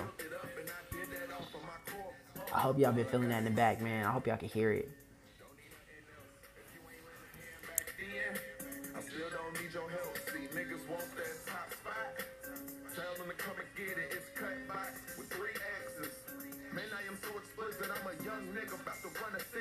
I 2.53 2.61
hope 2.61 2.79
y'all 2.79 2.93
been 2.93 3.07
feeling 3.07 3.29
that 3.29 3.39
in 3.39 3.45
the 3.45 3.51
back, 3.51 3.81
man. 3.81 4.05
I 4.05 4.11
hope 4.11 4.27
y'all 4.27 4.37
can 4.37 4.49
hear 4.49 4.73
it. 4.73 4.91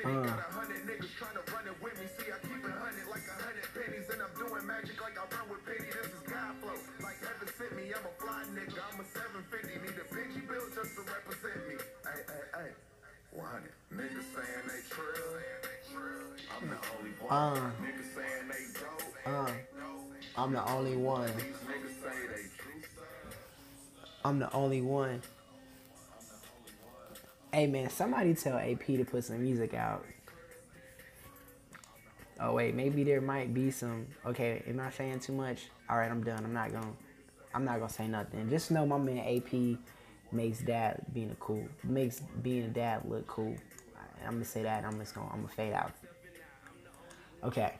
Uh. 0.04 0.44
Uh, 17.30 17.60
uh, 19.26 19.50
I'm 20.36 20.52
the 20.52 20.68
only 20.68 20.96
one. 20.96 21.30
I'm 24.24 24.38
the 24.38 24.52
only 24.52 24.80
one. 24.80 25.22
Hey 27.52 27.66
man, 27.68 27.88
somebody 27.90 28.34
tell 28.34 28.58
AP 28.58 28.86
to 28.86 29.04
put 29.04 29.24
some 29.24 29.42
music 29.42 29.74
out. 29.74 30.04
Oh 32.40 32.52
wait, 32.52 32.74
maybe 32.74 33.04
there 33.04 33.20
might 33.20 33.54
be 33.54 33.70
some. 33.70 34.06
Okay, 34.26 34.62
am 34.66 34.80
I 34.80 34.90
saying 34.90 35.20
too 35.20 35.34
much? 35.34 35.68
All 35.88 35.98
right, 35.98 36.10
I'm 36.10 36.24
done. 36.24 36.44
I'm 36.44 36.52
not 36.52 36.72
gonna. 36.72 36.92
I'm 37.54 37.64
not 37.64 37.78
gonna 37.78 37.92
say 37.92 38.08
nothing. 38.08 38.50
Just 38.50 38.72
know 38.72 38.84
my 38.86 38.98
man 38.98 39.18
AP 39.18 39.78
makes 40.34 40.58
dad 40.58 41.04
being 41.12 41.30
a 41.30 41.34
cool 41.36 41.64
makes 41.82 42.20
being 42.42 42.64
a 42.64 42.68
dad 42.68 43.02
look 43.08 43.26
cool. 43.26 43.56
I'm 44.24 44.34
gonna 44.34 44.44
say 44.44 44.62
that. 44.62 44.84
I'm 44.84 44.98
just 44.98 45.14
gonna 45.14 45.28
I'm 45.32 45.42
gonna 45.42 45.48
fade 45.48 45.72
out. 45.72 45.92
Okay, 47.42 47.74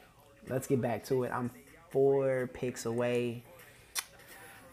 let's 0.49 0.67
get 0.67 0.81
back 0.81 1.05
to 1.07 1.25
it. 1.25 1.33
I'm 1.33 1.51
four 1.91 2.51
picks 2.53 2.87
away. 2.87 3.43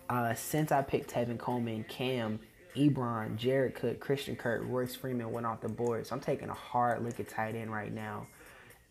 Uh, 0.09 0.33
since 0.33 0.71
I 0.71 0.81
picked 0.81 1.09
Tevin 1.09 1.37
Coleman, 1.37 1.85
Cam, 1.87 2.39
Ebron, 2.75 3.37
Jared 3.37 3.75
Cook, 3.75 4.01
Christian 4.01 4.35
Kirk, 4.35 4.63
Royce 4.65 4.93
Freeman 4.93 5.31
went 5.31 5.45
off 5.45 5.61
the 5.61 5.69
board. 5.69 6.05
So 6.05 6.15
I'm 6.15 6.21
taking 6.21 6.49
a 6.49 6.53
hard 6.53 7.03
look 7.03 7.19
at 7.19 7.29
tight 7.29 7.55
end 7.55 7.71
right 7.71 7.93
now. 7.93 8.27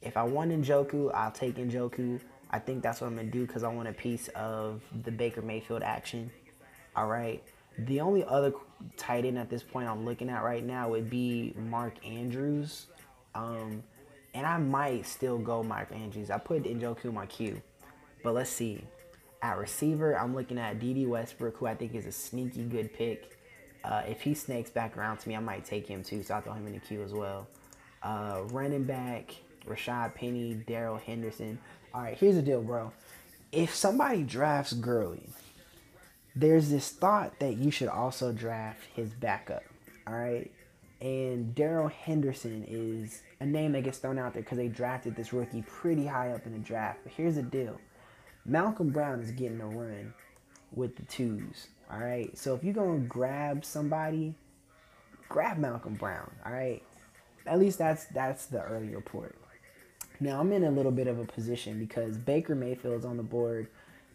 If 0.00 0.16
I 0.16 0.22
want 0.22 0.50
Njoku, 0.50 1.12
I'll 1.14 1.30
take 1.30 1.56
Njoku. 1.56 2.20
I 2.50 2.58
think 2.58 2.82
that's 2.82 3.00
what 3.00 3.08
I'm 3.08 3.16
gonna 3.16 3.28
do 3.28 3.46
because 3.46 3.62
I 3.62 3.68
want 3.68 3.88
a 3.88 3.92
piece 3.92 4.28
of 4.28 4.80
the 5.04 5.10
Baker 5.10 5.42
Mayfield 5.42 5.82
action. 5.82 6.30
All 6.96 7.06
right. 7.06 7.42
The 7.86 8.00
only 8.00 8.24
other 8.24 8.52
tight 8.96 9.24
end 9.24 9.38
at 9.38 9.50
this 9.50 9.62
point 9.62 9.88
I'm 9.88 10.04
looking 10.04 10.28
at 10.28 10.42
right 10.42 10.64
now 10.64 10.90
would 10.90 11.10
be 11.10 11.54
Mark 11.56 11.94
Andrews. 12.04 12.86
Um, 13.34 13.82
and 14.34 14.46
I 14.46 14.58
might 14.58 15.06
still 15.06 15.38
go 15.38 15.62
Mark 15.62 15.92
Andrews. 15.92 16.30
I 16.30 16.38
put 16.38 16.64
Njoku 16.64 17.06
in 17.06 17.14
my 17.14 17.26
queue. 17.26 17.60
But 18.22 18.34
let's 18.34 18.50
see. 18.50 18.84
At 19.42 19.58
receiver, 19.58 20.18
I'm 20.18 20.34
looking 20.34 20.58
at 20.58 20.78
Dede 20.78 21.08
Westbrook, 21.08 21.56
who 21.56 21.66
I 21.66 21.74
think 21.74 21.94
is 21.94 22.06
a 22.06 22.12
sneaky 22.12 22.64
good 22.64 22.92
pick. 22.92 23.38
Uh, 23.82 24.02
if 24.06 24.20
he 24.20 24.34
snakes 24.34 24.68
back 24.68 24.96
around 24.96 25.18
to 25.18 25.28
me, 25.28 25.36
I 25.36 25.40
might 25.40 25.64
take 25.64 25.86
him 25.86 26.04
too, 26.04 26.22
so 26.22 26.34
I'll 26.34 26.42
throw 26.42 26.52
him 26.52 26.66
in 26.66 26.74
the 26.74 26.80
queue 26.80 27.02
as 27.02 27.14
well. 27.14 27.48
Uh, 28.02 28.42
running 28.50 28.84
back, 28.84 29.34
Rashaad 29.66 30.14
Penny, 30.14 30.54
Darrell 30.54 30.98
Henderson. 30.98 31.58
All 31.94 32.02
right, 32.02 32.16
here's 32.16 32.34
the 32.34 32.42
deal, 32.42 32.62
bro. 32.62 32.92
If 33.52 33.74
somebody 33.74 34.22
drafts 34.22 34.74
Gurley, 34.74 35.28
there's 36.40 36.70
this 36.70 36.90
thought 36.90 37.38
that 37.40 37.56
you 37.56 37.70
should 37.70 37.88
also 37.88 38.32
draft 38.32 38.80
his 38.94 39.10
backup. 39.10 39.62
All 40.06 40.14
right. 40.14 40.50
And 41.00 41.54
Darrell 41.54 41.88
Henderson 41.88 42.64
is 42.68 43.22
a 43.40 43.46
name 43.46 43.72
that 43.72 43.84
gets 43.84 43.98
thrown 43.98 44.18
out 44.18 44.34
there 44.34 44.42
because 44.42 44.58
they 44.58 44.68
drafted 44.68 45.16
this 45.16 45.32
rookie 45.32 45.62
pretty 45.62 46.06
high 46.06 46.32
up 46.32 46.46
in 46.46 46.52
the 46.52 46.58
draft. 46.58 47.00
But 47.04 47.12
here's 47.16 47.36
the 47.36 47.42
deal 47.42 47.80
Malcolm 48.44 48.90
Brown 48.90 49.20
is 49.20 49.30
getting 49.32 49.60
a 49.60 49.66
run 49.66 50.14
with 50.74 50.96
the 50.96 51.02
twos. 51.04 51.68
All 51.92 51.98
right. 51.98 52.36
So 52.38 52.54
if 52.54 52.64
you're 52.64 52.74
going 52.74 53.02
to 53.02 53.06
grab 53.08 53.64
somebody, 53.64 54.34
grab 55.28 55.58
Malcolm 55.58 55.94
Brown. 55.94 56.30
All 56.46 56.52
right. 56.52 56.82
at 57.46 57.58
least 57.58 57.78
that's 57.78 58.06
that's 58.06 58.46
the 58.46 58.62
early 58.62 58.94
report. 58.94 59.36
Now 60.20 60.40
I'm 60.40 60.52
in 60.52 60.64
a 60.64 60.70
little 60.70 60.92
bit 60.92 61.06
of 61.06 61.18
a 61.18 61.24
position 61.24 61.78
because 61.78 62.16
Baker 62.18 62.54
Mayfield's 62.54 63.04
on 63.06 63.16
the 63.16 63.22
board, 63.22 63.68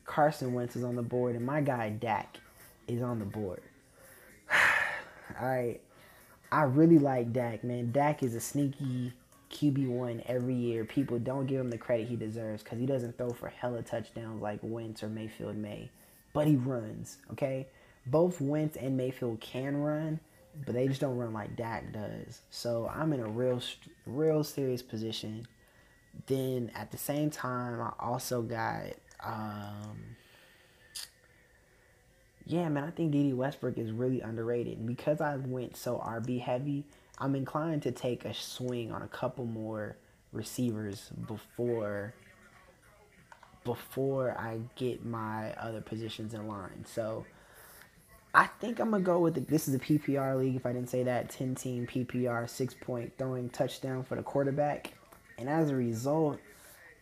Carson 0.05 0.53
Wentz 0.53 0.75
is 0.75 0.83
on 0.83 0.95
the 0.95 1.01
board, 1.01 1.35
and 1.35 1.45
my 1.45 1.61
guy 1.61 1.89
Dak 1.89 2.37
is 2.87 3.01
on 3.01 3.19
the 3.19 3.25
board. 3.25 3.61
All 5.39 5.47
right, 5.47 5.81
I 6.51 6.63
really 6.63 6.99
like 6.99 7.33
Dak, 7.33 7.63
man. 7.63 7.91
Dak 7.91 8.23
is 8.23 8.35
a 8.35 8.39
sneaky 8.39 9.13
QB 9.51 9.87
one 9.87 10.21
every 10.25 10.55
year. 10.55 10.85
People 10.85 11.19
don't 11.19 11.45
give 11.47 11.59
him 11.59 11.69
the 11.69 11.77
credit 11.77 12.07
he 12.07 12.15
deserves 12.15 12.63
because 12.63 12.79
he 12.79 12.85
doesn't 12.85 13.17
throw 13.17 13.31
for 13.31 13.49
hella 13.49 13.81
touchdowns 13.81 14.41
like 14.41 14.59
Wentz 14.61 15.03
or 15.03 15.09
Mayfield 15.09 15.55
may, 15.55 15.89
but 16.33 16.47
he 16.47 16.55
runs. 16.55 17.17
Okay, 17.31 17.67
both 18.05 18.39
Wentz 18.39 18.77
and 18.77 18.95
Mayfield 18.95 19.39
can 19.41 19.77
run, 19.77 20.19
but 20.65 20.75
they 20.75 20.87
just 20.87 21.01
don't 21.01 21.17
run 21.17 21.33
like 21.33 21.55
Dak 21.55 21.91
does. 21.91 22.41
So 22.49 22.91
I'm 22.93 23.13
in 23.13 23.19
a 23.19 23.27
real, 23.27 23.61
real 24.05 24.43
serious 24.43 24.81
position. 24.81 25.47
Then 26.27 26.71
at 26.75 26.91
the 26.91 26.97
same 26.97 27.29
time, 27.29 27.81
I 27.81 27.91
also 27.99 28.41
got, 28.41 28.93
um, 29.23 30.15
yeah, 32.45 32.69
man, 32.69 32.83
I 32.83 32.91
think 32.91 33.11
Dede 33.11 33.33
Westbrook 33.33 33.77
is 33.77 33.91
really 33.91 34.21
underrated. 34.21 34.85
Because 34.85 35.21
I 35.21 35.35
went 35.37 35.75
so 35.77 35.97
RB 35.97 36.39
heavy, 36.41 36.85
I'm 37.17 37.35
inclined 37.35 37.83
to 37.83 37.91
take 37.91 38.25
a 38.25 38.33
swing 38.33 38.91
on 38.91 39.01
a 39.01 39.07
couple 39.07 39.45
more 39.45 39.97
receivers 40.31 41.09
before 41.27 42.13
before 43.63 44.37
I 44.37 44.59
get 44.75 45.03
my 45.03 45.51
other 45.53 45.81
positions 45.81 46.35
in 46.35 46.47
line. 46.47 46.85
So 46.85 47.25
I 48.31 48.45
think 48.59 48.79
I'm 48.79 48.91
gonna 48.91 49.01
go 49.01 49.19
with 49.19 49.33
the, 49.33 49.39
this 49.39 49.67
is 49.67 49.73
a 49.73 49.79
PPR 49.79 50.37
league. 50.37 50.55
If 50.55 50.67
I 50.67 50.73
didn't 50.73 50.89
say 50.89 51.01
that, 51.03 51.29
10 51.29 51.55
team 51.55 51.87
PPR, 51.87 52.47
six 52.47 52.75
point 52.75 53.13
throwing 53.17 53.49
touchdown 53.49 54.03
for 54.03 54.15
the 54.15 54.23
quarterback, 54.23 54.93
and 55.39 55.49
as 55.49 55.71
a 55.71 55.75
result, 55.75 56.39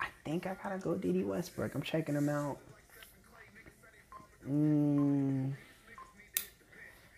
I 0.04 0.08
think 0.26 0.46
I 0.46 0.56
gotta 0.62 0.78
go 0.78 0.96
Dede 0.96 1.26
Westbrook. 1.26 1.74
I'm 1.74 1.82
checking 1.82 2.16
him 2.16 2.28
out. 2.28 2.58
Mm, 4.50 5.54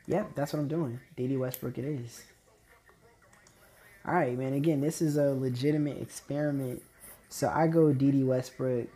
yep, 0.05 0.36
that's 0.36 0.53
what 0.53 0.59
I'm 0.59 0.67
doing. 0.67 0.99
Dede 1.17 1.39
Westbrook, 1.39 1.79
it 1.79 1.86
is. 1.86 2.23
All 4.07 4.13
right, 4.13 4.38
man. 4.38 4.53
Again, 4.53 4.81
this 4.81 5.01
is 5.01 5.17
a 5.17 5.33
legitimate 5.33 5.99
experiment. 5.99 6.83
So 7.27 7.49
I 7.49 7.65
go 7.65 7.91
Dede 7.91 8.23
Westbrook. 8.23 8.89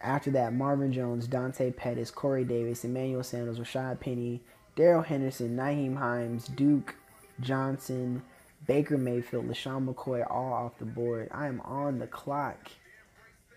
After 0.00 0.30
that, 0.30 0.54
Marvin 0.54 0.92
Jones, 0.92 1.26
Dante 1.26 1.72
Pettis, 1.72 2.12
Corey 2.12 2.44
Davis, 2.44 2.84
Emmanuel 2.84 3.24
Sanders, 3.24 3.58
Rashaad 3.58 3.98
Penny, 3.98 4.40
Darrell 4.76 5.02
Henderson, 5.02 5.56
Nyheim 5.56 5.96
Hines, 5.96 6.46
Duke 6.46 6.94
Johnson, 7.40 8.22
Baker 8.66 8.98
Mayfield, 8.98 9.48
LeSean 9.48 9.86
McCoy, 9.86 10.26
all 10.28 10.52
off 10.52 10.78
the 10.78 10.84
board. 10.84 11.28
I 11.32 11.46
am 11.46 11.60
on 11.62 11.98
the 11.98 12.06
clock. 12.06 12.70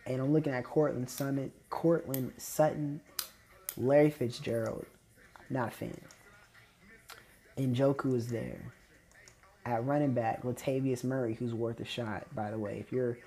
And 0.05 0.21
I'm 0.21 0.33
looking 0.33 0.53
at 0.53 0.63
Courtland 0.63 1.09
Sutton, 1.09 1.51
Courtland 1.69 2.33
Sutton, 2.37 3.01
Larry 3.77 4.09
Fitzgerald. 4.09 4.85
Not 5.49 5.69
a 5.69 5.71
fan. 5.71 6.01
Joku 7.57 8.15
is 8.15 8.27
there. 8.27 8.73
At 9.65 9.85
running 9.85 10.13
back, 10.13 10.43
Latavius 10.43 11.03
Murray, 11.03 11.33
who's 11.33 11.53
worth 11.53 11.79
a 11.79 11.85
shot, 11.85 12.25
by 12.33 12.49
the 12.49 12.57
way. 12.57 12.77
If 12.79 12.91
you're 12.91 13.17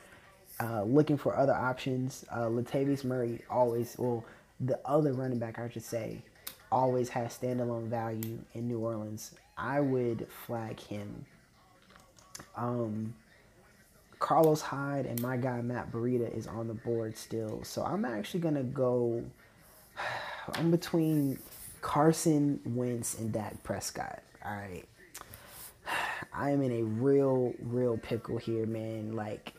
uh, 0.60 0.82
looking 0.82 1.18
for 1.18 1.36
other 1.36 1.52
options, 1.52 2.24
uh, 2.30 2.46
Latavius 2.46 3.04
Murray 3.04 3.42
always, 3.50 3.96
well, 3.98 4.24
the 4.58 4.80
other 4.84 5.12
running 5.12 5.38
back, 5.38 5.58
I 5.58 5.68
should 5.68 5.84
say, 5.84 6.22
always 6.70 7.10
has 7.10 7.36
standalone 7.36 7.88
value 7.88 8.38
in 8.54 8.66
New 8.66 8.78
Orleans. 8.78 9.32
I 9.56 9.80
would 9.80 10.26
flag 10.46 10.80
him. 10.80 11.26
Um, 12.56 13.14
Carlos 14.18 14.60
Hyde 14.60 15.06
and 15.06 15.20
my 15.20 15.36
guy 15.36 15.60
Matt 15.62 15.90
Breida 15.90 16.34
is 16.36 16.46
on 16.46 16.68
the 16.68 16.74
board 16.74 17.16
still. 17.16 17.64
So 17.64 17.82
I'm 17.82 18.04
actually 18.04 18.40
going 18.40 18.54
to 18.54 18.62
go. 18.62 19.24
I'm 20.54 20.70
between 20.70 21.38
Carson 21.80 22.60
Wentz 22.64 23.18
and 23.18 23.32
Dak 23.32 23.62
Prescott. 23.62 24.22
All 24.44 24.52
right. 24.52 24.84
I 26.32 26.50
am 26.50 26.62
in 26.62 26.72
a 26.72 26.82
real, 26.84 27.52
real 27.60 27.98
pickle 27.98 28.38
here, 28.38 28.64
man. 28.64 29.14
Like, 29.14 29.52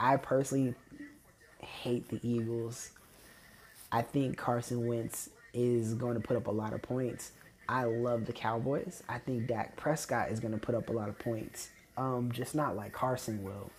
I 0.00 0.16
personally 0.16 0.74
hate 1.60 2.08
the 2.08 2.20
Eagles. 2.28 2.90
I 3.90 4.02
think 4.02 4.36
Carson 4.36 4.86
Wentz 4.86 5.30
is 5.54 5.94
going 5.94 6.14
to 6.14 6.20
put 6.20 6.36
up 6.36 6.48
a 6.48 6.52
lot 6.52 6.72
of 6.72 6.82
points. 6.82 7.32
I 7.68 7.84
love 7.84 8.26
the 8.26 8.32
Cowboys. 8.32 9.02
I 9.08 9.18
think 9.18 9.46
Dak 9.46 9.76
Prescott 9.76 10.30
is 10.30 10.40
going 10.40 10.52
to 10.52 10.58
put 10.58 10.74
up 10.74 10.88
a 10.88 10.92
lot 10.92 11.08
of 11.08 11.18
points. 11.18 11.70
Um, 11.98 12.30
just 12.32 12.54
not 12.54 12.76
like 12.76 12.92
Carson 12.92 13.42
will. 13.42 13.70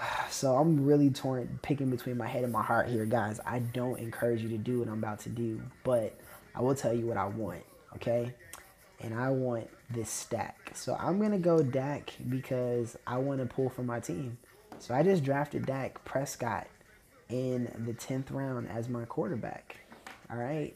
So 0.30 0.56
I'm 0.56 0.84
really 0.84 1.10
torn, 1.10 1.60
picking 1.62 1.90
between 1.90 2.16
my 2.16 2.26
head 2.26 2.42
and 2.42 2.52
my 2.52 2.62
heart 2.62 2.88
here, 2.88 3.04
guys. 3.04 3.38
I 3.46 3.58
don't 3.60 4.00
encourage 4.00 4.40
you 4.42 4.48
to 4.48 4.58
do 4.58 4.78
what 4.78 4.88
I'm 4.88 4.94
about 4.94 5.20
to 5.20 5.28
do, 5.28 5.60
but 5.84 6.18
I 6.54 6.62
will 6.62 6.74
tell 6.74 6.92
you 6.92 7.06
what 7.06 7.18
I 7.18 7.26
want, 7.26 7.62
okay? 7.96 8.34
And 9.00 9.14
I 9.14 9.28
want 9.30 9.68
this 9.90 10.08
stack. 10.08 10.72
So 10.74 10.96
I'm 10.98 11.20
gonna 11.20 11.38
go 11.38 11.62
Dak 11.62 12.14
because 12.28 12.96
I 13.06 13.18
want 13.18 13.40
to 13.40 13.46
pull 13.46 13.68
for 13.68 13.82
my 13.82 14.00
team. 14.00 14.38
So 14.78 14.94
I 14.94 15.02
just 15.02 15.22
drafted 15.22 15.66
Dak 15.66 16.02
Prescott 16.04 16.66
in 17.28 17.70
the 17.86 17.92
tenth 17.92 18.30
round 18.30 18.68
as 18.68 18.88
my 18.88 19.04
quarterback. 19.04 19.76
All 20.30 20.38
right. 20.38 20.74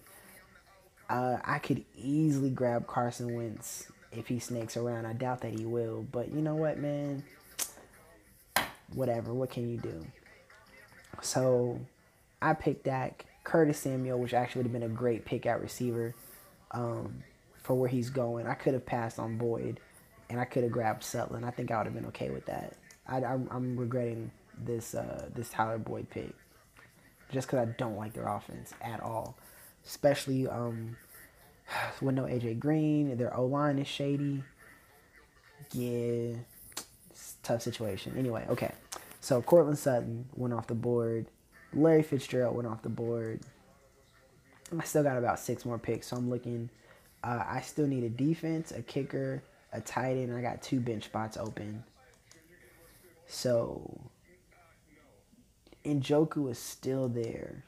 Uh, 1.09 1.39
I 1.45 1.59
could 1.59 1.84
easily 1.97 2.51
grab 2.51 2.87
Carson 2.87 3.34
Wentz 3.34 3.91
if 4.17 4.27
he 4.27 4.39
snakes 4.39 4.77
around. 4.77 5.07
I 5.07 5.12
doubt 5.12 5.41
that 5.43 5.59
he 5.59 5.64
will, 5.64 6.07
but 6.11 6.33
you 6.33 6.41
know 6.41 6.55
what, 6.55 6.79
man? 6.79 7.23
Whatever. 8.95 9.35
What 9.35 9.51
can 9.51 9.69
you 9.69 9.79
do? 9.79 10.07
So 11.23 11.81
I 12.41 12.55
picked 12.55 12.85
that 12.85 13.23
Curtis 13.45 13.79
Samuel, 13.79 14.19
which 14.19 14.35
actually 14.35 14.61
would 14.61 14.67
have 14.67 14.81
been 14.81 14.91
a 14.91 14.95
great 14.95 15.25
pick 15.25 15.47
at 15.47 15.61
receiver 15.61 16.14
um, 16.73 17.23
for 17.62 17.75
where 17.75 17.89
he's 17.89 18.11
going. 18.11 18.47
I 18.47 18.55
could 18.55 18.75
have 18.75 18.87
passed 18.87 19.19
on 19.19 19.39
Boyd, 19.39 19.81
and 20.29 20.41
I 20.41 20.45
could 20.45 20.62
have 20.62 20.73
grabbed 20.73 21.03
Sutton. 21.03 21.45
I 21.45 21.51
think 21.51 21.71
I 21.71 21.79
would 21.79 21.87
have 21.87 21.95
been 21.95 22.07
okay 22.07 22.31
with 22.31 22.47
that. 22.47 22.75
I, 23.09 23.19
am 23.19 23.77
regretting 23.77 24.31
this 24.59 24.95
uh, 24.95 25.29
this 25.35 25.49
Tyler 25.51 25.79
Boyd 25.79 26.11
pick 26.11 26.35
just 27.31 27.47
because 27.47 27.69
I 27.69 27.73
don't 27.73 27.97
like 27.97 28.14
their 28.14 28.27
offense 28.27 28.73
at 28.81 29.01
all 29.01 29.37
especially 29.87 30.49
um, 30.49 30.97
with 32.01 32.14
no 32.14 32.25
AJ 32.25 32.59
Green. 32.59 33.17
Their 33.17 33.37
O 33.37 33.47
line 33.47 33.79
is 33.79 33.89
shady. 33.89 34.43
Yeah, 35.73 36.35
tough 37.43 37.62
situation. 37.62 38.14
Anyway, 38.17 38.47
okay. 38.49 38.73
So 39.21 39.43
Courtland 39.43 39.79
Sutton 39.79 40.27
went 40.35 40.55
off 40.55 40.67
the 40.67 40.75
board. 40.75 41.27
Larry 41.73 42.03
Fitzgerald 42.03 42.55
went 42.55 42.69
off 42.69 42.83
the 42.83 42.89
board. 42.89 43.41
I 44.79 44.85
still 44.85 45.03
got 45.03 45.17
about 45.17 45.39
six 45.39 45.64
more 45.64 45.79
picks, 45.79 46.09
so 46.09 46.17
I'm 46.17 46.31
looking. 46.31 46.71
Uh, 47.23 47.43
I 47.47 47.61
still 47.61 47.87
need 47.87 48.05
a 48.05 48.09
defense, 48.09 48.73
a 48.73 48.83
kicker, 48.83 49.43
a 49.73 49.81
tight 49.81 50.17
end. 50.17 50.35
I 50.35 50.43
got 50.43 50.62
two 50.62 50.81
bench 50.81 51.05
spots 51.05 51.37
open. 51.37 51.83
So 53.27 54.01
Njoku 55.85 56.51
is 56.51 56.59
still 56.59 57.09
there. 57.09 57.64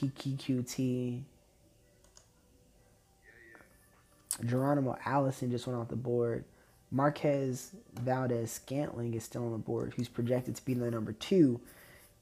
Keke 0.00 0.36
Coutee. 0.36 1.22
Geronimo 4.44 4.96
Allison 5.04 5.50
just 5.50 5.66
went 5.66 5.78
off 5.78 5.88
the 5.88 5.96
board. 5.96 6.44
Marquez 6.90 7.72
Valdes 7.94 8.50
Scantling 8.50 9.14
is 9.14 9.22
still 9.24 9.44
on 9.44 9.52
the 9.52 9.58
board, 9.58 9.92
who's 9.96 10.08
projected 10.08 10.56
to 10.56 10.64
be 10.64 10.74
the 10.74 10.90
number 10.90 11.12
two 11.12 11.60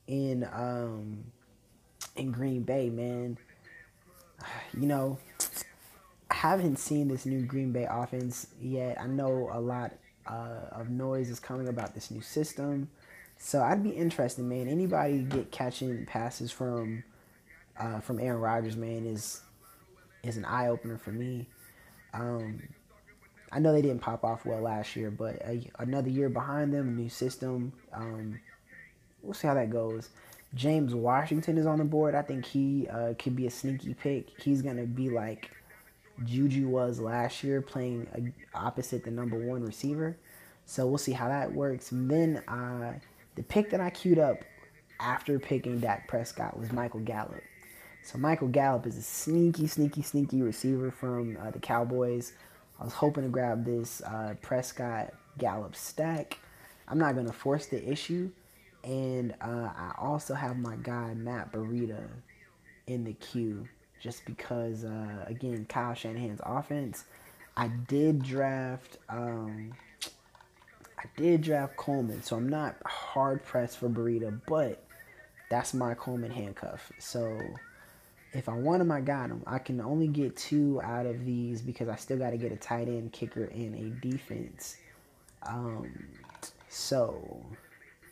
in 0.07 0.45
um, 0.53 1.25
in 2.17 2.33
Green 2.33 2.63
Bay, 2.63 2.91
man. 2.91 3.39
You 4.79 4.87
know, 4.87 5.19
I 6.31 6.35
haven't 6.35 6.79
seen 6.79 7.09
this 7.09 7.25
new 7.25 7.43
Green 7.43 7.73
Bay 7.73 7.87
offense 7.89 8.49
yet. 8.61 9.01
I 9.01 9.07
know 9.07 9.51
a 9.53 9.61
lot 9.61 9.93
uh, 10.27 10.67
of 10.73 10.91
noise 10.91 11.31
is 11.31 11.41
coming 11.41 11.69
about 11.69 11.95
this 11.95 12.11
new 12.11 12.21
system. 12.21 12.89
So 13.39 13.63
I'd 13.63 13.83
be 13.83 13.91
interested, 13.91 14.45
man. 14.45 14.69
Anybody 14.69 15.19
get 15.21 15.51
catching 15.51 16.05
passes 16.07 16.51
from 16.51 17.05
uh, 17.79 18.01
from 18.01 18.19
Aaron 18.21 18.41
Rodgers, 18.41 18.77
man, 18.77 19.07
is 19.07 19.43
is 20.23 20.37
an 20.37 20.45
eye 20.45 20.69
opener 20.69 20.99
for 20.99 21.11
me. 21.11 21.47
Um, 22.13 22.63
I 23.53 23.61
know 23.61 23.73
they 23.73 23.83
didn't 23.83 24.01
pop 24.01 24.25
off 24.25 24.45
well 24.45 24.61
last 24.61 24.97
year, 24.97 25.11
but 25.11 25.37
a, 25.37 25.71
another 25.79 26.11
year 26.11 26.29
behind 26.29 26.73
them, 26.75 26.97
new 26.97 27.09
system. 27.09 27.73
Um, 27.93 28.41
we'll 29.23 29.35
see 29.35 29.47
how 29.47 29.55
that 29.55 29.71
goes. 29.71 30.11
James 30.55 30.95
Washington 30.95 31.59
is 31.59 31.67
on 31.67 31.79
the 31.79 31.85
board. 31.85 32.15
I 32.15 32.23
think 32.23 32.45
he 32.45 32.89
uh, 32.89 33.15
could 33.19 33.37
be 33.37 33.47
a 33.47 33.51
sneaky 33.51 33.95
pick. 33.95 34.29
He's 34.41 34.63
gonna 34.63 34.87
be 34.87 35.11
like 35.11 35.51
Juju 36.25 36.69
was 36.69 37.01
last 37.01 37.45
year, 37.45 37.63
playing 37.63 38.07
a, 38.15 38.59
opposite 38.59 39.05
the 39.05 39.11
number 39.11 39.39
one 39.39 39.63
receiver. 39.63 40.17
So 40.67 40.87
we'll 40.87 40.99
see 40.99 41.13
how 41.13 41.29
that 41.29 41.53
works. 41.53 41.93
And 41.93 42.11
then 42.11 42.43
uh, 42.49 42.95
the 43.37 43.43
pick 43.43 43.71
that 43.71 43.81
I 43.81 43.91
queued 43.91 44.19
up 44.19 44.39
after 45.01 45.39
picking 45.39 45.81
Dak 45.81 46.09
Prescott 46.09 46.59
was 46.59 46.73
Michael 46.73 47.01
Gallup. 47.01 47.43
So 48.09 48.17
Michael 48.17 48.49
Gallup 48.49 48.87
is 48.87 48.97
a 48.97 49.03
sneaky, 49.03 49.67
sneaky, 49.67 50.01
sneaky 50.01 50.41
receiver 50.41 50.91
from 50.91 51.37
uh, 51.37 51.51
the 51.51 51.59
Cowboys. 51.59 52.33
I 52.81 52.85
was 52.85 52.95
hoping 52.95 53.25
to 53.25 53.29
grab 53.29 53.67
this 53.67 54.01
uh, 54.01 54.33
Prescott 54.41 55.13
Gallup 55.37 55.77
stack. 55.77 56.39
I'm 56.89 56.97
not 56.99 57.17
gonna 57.17 57.35
force 57.35 57.67
the 57.67 57.87
issue, 57.87 58.31
and 58.83 59.35
uh, 59.43 59.69
I 59.77 59.93
also 59.99 60.33
have 60.33 60.57
my 60.57 60.77
guy 60.77 61.13
Matt 61.13 61.53
Breida 61.53 62.01
in 62.87 63.05
the 63.05 63.13
queue 63.13 63.69
just 64.01 64.25
because 64.25 64.87
uh, 64.87 65.27
again 65.27 65.67
Kyle 65.69 65.93
Shanahan's 65.93 66.41
offense. 66.47 67.05
I 67.59 67.69
did 67.69 68.23
draft. 68.23 68.97
Um, 69.11 69.75
I 70.99 71.05
did 71.19 71.43
draft 71.43 71.77
Coleman, 71.77 72.23
so 72.23 72.37
I'm 72.37 72.49
not 72.49 72.75
hard 72.87 73.45
pressed 73.45 73.77
for 73.77 73.91
Breida, 73.91 74.41
but 74.47 74.83
that's 75.51 75.75
my 75.75 75.93
Coleman 75.93 76.31
handcuff. 76.31 76.91
So 76.99 77.39
if 78.33 78.49
I 78.49 78.55
want 78.55 78.83
him, 78.83 78.93
I 78.93 79.01
got 79.01 79.31
him. 79.31 79.43
I 79.47 79.59
can 79.59 79.81
only 79.81 80.09
get 80.09 80.37
two 80.37 80.81
out 80.83 81.07
of 81.07 81.25
these 81.25 81.63
because 81.63 81.89
I 81.89 81.97
still 81.97 82.19
got 82.19 82.31
to 82.31 82.37
get 82.37 82.53
a 82.53 82.57
tight 82.57 82.89
end, 82.89 83.13
kicker, 83.13 83.45
and 83.45 83.75
a 83.75 84.07
defense. 84.07 84.77
Um, 85.43 86.09
so 86.69 87.43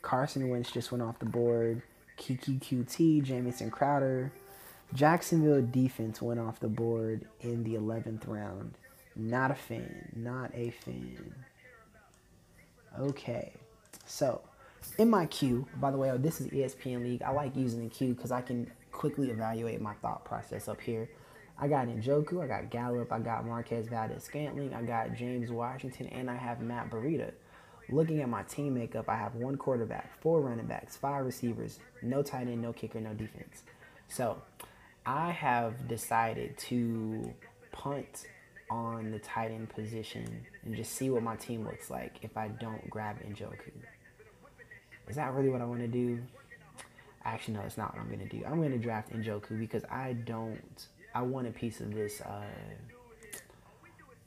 Carson 0.01 0.49
Wentz 0.49 0.71
just 0.71 0.91
went 0.91 1.03
off 1.03 1.19
the 1.19 1.25
board. 1.25 1.81
Keke 2.17 2.59
Coutee, 2.59 3.21
Jamison 3.21 3.69
Crowder. 3.69 4.31
Jacksonville 4.93 5.61
defense 5.61 6.21
went 6.21 6.39
off 6.39 6.59
the 6.59 6.67
board 6.67 7.27
in 7.41 7.63
the 7.63 7.75
11th 7.75 8.27
round. 8.27 8.73
Not 9.15 9.51
a 9.51 9.55
fan. 9.55 10.11
Not 10.15 10.51
a 10.55 10.71
fan. 10.71 11.35
Okay. 12.99 13.53
So, 14.05 14.41
in 14.97 15.09
my 15.09 15.25
queue, 15.25 15.67
by 15.79 15.91
the 15.91 15.97
way, 15.97 16.09
oh, 16.09 16.17
this 16.17 16.39
is 16.39 16.47
ESPN 16.47 17.03
League. 17.03 17.21
I 17.21 17.31
like 17.31 17.55
using 17.55 17.83
the 17.83 17.89
queue 17.89 18.13
because 18.13 18.31
I 18.31 18.41
can 18.41 18.71
quickly 18.91 19.29
evaluate 19.29 19.81
my 19.81 19.93
thought 19.95 20.25
process 20.25 20.67
up 20.67 20.81
here. 20.81 21.09
I 21.59 21.67
got 21.67 21.87
Njoku, 21.87 22.43
I 22.43 22.47
got 22.47 22.69
Gallup, 22.69 23.11
I 23.11 23.19
got 23.19 23.45
Marquez 23.45 23.87
Valdes 23.87 24.23
Scantling, 24.23 24.73
I 24.73 24.83
got 24.83 25.15
James 25.15 25.51
Washington, 25.51 26.07
and 26.07 26.29
I 26.29 26.35
have 26.35 26.61
Matt 26.61 26.91
Breida. 26.91 27.31
Looking 27.89 28.21
at 28.21 28.29
my 28.29 28.43
team 28.43 28.73
makeup, 28.75 29.07
I 29.07 29.15
have 29.15 29.35
one 29.35 29.55
quarterback, 29.55 30.21
four 30.21 30.41
running 30.41 30.67
backs, 30.67 30.97
five 30.97 31.25
receivers, 31.25 31.79
no 32.03 32.21
tight 32.21 32.47
end, 32.47 32.61
no 32.61 32.73
kicker, 32.73 32.99
no 32.99 33.13
defense. 33.13 33.63
So 34.07 34.41
I 35.05 35.31
have 35.31 35.87
decided 35.87 36.57
to 36.57 37.33
punt 37.71 38.27
on 38.69 39.11
the 39.11 39.19
tight 39.19 39.51
end 39.51 39.69
position 39.69 40.45
and 40.65 40.75
just 40.75 40.91
see 40.93 41.09
what 41.09 41.23
my 41.23 41.37
team 41.37 41.63
looks 41.63 41.89
like 41.89 42.17
if 42.21 42.35
I 42.35 42.49
don't 42.49 42.87
grab 42.89 43.17
Njoku. 43.23 43.71
Is 45.07 45.15
that 45.15 45.33
really 45.33 45.49
what 45.49 45.61
I 45.61 45.65
want 45.65 45.79
to 45.79 45.87
do? 45.87 46.19
Actually, 47.27 47.55
no, 47.55 47.61
it's 47.61 47.77
not 47.77 47.93
what 47.93 48.01
I'm 48.01 48.07
to 48.19 48.25
do. 48.25 48.41
I'm 48.45 48.61
to 48.71 48.77
draft 48.77 49.11
Njoku 49.11 49.59
because 49.59 49.83
I 49.91 50.13
don't. 50.13 50.87
I 51.13 51.21
want 51.23 51.45
a 51.45 51.51
piece 51.51 51.81
of 51.81 51.93
this. 51.93 52.21
Uh, 52.21 52.45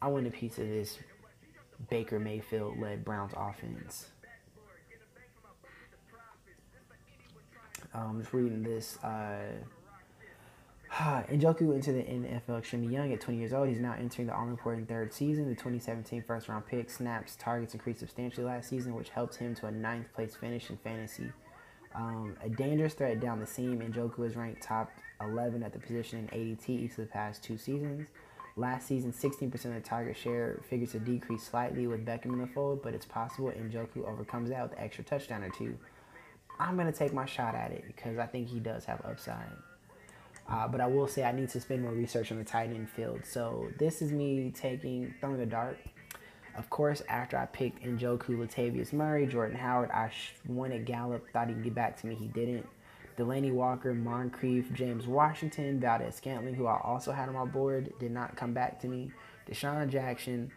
I 0.02 0.08
want 0.08 0.26
a 0.26 0.30
piece 0.30 0.58
of 0.58 0.68
this 0.68 0.98
Baker 1.88 2.20
Mayfield 2.20 2.78
led 2.78 3.02
Browns 3.02 3.32
offense. 3.34 4.08
I'm 7.94 8.02
um, 8.02 8.20
just 8.20 8.34
reading 8.34 8.62
this. 8.62 8.98
Uh, 9.02 9.46
Njoku 10.92 11.74
into 11.74 11.92
the 11.92 12.02
NFL 12.02 12.58
extremely 12.58 12.92
young 12.92 13.12
at 13.14 13.20
20 13.22 13.38
years 13.38 13.54
old. 13.54 13.68
He's 13.68 13.80
now 13.80 13.94
entering 13.98 14.28
the 14.28 14.36
all-important 14.36 14.88
third 14.88 15.14
season. 15.14 15.48
The 15.48 15.54
2017 15.54 16.22
first-round 16.26 16.66
pick 16.66 16.90
snaps 16.90 17.34
targets 17.36 17.72
increased 17.72 18.00
substantially 18.00 18.44
last 18.46 18.68
season, 18.68 18.94
which 18.94 19.08
helped 19.08 19.36
him 19.36 19.54
to 19.56 19.66
a 19.66 19.70
ninth 19.70 20.12
place 20.12 20.36
finish 20.36 20.68
in 20.68 20.76
fantasy. 20.76 21.32
Um, 21.94 22.36
a 22.42 22.48
dangerous 22.48 22.94
threat 22.94 23.20
down 23.20 23.40
the 23.40 23.46
seam. 23.46 23.80
Njoku 23.80 24.26
is 24.26 24.36
ranked 24.36 24.62
top 24.62 24.90
11 25.20 25.62
at 25.62 25.72
the 25.72 25.78
position 25.78 26.20
in 26.20 26.26
ADP 26.28 26.68
each 26.68 26.90
of 26.92 26.96
the 26.98 27.06
past 27.06 27.42
two 27.42 27.58
seasons. 27.58 28.08
Last 28.56 28.88
season, 28.88 29.12
16% 29.12 29.52
of 29.52 29.74
the 29.74 29.80
target 29.80 30.16
share 30.16 30.60
figures 30.68 30.92
to 30.92 30.98
decrease 30.98 31.44
slightly 31.44 31.86
with 31.86 32.04
Beckham 32.04 32.32
in 32.32 32.40
the 32.40 32.46
fold, 32.46 32.82
but 32.82 32.94
it's 32.94 33.06
possible 33.06 33.50
Njoku 33.50 34.06
overcomes 34.06 34.50
that 34.50 34.62
with 34.62 34.72
an 34.72 34.84
extra 34.84 35.04
touchdown 35.04 35.42
or 35.42 35.50
two. 35.50 35.78
I'm 36.58 36.76
going 36.76 36.90
to 36.90 36.96
take 36.96 37.12
my 37.14 37.26
shot 37.26 37.54
at 37.54 37.72
it 37.72 37.84
because 37.86 38.18
I 38.18 38.26
think 38.26 38.48
he 38.48 38.60
does 38.60 38.84
have 38.84 39.00
upside. 39.04 39.50
Uh, 40.48 40.66
but 40.66 40.80
I 40.80 40.86
will 40.86 41.06
say 41.06 41.22
I 41.22 41.32
need 41.32 41.48
to 41.50 41.60
spend 41.60 41.82
more 41.82 41.92
research 41.92 42.32
on 42.32 42.38
the 42.38 42.44
tight 42.44 42.70
end 42.70 42.90
field. 42.90 43.20
So 43.24 43.68
this 43.78 44.02
is 44.02 44.12
me 44.12 44.52
taking 44.54 45.14
throwing 45.20 45.40
a 45.40 45.46
dart. 45.46 45.78
Of 46.56 46.68
course, 46.68 47.02
after 47.08 47.36
I 47.36 47.46
picked 47.46 47.82
Njoku, 47.84 48.30
Latavius 48.30 48.92
Murray, 48.92 49.26
Jordan 49.26 49.56
Howard, 49.56 49.90
I 49.90 50.10
wanted 50.46 50.84
Gallup. 50.84 51.26
Thought 51.32 51.48
he'd 51.48 51.62
get 51.62 51.74
back 51.74 52.00
to 52.00 52.06
me. 52.06 52.14
He 52.14 52.26
didn't. 52.26 52.66
Delanie 53.16 53.52
Walker, 53.52 53.92
Moncrief, 53.92 54.72
James 54.72 55.06
Washington, 55.06 55.78
Valdes 55.78 56.16
Scantling, 56.16 56.54
who 56.54 56.66
I 56.66 56.80
also 56.82 57.12
had 57.12 57.28
on 57.28 57.34
my 57.34 57.44
board, 57.44 57.92
did 57.98 58.12
not 58.12 58.36
come 58.36 58.54
back 58.54 58.80
to 58.80 58.88
me. 58.88 59.12
DeSean 59.48 59.88
Jackson, 59.88 60.50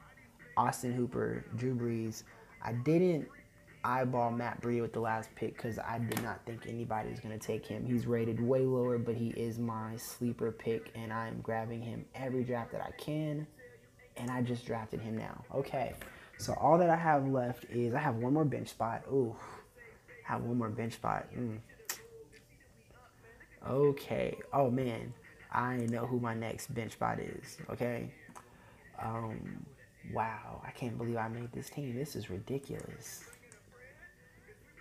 Austin 0.55 0.93
Hooper, 0.93 1.45
Drew 1.55 1.75
Brees. 1.75 2.23
I 2.63 2.73
didn't 2.73 3.27
eyeball 3.83 4.31
Matt 4.31 4.61
Breida 4.61 4.81
with 4.81 4.93
the 4.93 4.99
last 4.99 5.29
pick 5.35 5.57
because 5.57 5.77
I 5.77 5.99
did 5.99 6.23
not 6.23 6.45
think 6.45 6.65
anybody 6.67 7.09
was 7.09 7.19
going 7.19 7.37
to 7.37 7.45
take 7.45 7.65
him. 7.65 7.85
He's 7.85 8.07
rated 8.07 8.39
way 8.39 8.61
lower, 8.61 8.97
but 8.97 9.15
he 9.15 9.29
is 9.29 9.59
my 9.59 9.97
sleeper 9.97 10.51
pick, 10.51 10.91
and 10.95 11.11
I 11.11 11.27
am 11.27 11.41
grabbing 11.41 11.81
him 11.81 12.05
every 12.15 12.43
draft 12.43 12.71
that 12.71 12.81
I 12.81 12.91
can. 12.91 13.45
And 14.17 14.29
I 14.29 14.41
just 14.41 14.65
drafted 14.65 15.01
him 15.01 15.17
now. 15.17 15.43
Okay, 15.53 15.93
so 16.37 16.53
all 16.53 16.77
that 16.77 16.89
I 16.89 16.95
have 16.95 17.27
left 17.27 17.65
is 17.65 17.93
I 17.93 17.99
have 17.99 18.15
one 18.15 18.33
more 18.33 18.45
bench 18.45 18.69
spot. 18.69 19.03
Ooh, 19.11 19.35
I 20.27 20.33
have 20.33 20.43
one 20.43 20.57
more 20.57 20.69
bench 20.69 20.93
spot. 20.93 21.27
Mm. 21.35 21.59
Okay. 23.67 24.37
Oh 24.51 24.69
man, 24.69 25.13
I 25.51 25.77
know 25.77 26.05
who 26.05 26.19
my 26.19 26.33
next 26.33 26.73
bench 26.73 26.93
spot 26.93 27.19
is. 27.19 27.57
Okay. 27.69 28.11
Um. 29.01 29.65
Wow, 30.11 30.61
I 30.67 30.71
can't 30.71 30.97
believe 30.97 31.15
I 31.15 31.29
made 31.29 31.51
this 31.53 31.69
team. 31.69 31.95
This 31.95 32.15
is 32.17 32.29
ridiculous. 32.29 33.23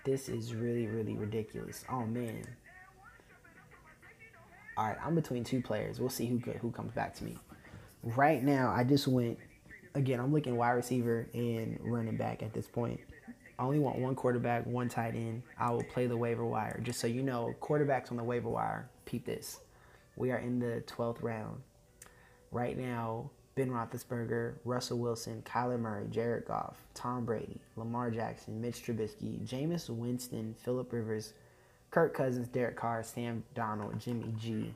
This 0.05 0.29
is 0.29 0.53
really, 0.53 0.89
really 0.89 1.15
ridiculous. 1.15 1.85
Oh 1.91 2.05
man. 2.05 2.43
All 4.77 4.87
right, 4.87 4.97
I'm 5.05 5.15
between 5.15 5.45
two 5.45 5.61
players. 5.63 6.01
We'll 6.01 6.09
see 6.09 6.27
who 6.27 6.39
who 6.39 6.71
comes 6.73 6.93
back 6.93 7.15
to 7.17 7.25
me. 7.25 7.39
Right 8.03 8.43
now, 8.43 8.73
I 8.75 8.85
just 8.85 9.07
went. 9.07 9.39
Again, 9.95 10.21
I'm 10.21 10.33
looking 10.33 10.57
wide 10.57 10.71
receiver 10.71 11.29
and 11.35 11.79
running 11.83 12.17
back 12.17 12.43
at 12.43 12.55
this 12.55 12.67
point. 12.67 12.99
I 13.59 13.65
only 13.65 13.79
want 13.79 13.99
one 13.99 14.15
quarterback, 14.15 14.67
one 14.67 14.89
tight 14.89 15.15
end. 15.15 15.43
I 15.59 15.71
will 15.71 15.85
play 15.85 16.07
the 16.07 16.17
waiver 16.17 16.45
wire. 16.45 16.81
Just 16.83 16.99
so 16.99 17.07
you 17.07 17.23
know, 17.23 17.55
quarterbacks 17.61 18.11
on 18.11 18.17
the 18.17 18.25
waiver 18.25 18.49
wire. 18.49 18.89
Peep 19.05 19.27
this. 19.27 19.61
We 20.17 20.31
are 20.31 20.39
in 20.39 20.59
the 20.59 20.83
12th 20.87 21.23
round. 21.23 21.61
Right 22.51 22.77
now, 22.77 23.31
Ben 23.55 23.71
Roethlisberger, 23.71 24.55
Russell 24.65 24.99
Wilson, 24.99 25.43
Kyler 25.43 25.79
Murray, 25.79 26.07
Jared 26.11 26.47
Goff, 26.47 26.77
Tom 26.95 27.25
Brady, 27.25 27.61
Lamar 27.77 28.11
Jackson, 28.11 28.61
Mitch 28.61 28.83
Trubisky, 28.85 29.47
Jameis 29.47 29.91
Winston, 29.91 30.55
Philip 30.59 30.93
Rivers, 30.93 31.35
Kirk 31.91 32.15
Cousins, 32.15 32.49
Derek 32.49 32.77
Carr, 32.77 33.03
Sam 33.03 33.45
Darnold, 33.55 33.99
Jimmy 33.99 34.35
G, 34.39 34.73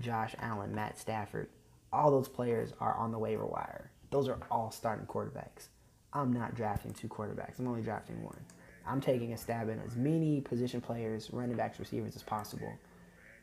Josh 0.00 0.34
Allen, 0.38 0.74
Matt 0.74 0.98
Stafford. 0.98 1.48
All 1.92 2.10
those 2.10 2.28
players 2.28 2.72
are 2.80 2.96
on 2.96 3.10
the 3.10 3.18
waiver 3.18 3.46
wire. 3.46 3.90
Those 4.10 4.28
are 4.28 4.38
all 4.50 4.70
starting 4.70 5.06
quarterbacks. 5.06 5.68
I'm 6.12 6.32
not 6.32 6.54
drafting 6.54 6.92
two 6.92 7.08
quarterbacks. 7.08 7.58
I'm 7.58 7.68
only 7.68 7.82
drafting 7.82 8.22
one. 8.22 8.38
I'm 8.86 9.00
taking 9.00 9.32
a 9.32 9.36
stab 9.36 9.70
at 9.70 9.78
as 9.86 9.96
many 9.96 10.40
position 10.40 10.80
players, 10.80 11.30
running 11.32 11.56
backs, 11.56 11.78
receivers 11.78 12.16
as 12.16 12.22
possible. 12.22 12.72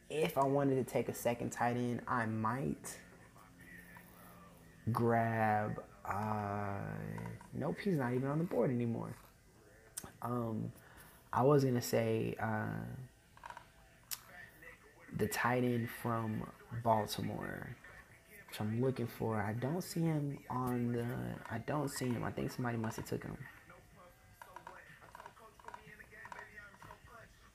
If 0.10 0.38
I 0.38 0.44
wanted 0.44 0.76
to 0.76 0.84
take 0.84 1.10
a 1.10 1.14
second 1.14 1.52
tight 1.52 1.78
end, 1.78 2.02
I 2.08 2.26
might 2.26 2.98
grab. 4.92 5.82
Uh, 6.06 6.80
nope, 7.54 7.78
he's 7.84 7.98
not 7.98 8.14
even 8.14 8.30
on 8.30 8.38
the 8.38 8.46
board 8.46 8.72
anymore. 8.72 9.14
Um, 10.22 10.72
I 11.32 11.44
was 11.44 11.64
gonna 11.64 11.82
say 11.82 12.36
uh, 12.42 12.68
the 15.18 15.28
tight 15.28 15.64
end 15.64 15.90
from 15.90 16.50
Baltimore, 16.84 17.76
which 18.48 18.60
I'm 18.62 18.82
looking 18.82 19.08
for. 19.08 19.42
I 19.42 19.54
don't 19.54 19.82
see 19.82 20.02
him 20.02 20.40
on 20.50 20.92
the. 20.92 21.06
I 21.50 21.60
don't 21.60 21.90
see 21.90 22.06
him. 22.06 22.24
I 22.24 22.32
think 22.32 22.52
somebody 22.52 22.78
must 22.78 22.98
have 22.98 23.06
took 23.06 23.24
him. 23.24 23.38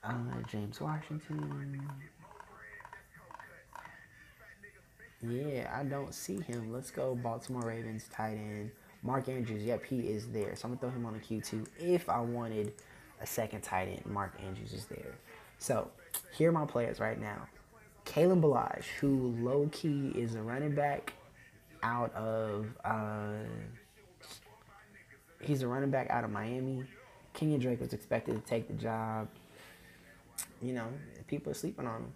Uh, 0.03 0.13
James 0.49 0.81
Washington. 0.81 1.89
Yeah, 5.21 5.73
I 5.73 5.83
don't 5.83 6.13
see 6.13 6.41
him. 6.41 6.73
Let's 6.73 6.91
go 6.91 7.15
Baltimore 7.15 7.63
Ravens 7.63 8.09
tight 8.13 8.33
end. 8.33 8.71
Mark 9.03 9.29
Andrews, 9.29 9.63
yep, 9.63 9.85
he 9.85 9.99
is 9.99 10.27
there. 10.27 10.55
So 10.55 10.67
I'm 10.67 10.75
going 10.75 10.79
to 10.79 10.85
throw 10.85 10.89
him 10.91 11.05
on 11.05 11.13
the 11.13 11.19
Q2 11.19 11.67
if 11.79 12.09
I 12.09 12.19
wanted 12.19 12.73
a 13.21 13.25
second 13.25 13.61
tight 13.61 13.87
end. 13.87 14.05
Mark 14.05 14.33
Andrews 14.45 14.73
is 14.73 14.85
there. 14.85 15.15
So 15.57 15.89
here 16.33 16.49
are 16.49 16.53
my 16.53 16.65
players 16.65 16.99
right 16.99 17.19
now. 17.19 17.47
Kalen 18.05 18.41
Ballage, 18.41 18.85
who 18.99 19.35
low 19.39 19.69
key 19.71 20.11
is 20.15 20.35
a 20.35 20.41
running 20.41 20.75
back 20.75 21.13
out 21.81 22.13
of, 22.13 22.67
uh, 22.83 23.33
he's 25.41 25.61
a 25.61 25.67
running 25.67 25.89
back 25.89 26.09
out 26.09 26.23
of 26.23 26.29
Miami. 26.29 26.83
Kenyan 27.33 27.59
Drake 27.59 27.81
was 27.81 27.93
expected 27.93 28.35
to 28.35 28.41
take 28.41 28.67
the 28.67 28.73
job. 28.73 29.27
You 30.61 30.73
know, 30.73 30.87
people 31.27 31.51
are 31.51 31.55
sleeping 31.55 31.87
on 31.87 32.01
him. 32.01 32.13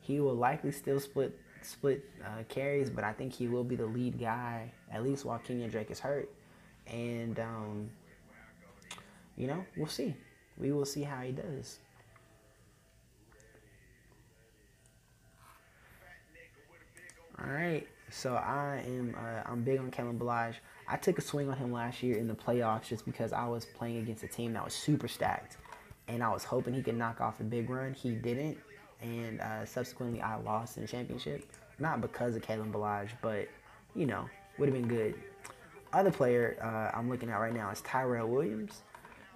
He 0.00 0.20
will 0.20 0.34
likely 0.34 0.72
still 0.72 1.00
split 1.00 1.38
split 1.62 2.04
uh, 2.24 2.44
carries, 2.48 2.90
but 2.90 3.02
I 3.02 3.12
think 3.12 3.32
he 3.32 3.48
will 3.48 3.64
be 3.64 3.74
the 3.74 3.86
lead 3.86 4.20
guy 4.20 4.70
at 4.90 5.02
least 5.02 5.24
while 5.24 5.40
Kenyan 5.46 5.70
Drake 5.70 5.90
is 5.90 5.98
hurt. 5.98 6.30
And 6.86 7.38
um, 7.40 7.90
you 9.36 9.46
know, 9.46 9.64
we'll 9.76 9.88
see. 9.88 10.14
We 10.58 10.72
will 10.72 10.84
see 10.84 11.02
how 11.02 11.20
he 11.20 11.32
does. 11.32 11.78
All 17.38 17.52
right. 17.52 17.86
So 18.10 18.34
I 18.34 18.82
am 18.86 19.14
uh, 19.18 19.42
I'm 19.50 19.62
big 19.62 19.78
on 19.78 19.90
Kalen 19.90 20.18
Ballage. 20.18 20.54
I 20.88 20.96
took 20.96 21.18
a 21.18 21.20
swing 21.20 21.50
on 21.50 21.56
him 21.56 21.72
last 21.72 22.02
year 22.02 22.16
in 22.16 22.28
the 22.28 22.34
playoffs 22.34 22.88
just 22.88 23.04
because 23.04 23.32
I 23.32 23.46
was 23.46 23.64
playing 23.64 23.98
against 23.98 24.22
a 24.22 24.28
team 24.28 24.52
that 24.52 24.64
was 24.64 24.74
super 24.74 25.08
stacked, 25.08 25.56
and 26.08 26.22
I 26.22 26.30
was 26.30 26.44
hoping 26.44 26.72
he 26.72 26.82
could 26.82 26.96
knock 26.96 27.20
off 27.20 27.40
a 27.40 27.44
big 27.44 27.68
run. 27.68 27.94
He 27.94 28.10
didn't, 28.12 28.58
and 29.02 29.40
uh, 29.40 29.66
subsequently 29.66 30.20
I 30.20 30.36
lost 30.36 30.76
in 30.76 30.82
the 30.82 30.88
championship. 30.88 31.44
Not 31.78 32.00
because 32.00 32.36
of 32.36 32.42
Kalen 32.42 32.70
Ballage, 32.70 33.10
but 33.20 33.48
you 33.94 34.06
know 34.06 34.28
would 34.58 34.68
have 34.68 34.74
been 34.74 34.88
good. 34.88 35.14
Other 35.92 36.10
player 36.10 36.56
uh, 36.62 36.96
I'm 36.96 37.10
looking 37.10 37.28
at 37.28 37.36
right 37.36 37.54
now 37.54 37.70
is 37.70 37.80
Tyrell 37.82 38.28
Williams. 38.28 38.82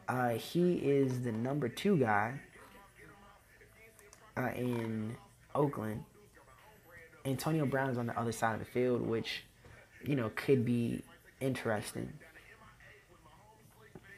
Uh, 0.09 0.31
he 0.31 0.75
is 0.75 1.23
the 1.23 1.33
number 1.33 1.69
two 1.69 1.97
guy 1.97 2.35
uh, 4.37 4.51
in 4.57 5.17
Oakland 5.55 6.05
Antonio 7.25 7.67
Brown 7.67 7.91
is 7.91 7.99
on 7.99 8.07
the 8.07 8.19
other 8.19 8.33
side 8.33 8.55
of 8.55 8.61
the 8.61 8.65
field, 8.65 9.03
which, 9.03 9.45
you 10.05 10.17
know, 10.17 10.31
could 10.35 10.65
be 10.65 11.03
interesting. 11.41 12.13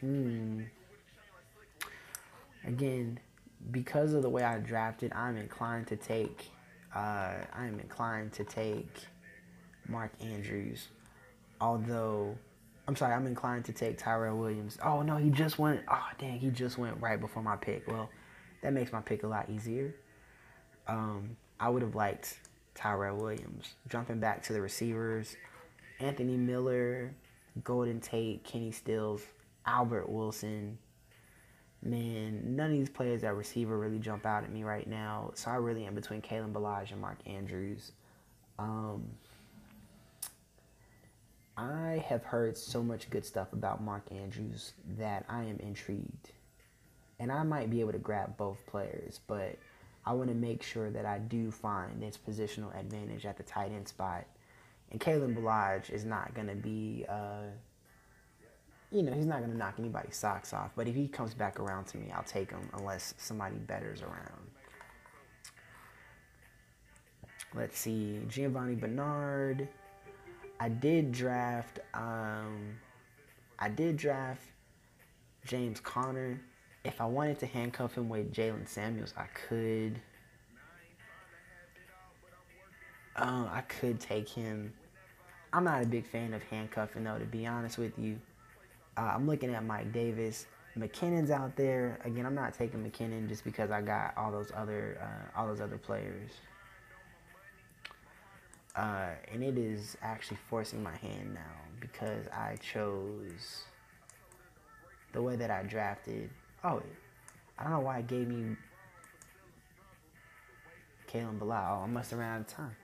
Hmm. 0.00 0.62
Again, 2.64 3.18
because 3.70 4.12
of 4.12 4.22
the 4.22 4.30
way 4.30 4.42
I 4.42 4.58
drafted, 4.58 5.12
I'm 5.12 5.36
inclined 5.36 5.86
to 5.88 5.96
take. 5.96 6.50
Uh, 6.94 7.34
I'm 7.52 7.80
inclined 7.80 8.32
to 8.34 8.44
take 8.44 8.94
Mark 9.88 10.12
Andrews, 10.20 10.88
although. 11.60 12.36
I'm 12.88 12.96
sorry, 12.96 13.14
I'm 13.14 13.28
inclined 13.28 13.64
to 13.66 13.72
take 13.72 13.96
Tyrell 13.96 14.36
Williams. 14.36 14.76
Oh 14.84 15.02
no, 15.02 15.16
he 15.16 15.30
just 15.30 15.58
went. 15.58 15.82
Oh 15.88 16.08
dang, 16.18 16.40
he 16.40 16.50
just 16.50 16.78
went 16.78 17.00
right 17.00 17.20
before 17.20 17.42
my 17.42 17.54
pick. 17.54 17.86
Well, 17.86 18.10
that 18.62 18.72
makes 18.72 18.92
my 18.92 19.00
pick 19.00 19.22
a 19.22 19.28
lot 19.28 19.48
easier. 19.48 19.94
Um, 20.88 21.36
I 21.60 21.68
would 21.68 21.82
have 21.82 21.94
liked 21.94 22.40
Tyrell 22.74 23.16
Williams. 23.16 23.74
Jumping 23.88 24.20
back 24.20 24.42
to 24.44 24.52
the 24.52 24.60
receivers, 24.60 25.36
Anthony 26.00 26.36
Miller, 26.36 27.14
Golden 27.62 28.00
Tate, 28.00 28.44
Kenny 28.44 28.72
Stills, 28.72 29.22
Albert 29.66 30.08
Wilson. 30.08 30.78
Man, 31.82 32.56
none 32.56 32.70
of 32.70 32.76
these 32.76 32.88
players 32.88 33.24
at 33.24 33.34
receiver 33.34 33.76
really 33.76 33.98
jump 33.98 34.24
out 34.24 34.44
at 34.44 34.52
me 34.52 34.62
right 34.62 34.86
now. 34.86 35.32
So 35.34 35.50
I 35.50 35.56
really 35.56 35.84
am 35.84 35.94
between 35.94 36.22
Kalen 36.22 36.52
Ballage 36.52 36.92
and 36.92 37.00
Mark 37.00 37.18
Andrews. 37.26 37.92
Um, 38.58 39.04
I 41.56 42.04
have 42.08 42.24
heard 42.24 42.56
so 42.56 42.82
much 42.82 43.10
good 43.10 43.26
stuff 43.26 43.52
about 43.52 43.82
Mark 43.82 44.04
Andrews 44.10 44.72
that 44.96 45.24
I 45.28 45.42
am 45.42 45.58
intrigued. 45.58 46.30
And 47.18 47.30
I 47.30 47.42
might 47.42 47.70
be 47.70 47.80
able 47.80 47.92
to 47.92 47.98
grab 47.98 48.36
both 48.36 48.64
players, 48.66 49.20
but 49.26 49.58
I 50.04 50.12
want 50.12 50.28
to 50.30 50.34
make 50.34 50.62
sure 50.62 50.90
that 50.90 51.06
I 51.06 51.18
do 51.18 51.50
find 51.50 52.02
this 52.02 52.18
positional 52.18 52.78
advantage 52.78 53.24
at 53.24 53.36
the 53.36 53.42
tight 53.42 53.70
end 53.72 53.86
spot. 53.86 54.24
And 54.90 55.00
Kalen 55.00 55.36
Ballage 55.36 55.90
is 55.90 56.04
not 56.04 56.34
going 56.34 56.48
to 56.48 56.54
be, 56.54 57.06
uh, 57.08 57.46
you 58.90 59.02
know, 59.02 59.12
he's 59.12 59.26
not 59.26 59.38
going 59.38 59.52
to 59.52 59.56
knock 59.56 59.74
anybody's 59.78 60.16
socks 60.16 60.52
off. 60.52 60.72
But 60.76 60.88
if 60.88 60.94
he 60.94 61.08
comes 61.08 61.34
back 61.34 61.60
around 61.60 61.86
to 61.86 61.98
me, 61.98 62.10
I'll 62.14 62.24
take 62.24 62.50
him 62.50 62.68
unless 62.74 63.14
somebody 63.16 63.56
better's 63.56 64.02
around. 64.02 64.50
Let's 67.54 67.78
see, 67.78 68.20
Giovani 68.28 68.74
Bernard. 68.74 69.68
I 70.58 70.68
did 70.68 71.12
draft. 71.12 71.80
Um, 71.94 72.78
I 73.58 73.68
did 73.68 73.96
draft 73.96 74.42
James 75.44 75.80
Conner 75.80 76.40
if 76.84 77.00
I 77.00 77.04
wanted 77.04 77.38
to 77.40 77.46
handcuff 77.46 77.94
him 77.94 78.08
with 78.08 78.32
Jaylen 78.32 78.66
Samuels, 78.66 79.14
I 79.16 79.26
could. 79.48 80.00
Um, 83.14 83.48
I 83.52 83.60
could 83.62 84.00
take 84.00 84.28
him. 84.28 84.72
I'm 85.52 85.64
not 85.64 85.82
a 85.82 85.86
big 85.86 86.06
fan 86.06 86.32
of 86.32 86.42
handcuffing 86.44 87.04
though, 87.04 87.18
to 87.18 87.26
be 87.26 87.46
honest 87.46 87.78
with 87.78 87.98
you. 87.98 88.18
Uh, 88.96 89.12
I'm 89.14 89.26
looking 89.26 89.54
at 89.54 89.64
Mike 89.64 89.92
Davis. 89.92 90.46
McKinnon's 90.76 91.30
out 91.30 91.54
there. 91.54 91.98
Again, 92.04 92.24
I'm 92.24 92.34
not 92.34 92.54
taking 92.54 92.82
McKinnon 92.82 93.28
just 93.28 93.44
because 93.44 93.70
I 93.70 93.82
got 93.82 94.14
all 94.16 94.32
those 94.32 94.50
other 94.56 94.98
uh, 95.00 95.38
all 95.38 95.46
those 95.46 95.60
other 95.60 95.76
players. 95.76 96.30
Uh, 98.74 99.10
and 99.30 99.44
it 99.44 99.58
is 99.58 99.98
actually 100.00 100.38
forcing 100.48 100.82
my 100.82 100.96
hand 100.96 101.34
now 101.34 101.60
because 101.78 102.26
I 102.28 102.56
chose 102.56 103.64
the 105.12 105.20
way 105.20 105.36
that 105.36 105.50
I 105.50 105.62
drafted 105.64 106.30
Oh, 106.64 106.82
I 107.58 107.64
don't 107.64 107.72
know 107.72 107.80
why 107.80 107.98
it 107.98 108.06
gave 108.06 108.28
me 108.28 108.56
Kalen 111.12 111.38
Bilal. 111.38 111.82
I 111.82 111.86
must 111.86 112.10
have 112.10 112.20
ran 112.20 112.36
out 112.36 112.40
of 112.40 112.46
time. 112.46 112.76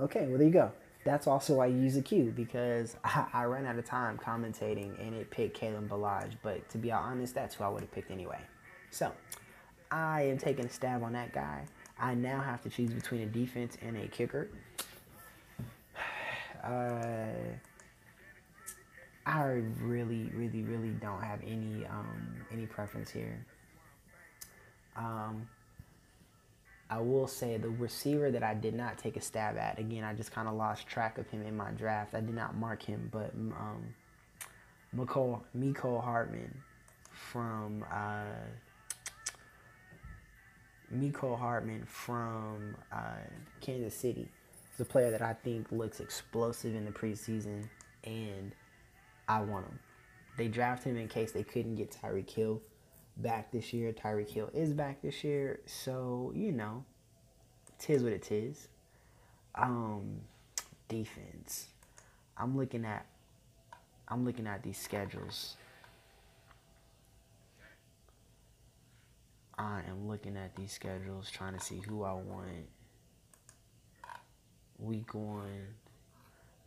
Okay, 0.00 0.26
well, 0.26 0.38
there 0.38 0.46
you 0.46 0.52
go. 0.52 0.72
That's 1.04 1.26
also 1.26 1.54
why 1.54 1.66
you 1.66 1.78
use 1.78 1.96
a 1.96 2.02
queue 2.02 2.32
because 2.34 2.96
I, 3.04 3.26
I 3.32 3.44
ran 3.44 3.66
out 3.66 3.78
of 3.78 3.84
time 3.84 4.18
commentating 4.18 4.98
and 5.04 5.14
it 5.14 5.30
picked 5.30 5.60
Kalen 5.60 5.88
Ballage. 5.88 6.34
But 6.42 6.68
to 6.70 6.78
be 6.78 6.90
honest, 6.90 7.34
that's 7.34 7.54
who 7.54 7.64
I 7.64 7.68
would 7.68 7.82
have 7.82 7.92
picked 7.92 8.10
anyway. 8.10 8.40
So 8.90 9.12
I 9.90 10.22
am 10.22 10.38
taking 10.38 10.64
a 10.64 10.70
stab 10.70 11.02
on 11.02 11.12
that 11.12 11.32
guy. 11.32 11.66
I 11.98 12.14
now 12.14 12.40
have 12.40 12.62
to 12.62 12.70
choose 12.70 12.92
between 12.92 13.22
a 13.22 13.26
defense 13.26 13.76
and 13.82 13.96
a 13.96 14.08
kicker. 14.08 14.48
Uh, 16.62 17.26
I 19.24 19.62
really, 19.80 20.30
really, 20.34 20.62
really 20.62 20.90
don't 20.90 21.22
have 21.22 21.40
any 21.42 21.86
um, 21.86 22.34
any 22.50 22.66
preference 22.66 23.10
here. 23.10 23.44
Um, 24.96 25.48
I 26.90 26.98
will 26.98 27.26
say 27.26 27.56
the 27.56 27.70
receiver 27.70 28.30
that 28.30 28.42
I 28.42 28.52
did 28.52 28.74
not 28.74 28.98
take 28.98 29.16
a 29.16 29.20
stab 29.20 29.56
at. 29.56 29.78
Again, 29.78 30.04
I 30.04 30.12
just 30.12 30.32
kind 30.32 30.46
of 30.46 30.54
lost 30.54 30.86
track 30.86 31.16
of 31.18 31.28
him 31.30 31.42
in 31.42 31.56
my 31.56 31.70
draft. 31.70 32.14
I 32.14 32.20
did 32.20 32.34
not 32.34 32.56
mark 32.56 32.82
him, 32.82 33.08
but 33.10 33.32
um, 33.34 33.94
Mecole, 34.94 35.40
Mecole 35.56 36.04
Hardman 36.04 36.54
from 37.10 37.84
uh, 37.90 38.24
Mecole 40.94 41.38
Hardman 41.38 41.84
from 41.86 42.76
uh, 42.92 43.22
Kansas 43.60 43.94
City. 43.94 44.28
He's 44.70 44.80
a 44.80 44.84
player 44.84 45.10
that 45.10 45.22
I 45.22 45.32
think 45.32 45.72
looks 45.72 46.00
explosive 46.00 46.74
in 46.74 46.84
the 46.84 46.90
preseason 46.90 47.68
and 48.04 48.54
I 49.28 49.40
want 49.40 49.66
him. 49.66 49.78
They 50.36 50.48
draft 50.48 50.84
him 50.84 50.96
in 50.96 51.08
case 51.08 51.32
they 51.32 51.42
couldn't 51.42 51.76
get 51.76 51.90
Tyreek 51.90 52.30
Hill 52.30 52.62
back 53.16 53.52
this 53.52 53.72
year. 53.72 53.92
Tyreek 53.92 54.30
Hill 54.30 54.50
is 54.54 54.72
back 54.72 55.02
this 55.02 55.22
year, 55.22 55.60
so 55.66 56.32
you 56.34 56.52
know, 56.52 56.84
tis 57.78 58.02
what 58.02 58.12
it 58.12 58.30
is. 58.32 58.68
Um, 59.54 60.20
defense. 60.88 61.68
I'm 62.36 62.56
looking 62.56 62.84
at. 62.84 63.06
I'm 64.08 64.24
looking 64.24 64.46
at 64.46 64.62
these 64.62 64.78
schedules. 64.78 65.56
I 69.58 69.82
am 69.88 70.08
looking 70.08 70.36
at 70.36 70.56
these 70.56 70.72
schedules, 70.72 71.30
trying 71.30 71.54
to 71.54 71.60
see 71.60 71.80
who 71.86 72.02
I 72.02 72.14
want. 72.14 72.66
Week 74.78 75.14
one 75.14 75.74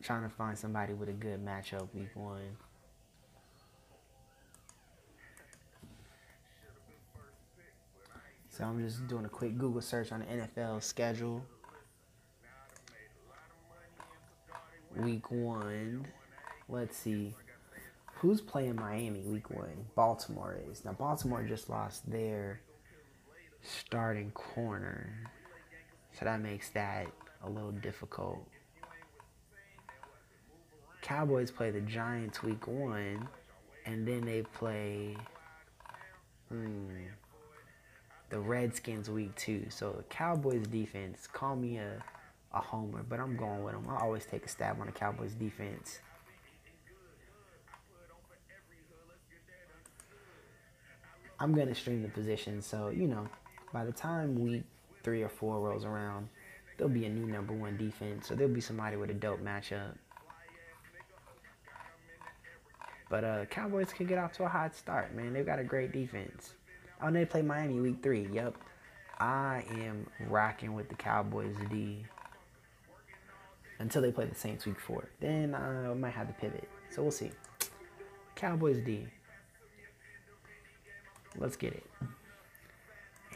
trying 0.02 0.22
to 0.22 0.28
find 0.28 0.56
somebody 0.56 0.92
with 0.92 1.08
a 1.08 1.12
good 1.12 1.44
matchup 1.44 1.88
week 1.94 2.14
one. 2.14 2.56
So 8.56 8.64
I'm 8.64 8.82
just 8.82 9.06
doing 9.06 9.26
a 9.26 9.28
quick 9.28 9.58
Google 9.58 9.82
search 9.82 10.12
on 10.12 10.20
the 10.20 10.26
NFL 10.26 10.82
schedule. 10.82 11.44
Week 14.96 15.30
one. 15.30 16.06
Let's 16.68 16.96
see. 16.96 17.34
Who's 18.14 18.40
playing 18.40 18.76
Miami 18.76 19.20
week 19.26 19.50
one? 19.50 19.84
Baltimore 19.94 20.58
is. 20.70 20.86
Now, 20.86 20.92
Baltimore 20.92 21.42
just 21.42 21.68
lost 21.68 22.10
their 22.10 22.62
starting 23.62 24.30
corner. 24.30 25.30
So 26.18 26.24
that 26.24 26.40
makes 26.40 26.70
that 26.70 27.08
a 27.44 27.50
little 27.50 27.72
difficult. 27.72 28.48
Cowboys 31.06 31.52
play 31.52 31.70
the 31.70 31.82
Giants 31.82 32.42
week 32.42 32.66
one, 32.66 33.28
and 33.84 34.04
then 34.08 34.22
they 34.22 34.42
play 34.42 35.16
hmm, 36.48 36.88
the 38.28 38.40
Redskins 38.40 39.08
week 39.08 39.32
two. 39.36 39.66
So 39.68 39.92
the 39.92 40.02
Cowboys 40.02 40.66
defense, 40.66 41.28
call 41.32 41.54
me 41.54 41.76
a, 41.76 42.02
a 42.52 42.60
homer, 42.60 43.04
but 43.08 43.20
I'm 43.20 43.36
going 43.36 43.62
with 43.62 43.74
them. 43.74 43.86
I 43.88 44.02
always 44.02 44.26
take 44.26 44.44
a 44.46 44.48
stab 44.48 44.80
on 44.80 44.86
the 44.86 44.92
Cowboys 44.92 45.34
defense. 45.34 46.00
I'm 51.38 51.54
gonna 51.54 51.76
stream 51.76 52.02
the 52.02 52.08
position, 52.08 52.60
so 52.60 52.88
you 52.88 53.06
know, 53.06 53.28
by 53.72 53.84
the 53.84 53.92
time 53.92 54.40
week 54.40 54.64
three 55.04 55.22
or 55.22 55.28
four 55.28 55.60
rolls 55.60 55.84
around, 55.84 56.28
there'll 56.78 56.92
be 56.92 57.04
a 57.04 57.08
new 57.08 57.26
number 57.26 57.52
one 57.52 57.76
defense, 57.76 58.26
So 58.26 58.34
there'll 58.34 58.52
be 58.52 58.60
somebody 58.60 58.96
with 58.96 59.10
a 59.10 59.14
dope 59.14 59.40
matchup. 59.40 59.94
But 63.08 63.24
uh, 63.24 63.44
Cowboys 63.46 63.92
can 63.92 64.06
get 64.06 64.18
off 64.18 64.32
to 64.34 64.44
a 64.44 64.48
hot 64.48 64.74
start, 64.74 65.14
man. 65.14 65.32
They've 65.32 65.46
got 65.46 65.58
a 65.58 65.64
great 65.64 65.92
defense. 65.92 66.54
Oh, 67.00 67.10
they 67.10 67.24
play 67.24 67.42
Miami 67.42 67.78
week 67.80 68.02
three. 68.02 68.28
Yep. 68.32 68.56
I 69.18 69.64
am 69.70 70.06
rocking 70.28 70.74
with 70.74 70.88
the 70.88 70.94
Cowboys 70.94 71.54
D 71.70 72.04
until 73.78 74.02
they 74.02 74.12
play 74.12 74.26
the 74.26 74.34
Saints 74.34 74.66
week 74.66 74.80
four. 74.80 75.08
Then 75.20 75.54
I 75.54 75.94
might 75.94 76.10
have 76.10 76.26
to 76.28 76.34
pivot. 76.34 76.68
So 76.90 77.02
we'll 77.02 77.10
see. 77.10 77.30
Cowboys 78.34 78.84
D. 78.84 79.06
Let's 81.38 81.56
get 81.56 81.74
it. 81.74 81.86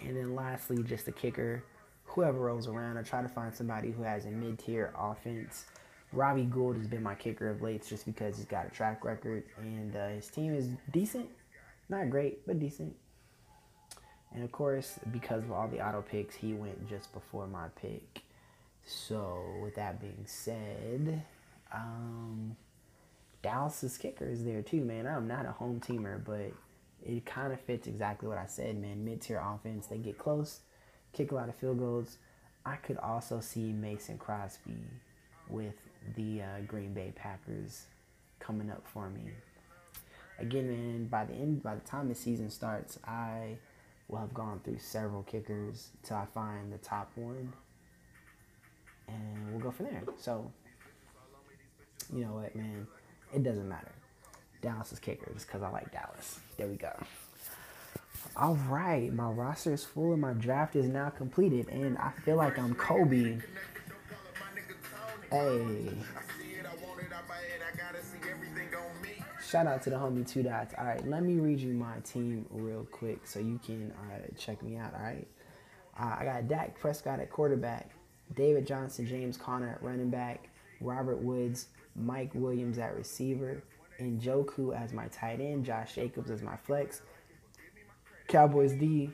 And 0.02 0.16
then 0.16 0.34
lastly, 0.34 0.82
just 0.82 1.06
the 1.06 1.12
kicker. 1.12 1.62
Whoever 2.04 2.40
rolls 2.40 2.66
around, 2.66 2.98
I 2.98 3.02
try 3.02 3.22
to 3.22 3.28
find 3.28 3.54
somebody 3.54 3.92
who 3.92 4.02
has 4.02 4.26
a 4.26 4.30
mid 4.30 4.58
tier 4.58 4.92
offense. 4.98 5.66
Robbie 6.12 6.44
Gould 6.44 6.76
has 6.76 6.86
been 6.86 7.02
my 7.02 7.14
kicker 7.14 7.50
of 7.50 7.62
late 7.62 7.86
just 7.86 8.04
because 8.04 8.36
he's 8.36 8.46
got 8.46 8.66
a 8.66 8.70
track 8.70 9.04
record 9.04 9.44
and 9.58 9.94
uh, 9.94 10.08
his 10.08 10.28
team 10.28 10.54
is 10.54 10.68
decent. 10.90 11.28
Not 11.88 12.10
great, 12.10 12.46
but 12.46 12.58
decent. 12.58 12.94
And 14.32 14.44
of 14.44 14.52
course, 14.52 14.98
because 15.12 15.44
of 15.44 15.52
all 15.52 15.68
the 15.68 15.84
auto 15.84 16.02
picks, 16.02 16.34
he 16.34 16.52
went 16.52 16.88
just 16.88 17.12
before 17.12 17.46
my 17.46 17.68
pick. 17.80 18.22
So, 18.84 19.44
with 19.62 19.74
that 19.76 20.00
being 20.00 20.24
said, 20.24 21.22
um, 21.72 22.56
Dallas's 23.42 23.98
kicker 23.98 24.26
is 24.26 24.44
there 24.44 24.62
too, 24.62 24.84
man. 24.84 25.06
I'm 25.06 25.28
not 25.28 25.46
a 25.46 25.52
home 25.52 25.80
teamer, 25.80 26.22
but 26.24 26.52
it 27.04 27.24
kind 27.24 27.52
of 27.52 27.60
fits 27.60 27.86
exactly 27.86 28.28
what 28.28 28.38
I 28.38 28.46
said, 28.46 28.80
man. 28.80 29.04
Mid 29.04 29.20
tier 29.20 29.42
offense, 29.44 29.86
they 29.86 29.98
get 29.98 30.18
close, 30.18 30.60
kick 31.12 31.32
a 31.32 31.34
lot 31.34 31.48
of 31.48 31.54
field 31.54 31.78
goals. 31.78 32.18
I 32.64 32.76
could 32.76 32.98
also 32.98 33.40
see 33.40 33.72
Mason 33.72 34.18
Crosby 34.18 34.76
with 35.48 35.74
the 36.16 36.42
uh, 36.42 36.60
Green 36.66 36.92
Bay 36.92 37.12
Packers 37.14 37.86
coming 38.38 38.70
up 38.70 38.86
for 38.86 39.08
me. 39.10 39.22
Again, 40.38 40.68
man, 40.68 41.06
by 41.06 41.24
the 41.24 41.34
end, 41.34 41.62
by 41.62 41.74
the 41.74 41.80
time 41.82 42.08
the 42.08 42.14
season 42.14 42.50
starts, 42.50 42.98
I 43.04 43.58
will 44.08 44.18
have 44.18 44.32
gone 44.34 44.60
through 44.64 44.78
several 44.78 45.22
kickers 45.22 45.90
till 46.02 46.16
I 46.16 46.26
find 46.34 46.72
the 46.72 46.78
top 46.78 47.10
one, 47.14 47.52
and 49.06 49.50
we'll 49.50 49.60
go 49.60 49.70
from 49.70 49.86
there. 49.86 50.02
So, 50.16 50.50
you 52.12 52.24
know 52.24 52.32
what, 52.32 52.56
man, 52.56 52.86
it 53.34 53.42
doesn't 53.42 53.68
matter. 53.68 53.92
Dallas 54.62 54.92
is 54.92 54.98
kickers 54.98 55.44
because 55.44 55.62
I 55.62 55.70
like 55.70 55.92
Dallas. 55.92 56.40
There 56.56 56.66
we 56.66 56.76
go. 56.76 56.92
All 58.36 58.56
right, 58.68 59.12
my 59.12 59.28
roster 59.28 59.72
is 59.72 59.84
full 59.84 60.12
and 60.12 60.20
my 60.20 60.32
draft 60.32 60.76
is 60.76 60.86
now 60.86 61.10
completed, 61.10 61.68
and 61.68 61.98
I 61.98 62.12
feel 62.24 62.36
like 62.36 62.58
I'm 62.58 62.74
Kobe. 62.74 63.38
Hey. 65.30 65.88
Shout 69.48 69.66
out 69.66 69.82
to 69.82 69.90
the 69.90 69.96
homie 69.96 70.26
Two 70.28 70.42
Dots. 70.42 70.74
All 70.76 70.84
right, 70.84 71.06
let 71.08 71.22
me 71.22 71.34
read 71.34 71.60
you 71.60 71.72
my 71.72 71.98
team 72.04 72.46
real 72.50 72.84
quick 72.90 73.26
so 73.26 73.38
you 73.38 73.60
can 73.64 73.92
uh, 73.92 74.18
check 74.38 74.62
me 74.62 74.76
out. 74.76 74.92
All 74.94 75.02
right. 75.02 75.26
Uh, 75.98 76.16
I 76.18 76.24
got 76.24 76.48
Dak 76.48 76.78
Prescott 76.78 77.20
at 77.20 77.30
quarterback, 77.30 77.90
David 78.34 78.66
Johnson, 78.66 79.06
James 79.06 79.36
Conner 79.36 79.68
at 79.68 79.82
running 79.82 80.10
back, 80.10 80.48
Robert 80.80 81.18
Woods, 81.18 81.68
Mike 81.94 82.30
Williams 82.34 82.78
at 82.78 82.96
receiver, 82.96 83.62
and 83.98 84.20
Njoku 84.20 84.74
as 84.74 84.92
my 84.92 85.08
tight 85.08 85.40
end, 85.40 85.64
Josh 85.64 85.94
Jacobs 85.94 86.30
as 86.30 86.42
my 86.42 86.56
flex, 86.56 87.02
Cowboys 88.28 88.72
D, 88.72 89.10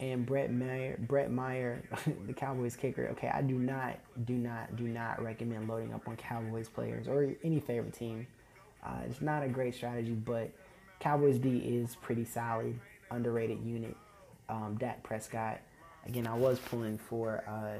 and 0.00 0.24
Brett 0.24 0.50
Meyer, 0.50 0.98
Brett 0.98 1.30
Maher, 1.30 1.82
the 2.26 2.32
Cowboys 2.32 2.74
kicker. 2.74 3.08
Okay, 3.12 3.30
I 3.32 3.42
do 3.42 3.54
not, 3.54 3.98
do 4.24 4.32
not, 4.32 4.74
do 4.76 4.84
not 4.84 5.22
recommend 5.22 5.68
loading 5.68 5.92
up 5.92 6.08
on 6.08 6.16
Cowboys 6.16 6.68
players 6.68 7.06
or 7.06 7.34
any 7.44 7.60
favorite 7.60 7.92
team. 7.92 8.26
Uh, 8.84 9.00
it's 9.08 9.20
not 9.20 9.42
a 9.42 9.48
great 9.48 9.74
strategy, 9.74 10.12
but 10.12 10.50
Cowboys 11.00 11.38
D 11.38 11.58
is 11.58 11.96
pretty 11.96 12.24
solid, 12.24 12.78
underrated 13.10 13.62
unit. 13.62 13.96
Um, 14.48 14.76
Dak 14.80 15.02
Prescott. 15.02 15.60
Again, 16.06 16.26
I 16.26 16.34
was 16.34 16.58
pulling 16.58 16.96
for 16.96 17.44
uh, 17.46 17.78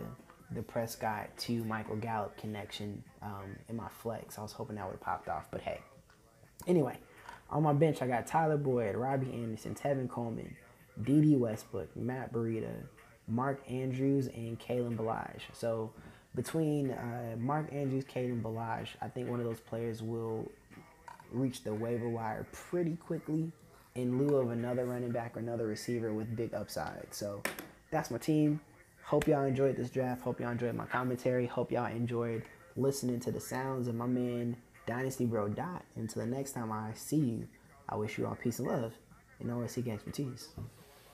the 0.55 0.62
Prescott 0.62 1.37
to 1.39 1.64
Michael 1.64 1.97
Gallup 1.97 2.37
connection 2.37 3.03
um, 3.23 3.57
in 3.68 3.77
my 3.77 3.89
flex. 3.89 4.39
I 4.39 4.43
was 4.43 4.53
hoping 4.53 4.77
that 4.77 4.85
would 4.85 4.93
have 4.93 5.01
popped 5.01 5.29
off, 5.29 5.49
but 5.51 5.62
hey. 5.62 5.81
Anyway, 6.66 6.99
on 7.49 7.62
my 7.62 7.73
bench, 7.73 8.03
I 8.03 8.07
got 8.07 8.27
Tyler 8.27 8.59
Boyd, 8.59 8.95
Robbie 8.95 9.33
Anderson, 9.33 9.75
Tevin 9.75 10.09
Coleman, 10.09 10.55
Dede 11.05 11.38
Westbrook, 11.38 11.96
Matt 11.96 12.32
Breida, 12.32 12.72
Mark 13.28 13.62
Andrews, 13.68 14.26
and 14.28 14.59
Kalen 14.59 14.96
Ballage. 14.96 15.42
So 15.53 15.92
between 16.34 16.90
uh, 16.90 17.36
Mark 17.38 17.72
Andrews, 17.72 18.05
Kalen 18.05 18.42
Ballage, 18.42 18.88
I 19.01 19.09
think 19.09 19.28
one 19.28 19.40
of 19.40 19.46
those 19.46 19.61
players 19.61 20.03
will 20.03 20.51
reach 21.32 21.62
the 21.62 21.74
waiver 21.74 22.09
wire 22.09 22.46
pretty 22.53 22.96
quickly 22.96 23.53
in 23.94 24.18
lieu 24.18 24.36
of 24.36 24.51
another 24.51 24.84
running 24.84 25.11
back 25.11 25.36
or 25.36 25.40
another 25.40 25.66
receiver 25.66 26.12
with 26.12 26.34
big 26.36 26.55
upside. 26.55 27.07
So 27.11 27.42
that's 27.90 28.11
my 28.11 28.18
team. 28.18 28.61
Hope 29.05 29.26
y'all 29.26 29.44
enjoyed 29.44 29.76
this 29.76 29.90
draft. 29.90 30.22
Hope 30.22 30.40
y'all 30.40 30.51
enjoyed 30.51 30.74
my 30.74 30.86
commentary. 30.86 31.46
Hope 31.46 31.72
y'all 31.72 31.86
enjoyed 31.86 32.44
listening 32.76 33.18
to 33.20 33.32
the 33.32 33.40
sounds 33.40 33.88
of 33.88 33.94
my 33.94 34.07
man 34.07 34.57
Dynasty 34.86 35.26
Bro 35.26 35.51
Dot. 35.51 35.84
Until 35.96 36.22
the 36.22 36.28
next 36.28 36.53
time 36.53 36.70
I 36.70 36.92
see 36.94 37.16
you, 37.16 37.48
I 37.88 37.96
wish 37.96 38.18
you 38.18 38.26
all 38.26 38.36
peace 38.36 38.61
and 38.61 38.68
love 38.68 38.92
and 39.40 39.51
always 39.51 39.72
seek 39.72 39.88
expertise. 39.88 40.48